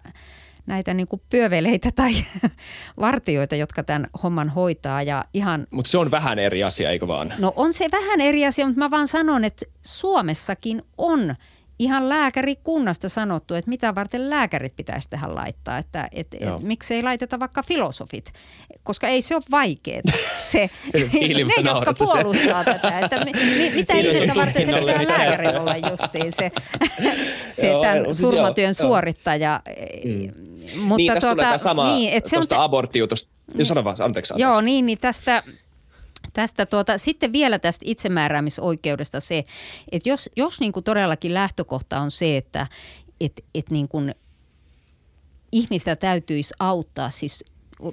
[0.70, 2.12] näitä niin kuin pyöveleitä tai
[3.00, 5.02] vartioita, jotka tämän homman hoitaa.
[5.02, 7.34] Ja ihan, mutta se on vähän eri asia, eikö vaan?
[7.38, 11.36] No on se vähän eri asia, mutta mä vaan sanon, että Suomessakin on–
[11.80, 17.04] ihan lääkärikunnasta sanottu, että mitä varten lääkärit pitäisi tähän laittaa, että et, et, miksi ei
[17.04, 18.34] laiteta vaikka filosofit,
[18.84, 20.02] koska ei se ole vaikeaa.
[20.46, 20.60] Se,
[20.94, 22.74] ne, jotka puolustaa se.
[22.74, 26.52] tätä, että mi, mi, mitä ihmettä varten se pitää lääkäri olla justiin se,
[27.52, 29.62] se joo, tämän siis surmatyön joo, suorittaja.
[30.06, 30.50] Mm.
[30.80, 33.32] Mutta niin, tästä tuota, tulee tämä sama niin, että tuosta on, aborttiutosta.
[33.64, 34.34] Sano vaan, anteeksi, anteeksi.
[34.38, 35.44] Joo, niin, niin tästä
[36.34, 39.44] Tästä tuota, sitten vielä tästä itsemääräämisoikeudesta se,
[39.92, 42.68] että jos, jos niin kuin todellakin lähtökohta on se, että
[43.22, 44.16] et, et niin kuin
[45.52, 47.44] ihmistä täytyisi auttaa, siis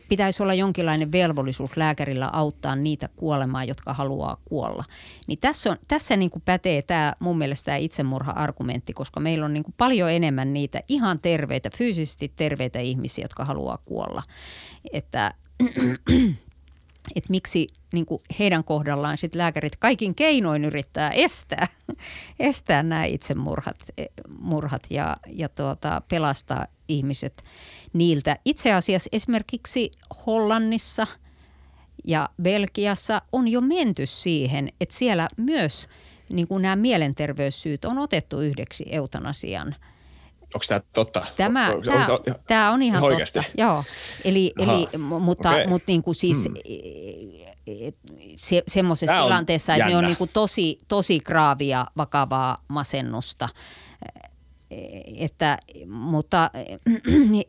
[0.08, 4.84] pitäisi olla jonkinlainen velvollisuus lääkärillä auttaa niitä kuolemaan, jotka haluaa kuolla.
[5.26, 9.52] Niin tässä, on, tässä niin kuin pätee tämä mun mielestä tämä itsemurha-argumentti, koska meillä on
[9.52, 14.22] niin kuin paljon enemmän niitä ihan terveitä, fyysisesti terveitä ihmisiä, jotka haluaa kuolla.
[14.92, 15.34] Että
[17.14, 21.66] että miksi niin kuin heidän kohdallaan sit lääkärit kaikin keinoin yrittää estää,
[22.40, 23.76] estää nämä itsemurhat
[24.38, 27.42] murhat ja, ja tuota, pelastaa ihmiset
[27.92, 28.36] niiltä.
[28.44, 29.90] Itse asiassa esimerkiksi
[30.26, 31.06] Hollannissa
[32.04, 35.88] ja Belgiassa on jo menty siihen, että siellä myös
[36.30, 39.74] niin kuin nämä mielenterveyssyyt on otettu yhdeksi eutanasian–
[40.54, 41.26] Onko tämä totta?
[41.36, 43.38] Tämä, on, tämä, on, tämä on ihan oikeasti?
[43.38, 43.62] totta.
[43.62, 43.84] Joo.
[44.24, 45.66] Eli, eli, mutta, okay.
[45.66, 46.54] mutta niin kuin siis hmm.
[48.36, 53.48] se, semmoisessa tilanteessa, että ne on niin kuin tosi, tosi graavia, vakavaa masennusta.
[55.16, 56.50] Että, mutta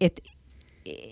[0.01, 0.21] et,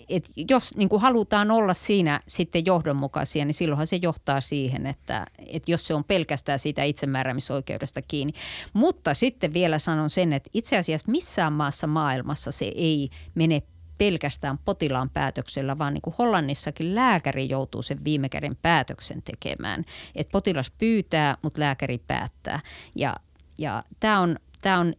[0.08, 5.26] et jos niin kuin halutaan olla siinä sitten johdonmukaisia, niin silloinhan se johtaa siihen, että,
[5.46, 8.32] että jos se on pelkästään siitä itsemääräämisoikeudesta kiinni.
[8.72, 13.62] Mutta sitten vielä sanon sen, että itse asiassa missään maassa maailmassa se ei mene
[13.98, 19.84] pelkästään potilaan päätöksellä, vaan niin kuin Hollannissakin lääkäri joutuu sen viime käden päätöksen tekemään.
[20.14, 22.60] Että potilas pyytää, mutta lääkäri päättää.
[22.96, 23.16] Ja,
[23.58, 24.94] ja tämä on, tää on,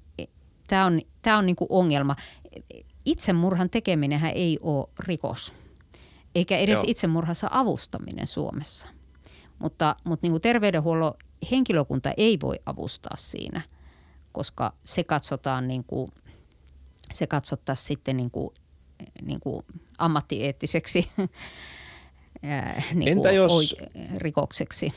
[0.68, 2.16] tää on, tää on niin kuin ongelma
[3.08, 5.54] itsemurhan tekeminenhän ei ole rikos,
[6.36, 6.84] eikä edes Joo.
[6.88, 8.88] itsemurhassa avustaminen Suomessa.
[9.60, 11.14] Mutta, mutta niin kuin terveydenhuollon
[11.52, 13.62] henkilökunta ei voi avustaa siinä,
[14.32, 16.08] koska se katsotaan niin kuin,
[17.14, 18.50] se katsottaisiin sitten niin kuin,
[19.22, 19.66] niin kuin
[19.98, 21.10] ammattieettiseksi
[22.94, 23.76] niin Entä jos,
[24.18, 24.94] rikokseksi.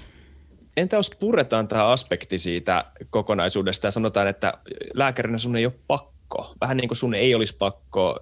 [0.77, 4.55] Entä jos puretaan tämä aspekti siitä kokonaisuudesta ja sanotaan, että
[4.95, 6.55] lääkärinä sun ei ole pakko pakko.
[6.61, 8.19] Vähän niin kuin sun ei olisi pakko,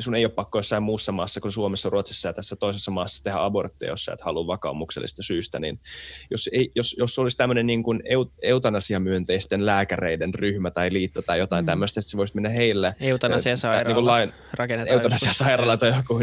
[0.00, 3.38] sun ei ole pakko jossain muussa maassa kuin Suomessa, Ruotsissa ja tässä toisessa maassa tehdä
[3.44, 5.80] abortteja, jos sä et halua vakaumuksellisesta syystä, niin
[6.30, 8.02] jos, ei, jos, jos olisi tämmöinen niin kuin
[8.42, 11.66] eutanasiamyönteisten lääkäreiden ryhmä tai liitto tai jotain mm.
[11.66, 12.94] tämmöistä, että se voisi mennä heille.
[13.00, 13.96] Eutanasiasairaala.
[13.96, 14.32] Niin lain,
[14.86, 16.20] eutanasiasairaala tai joku,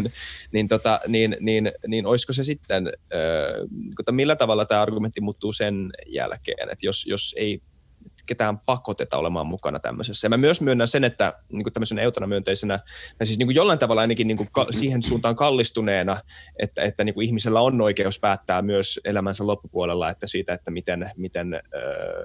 [0.52, 5.90] niin, tota, niin, niin, niin olisiko se sitten, äh, millä tavalla tämä argumentti muuttuu sen
[6.06, 7.60] jälkeen, että jos, jos ei
[8.26, 10.24] ketään pakoteta olemaan mukana tämmöisessä.
[10.24, 12.78] Ja mä myös myönnän sen, että niin kuin tämmöisen eutanamyönteisenä,
[13.18, 16.20] tai siis niin kuin jollain tavalla ainakin niin kuin ka- siihen suuntaan kallistuneena,
[16.58, 21.10] että, että niin kuin ihmisellä on oikeus päättää myös elämänsä loppupuolella, että siitä, että miten,
[21.16, 22.24] miten öö,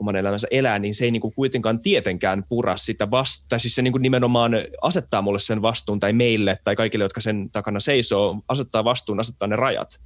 [0.00, 3.82] oman elämänsä elää, niin se ei niin kuin kuitenkaan tietenkään pura sitä vasta, siis se
[3.82, 8.42] niin kuin nimenomaan asettaa mulle sen vastuun tai meille tai kaikille, jotka sen takana seisoo,
[8.48, 10.00] asettaa vastuun, asettaa ne rajat.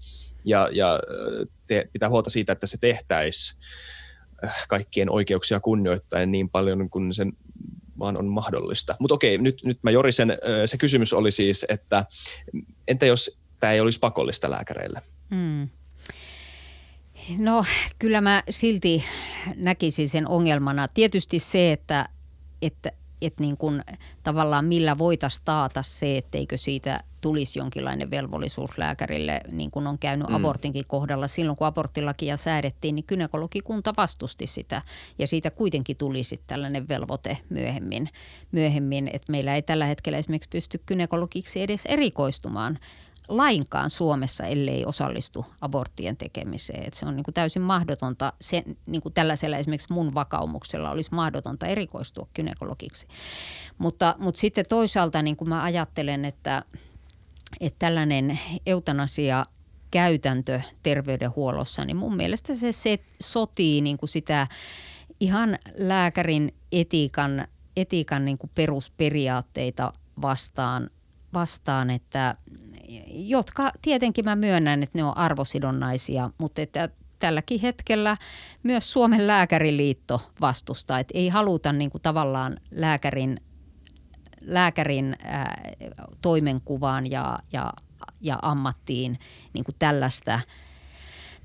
[0.44, 1.00] Ja, ja
[1.66, 3.60] te, pitää huolta siitä, että se tehtäisiin
[4.68, 7.32] kaikkien oikeuksia kunnioittaen niin paljon kuin sen
[7.98, 8.96] vaan on mahdollista.
[8.98, 10.38] Mutta okei, nyt, nyt mä jorisen.
[10.66, 12.04] Se kysymys oli siis, että
[12.88, 15.02] entä jos tämä ei olisi pakollista lääkäreille?
[15.34, 15.68] Hmm.
[17.38, 17.64] No
[17.98, 19.04] kyllä mä silti
[19.56, 20.88] näkisin sen ongelmana.
[20.88, 22.04] Tietysti se, että,
[22.62, 22.92] että
[23.22, 23.82] että niin kuin,
[24.22, 30.28] tavallaan millä voitaisiin taata se, etteikö siitä tulisi jonkinlainen velvollisuus lääkärille, niin kuin on käynyt
[30.28, 30.34] mm.
[30.34, 31.28] abortinkin kohdalla.
[31.28, 34.82] Silloin kun aborttilakia säädettiin, niin kynekologikunta vastusti sitä
[35.18, 38.08] ja siitä kuitenkin tuli sitten tällainen velvoite myöhemmin,
[38.52, 42.78] myöhemmin, että meillä ei tällä hetkellä esimerkiksi pysty kynekologiksi edes erikoistumaan
[43.28, 46.86] lainkaan Suomessa, ellei osallistu aborttien tekemiseen.
[46.86, 51.14] Et se on niin kuin täysin mahdotonta, se, niin kuin tällaisella esimerkiksi mun vakaumuksella olisi
[51.14, 53.06] mahdotonta erikoistua kynekologiksi.
[53.78, 56.62] Mutta, mutta sitten toisaalta niin kuin mä ajattelen, että,
[57.60, 59.46] että tällainen eutanasia
[59.90, 64.46] käytäntö terveydenhuollossa, niin mun mielestä se, se sotii niin kuin sitä
[65.20, 67.46] ihan lääkärin etiikan,
[67.76, 69.92] etiikan niin kuin perusperiaatteita
[70.22, 70.90] vastaan,
[71.34, 72.34] vastaan, että
[73.08, 76.88] jotka tietenkin mä myönnän, että ne on arvosidonnaisia, mutta että
[77.18, 78.16] tälläkin hetkellä
[78.62, 83.36] myös Suomen lääkäriliitto vastustaa, että ei haluta niin kuin tavallaan lääkärin
[84.44, 85.62] lääkärin ää,
[86.22, 87.72] toimenkuvaan ja, ja,
[88.20, 89.18] ja ammattiin
[89.54, 90.40] niin kuin tällaista–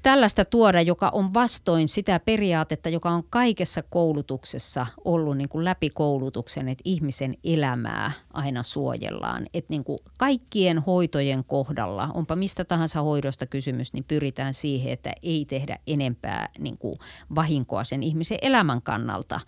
[0.08, 5.90] tällaista tuoda, joka on vastoin sitä periaatetta, joka on kaikessa koulutuksessa ollut niin kuin läpi
[5.90, 9.46] koulutuksen, että ihmisen elämää aina suojellaan.
[9.54, 15.14] Että niin kuin kaikkien hoitojen kohdalla, onpa mistä tahansa hoidosta kysymys, niin pyritään siihen, että
[15.24, 16.96] ei tehdä enempää niin kuin
[17.36, 19.40] vahinkoa sen ihmisen elämän kannalta,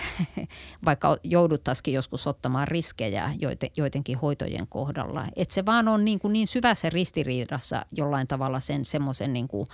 [0.84, 3.30] vaikka jouduttaisikin joskus ottamaan riskejä
[3.76, 5.26] joidenkin hoitojen kohdalla.
[5.36, 9.64] Että se vaan on niin, kuin niin syvässä ristiriidassa jollain tavalla sen semmoisen niin kuin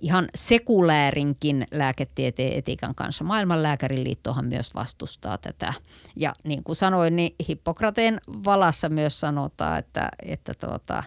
[0.00, 3.24] ihan sekuläärinkin lääketieteen etiikan kanssa.
[3.24, 5.74] Maailman lääkäriliittohan myös vastustaa tätä.
[6.16, 11.02] Ja niin kuin sanoin, niin Hippokrateen valassa myös sanotaan, että, että tuota,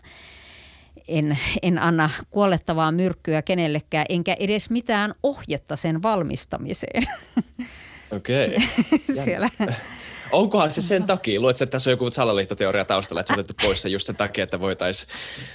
[1.08, 7.04] en, en anna kuolettavaa myrkkyä kenellekään, enkä edes mitään ohjetta sen valmistamiseen.
[8.16, 8.56] Okei.
[9.24, 9.50] Siellä.
[10.32, 11.40] Onkohan se sen takia?
[11.40, 14.16] Luuletko, että tässä on joku salaliittoteoria taustalla, että se on otettu pois se just sen
[14.16, 15.12] takia, että voitaisiin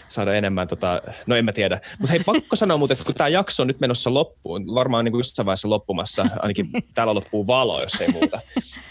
[0.09, 1.81] saada enemmän, tota, no en mä tiedä.
[1.99, 5.13] Mutta hei, pakko sanoa muuten, että kun tämä jakso on nyt menossa loppuun, varmaan niin
[5.13, 8.41] kuin jossain vaiheessa loppumassa, ainakin täällä loppuu valo, jos ei muuta,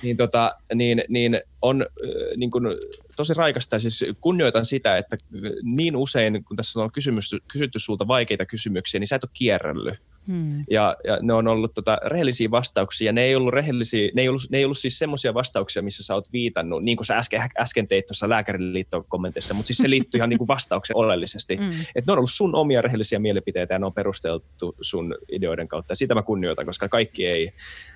[0.03, 1.85] niin, tota, niin, niin on
[2.37, 2.63] niin kuin,
[3.19, 5.17] tosi raikasta ja siis kunnioitan sitä, että
[5.63, 9.99] niin usein, kun tässä on kysymys, kysytty sulta vaikeita kysymyksiä, niin sä et ole kierrellyt
[10.27, 10.65] Hmm.
[10.69, 13.11] Ja, ja ne on ollut tota, rehellisiä vastauksia.
[13.11, 16.13] Ne ei ollut, rehellisiä, ne ei ollut, ne ei ollut siis semmoisia vastauksia, missä sä
[16.13, 20.17] oot viitannut, niin kuin sä äsken, äsken teit tuossa lääkäriliittoon kommenteissa, mutta siis se liittyy
[20.17, 21.55] ihan niin kuin vastaukseen oleellisesti.
[21.55, 21.69] Hmm.
[21.95, 25.91] Että ne on ollut sun omia rehellisiä mielipiteitä ja ne on perusteltu sun ideoiden kautta.
[25.91, 27.51] Ja sitä mä kunnioitan, koska kaikki ei,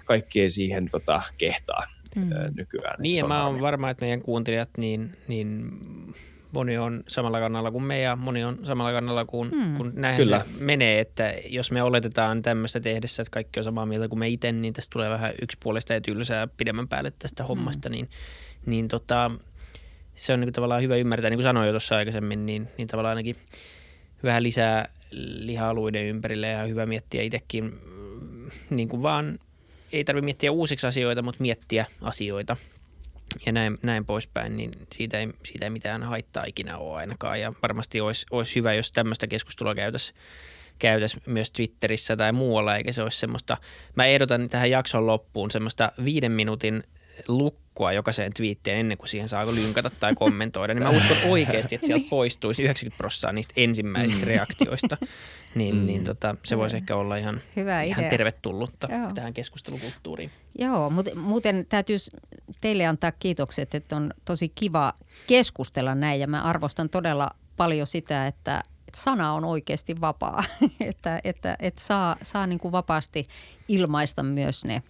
[0.05, 1.83] kaikki ei siihen tota, kehtaa
[2.15, 2.29] hmm.
[2.55, 2.95] nykyään.
[2.99, 5.71] Niin ja mä oon varma, että meidän kuuntelijat niin, niin
[6.51, 9.77] moni on samalla kannalla kuin me ja moni on samalla kannalla kuin, hmm.
[9.77, 10.39] kun näin Kyllä.
[10.39, 14.27] se menee, että jos me oletetaan tämmöistä tehdessä, että kaikki on samaa mieltä kuin me
[14.27, 17.47] itse, niin tästä tulee vähän yksipuolista ja tylsää pidemmän päälle tästä hmm.
[17.47, 18.09] hommasta, niin,
[18.65, 19.31] niin tota,
[20.15, 23.11] se on niin tavallaan hyvä ymmärtää, niin kuin sanoin jo tuossa aikaisemmin, niin, niin tavallaan
[23.11, 23.35] ainakin
[24.23, 29.39] vähän lisää liha-alueiden ympärille ja hyvä miettiä itsekin, mm, niin kuin vaan
[29.93, 32.57] ei tarvitse miettiä uusiksi asioita, mutta miettiä asioita–
[33.45, 37.39] ja näin, näin poispäin, niin siitä ei, siitä ei mitään haittaa ikinä ole ainakaan.
[37.39, 40.17] Ja varmasti olisi, olisi hyvä, jos tämmöistä keskustelua käytäisiin
[40.79, 43.57] käytäisi myös Twitterissä tai muualla, eikä se olisi semmoista,
[43.95, 46.83] mä ehdotan tähän jakson loppuun semmoista viiden minuutin
[47.73, 51.87] lukkua jokaiseen twiittiin ennen kuin siihen saa lynkata tai kommentoida, niin mä uskon oikeasti, että
[51.87, 54.27] sieltä poistuisi 90 prosenttia niistä ensimmäisistä mm.
[54.27, 54.97] reaktioista.
[55.55, 55.85] Niin, mm.
[55.85, 59.11] niin tota, se voisi ehkä olla ihan, Hyvä ihan tervetullutta Joo.
[59.15, 60.31] tähän keskustelukulttuuriin.
[60.57, 61.97] Joo, mutta muuten täytyy
[62.61, 64.93] teille antaa kiitokset, että on tosi kiva
[65.27, 68.63] keskustella näin ja mä arvostan todella paljon sitä, että
[68.95, 70.43] sana on oikeasti vapaa,
[70.89, 73.23] että, että, että saa, saa niin kuin vapaasti
[73.67, 74.83] ilmaista myös ne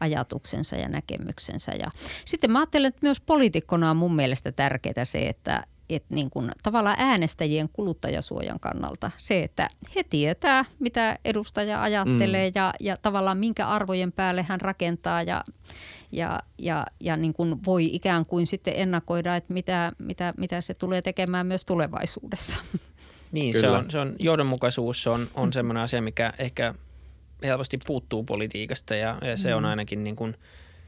[0.00, 1.72] ajatuksensa ja näkemyksensä.
[1.72, 1.90] Ja
[2.24, 6.50] sitten mä ajattelen, että myös poliitikkona on mun mielestä tärkeää se, että, että niin kuin
[6.62, 12.52] tavallaan äänestäjien kuluttajasuojan kannalta se, että he tietää, mitä edustaja ajattelee mm.
[12.54, 15.42] ja, ja tavallaan minkä arvojen päälle hän rakentaa ja,
[16.12, 20.74] ja, ja, ja niin kuin voi ikään kuin sitten ennakoida, että mitä, mitä, mitä se
[20.74, 22.62] tulee tekemään myös tulevaisuudessa.
[23.32, 26.74] Niin, se on, se on, johdonmukaisuus on, on sellainen asia, mikä ehkä
[27.42, 29.56] helposti puuttuu politiikasta ja, ja se mm.
[29.56, 30.36] on ainakin niin kuin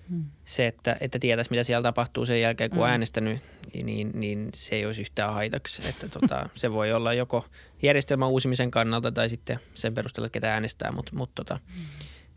[0.09, 0.24] mm.
[0.44, 2.85] se, että, että tietäisi mitä siellä tapahtuu sen jälkeen, kun mm.
[2.85, 3.43] äänestänyt,
[3.85, 5.89] niin, niin se ei olisi yhtään haitaksi.
[5.89, 7.44] Että tota, se voi olla joko
[7.82, 11.82] järjestelmän uusimisen kannalta tai sitten sen perusteella, että ketä äänestää, mutta mut, tota, mm.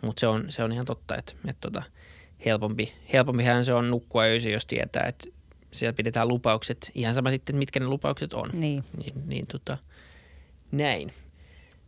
[0.07, 1.83] mut se, on, se on ihan totta, että, että tota,
[2.45, 5.25] helpompi, helpompihan se on nukkua öisin, jos tietää, että
[5.71, 8.49] siellä pidetään lupaukset, ihan sama sitten, mitkä ne lupaukset on.
[8.53, 8.83] Niin.
[8.97, 9.77] niin, niin tota,
[10.71, 11.11] näin.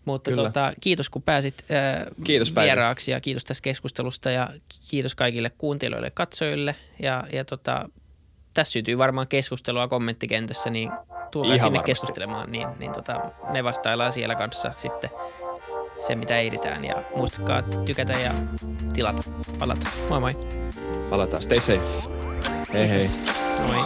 [0.06, 4.50] Mutta tota, kiitos kun pääsit ää, kiitos vieraaksi ja kiitos tästä keskustelusta ja
[4.90, 6.76] kiitos kaikille kuuntelijoille ja katsojille.
[7.00, 7.90] Ja, ja tota,
[8.54, 10.92] tässä syntyy varmaan keskustelua kommenttikentässä, niin
[11.32, 11.86] tulkaa sinne varmasti.
[11.86, 15.10] keskustelemaan, niin, niin tota, me vastaillaan siellä kanssa sitten
[16.08, 16.86] se, mitä ehditään.
[16.86, 18.32] Ja muistakaa tykätä ja
[18.94, 19.24] tilata.
[19.60, 19.88] Palata.
[20.10, 20.34] Moi moi.
[21.10, 21.44] Palataan.
[21.44, 21.82] Stay safe.
[22.74, 23.08] Hei hei.
[23.68, 23.86] Moi.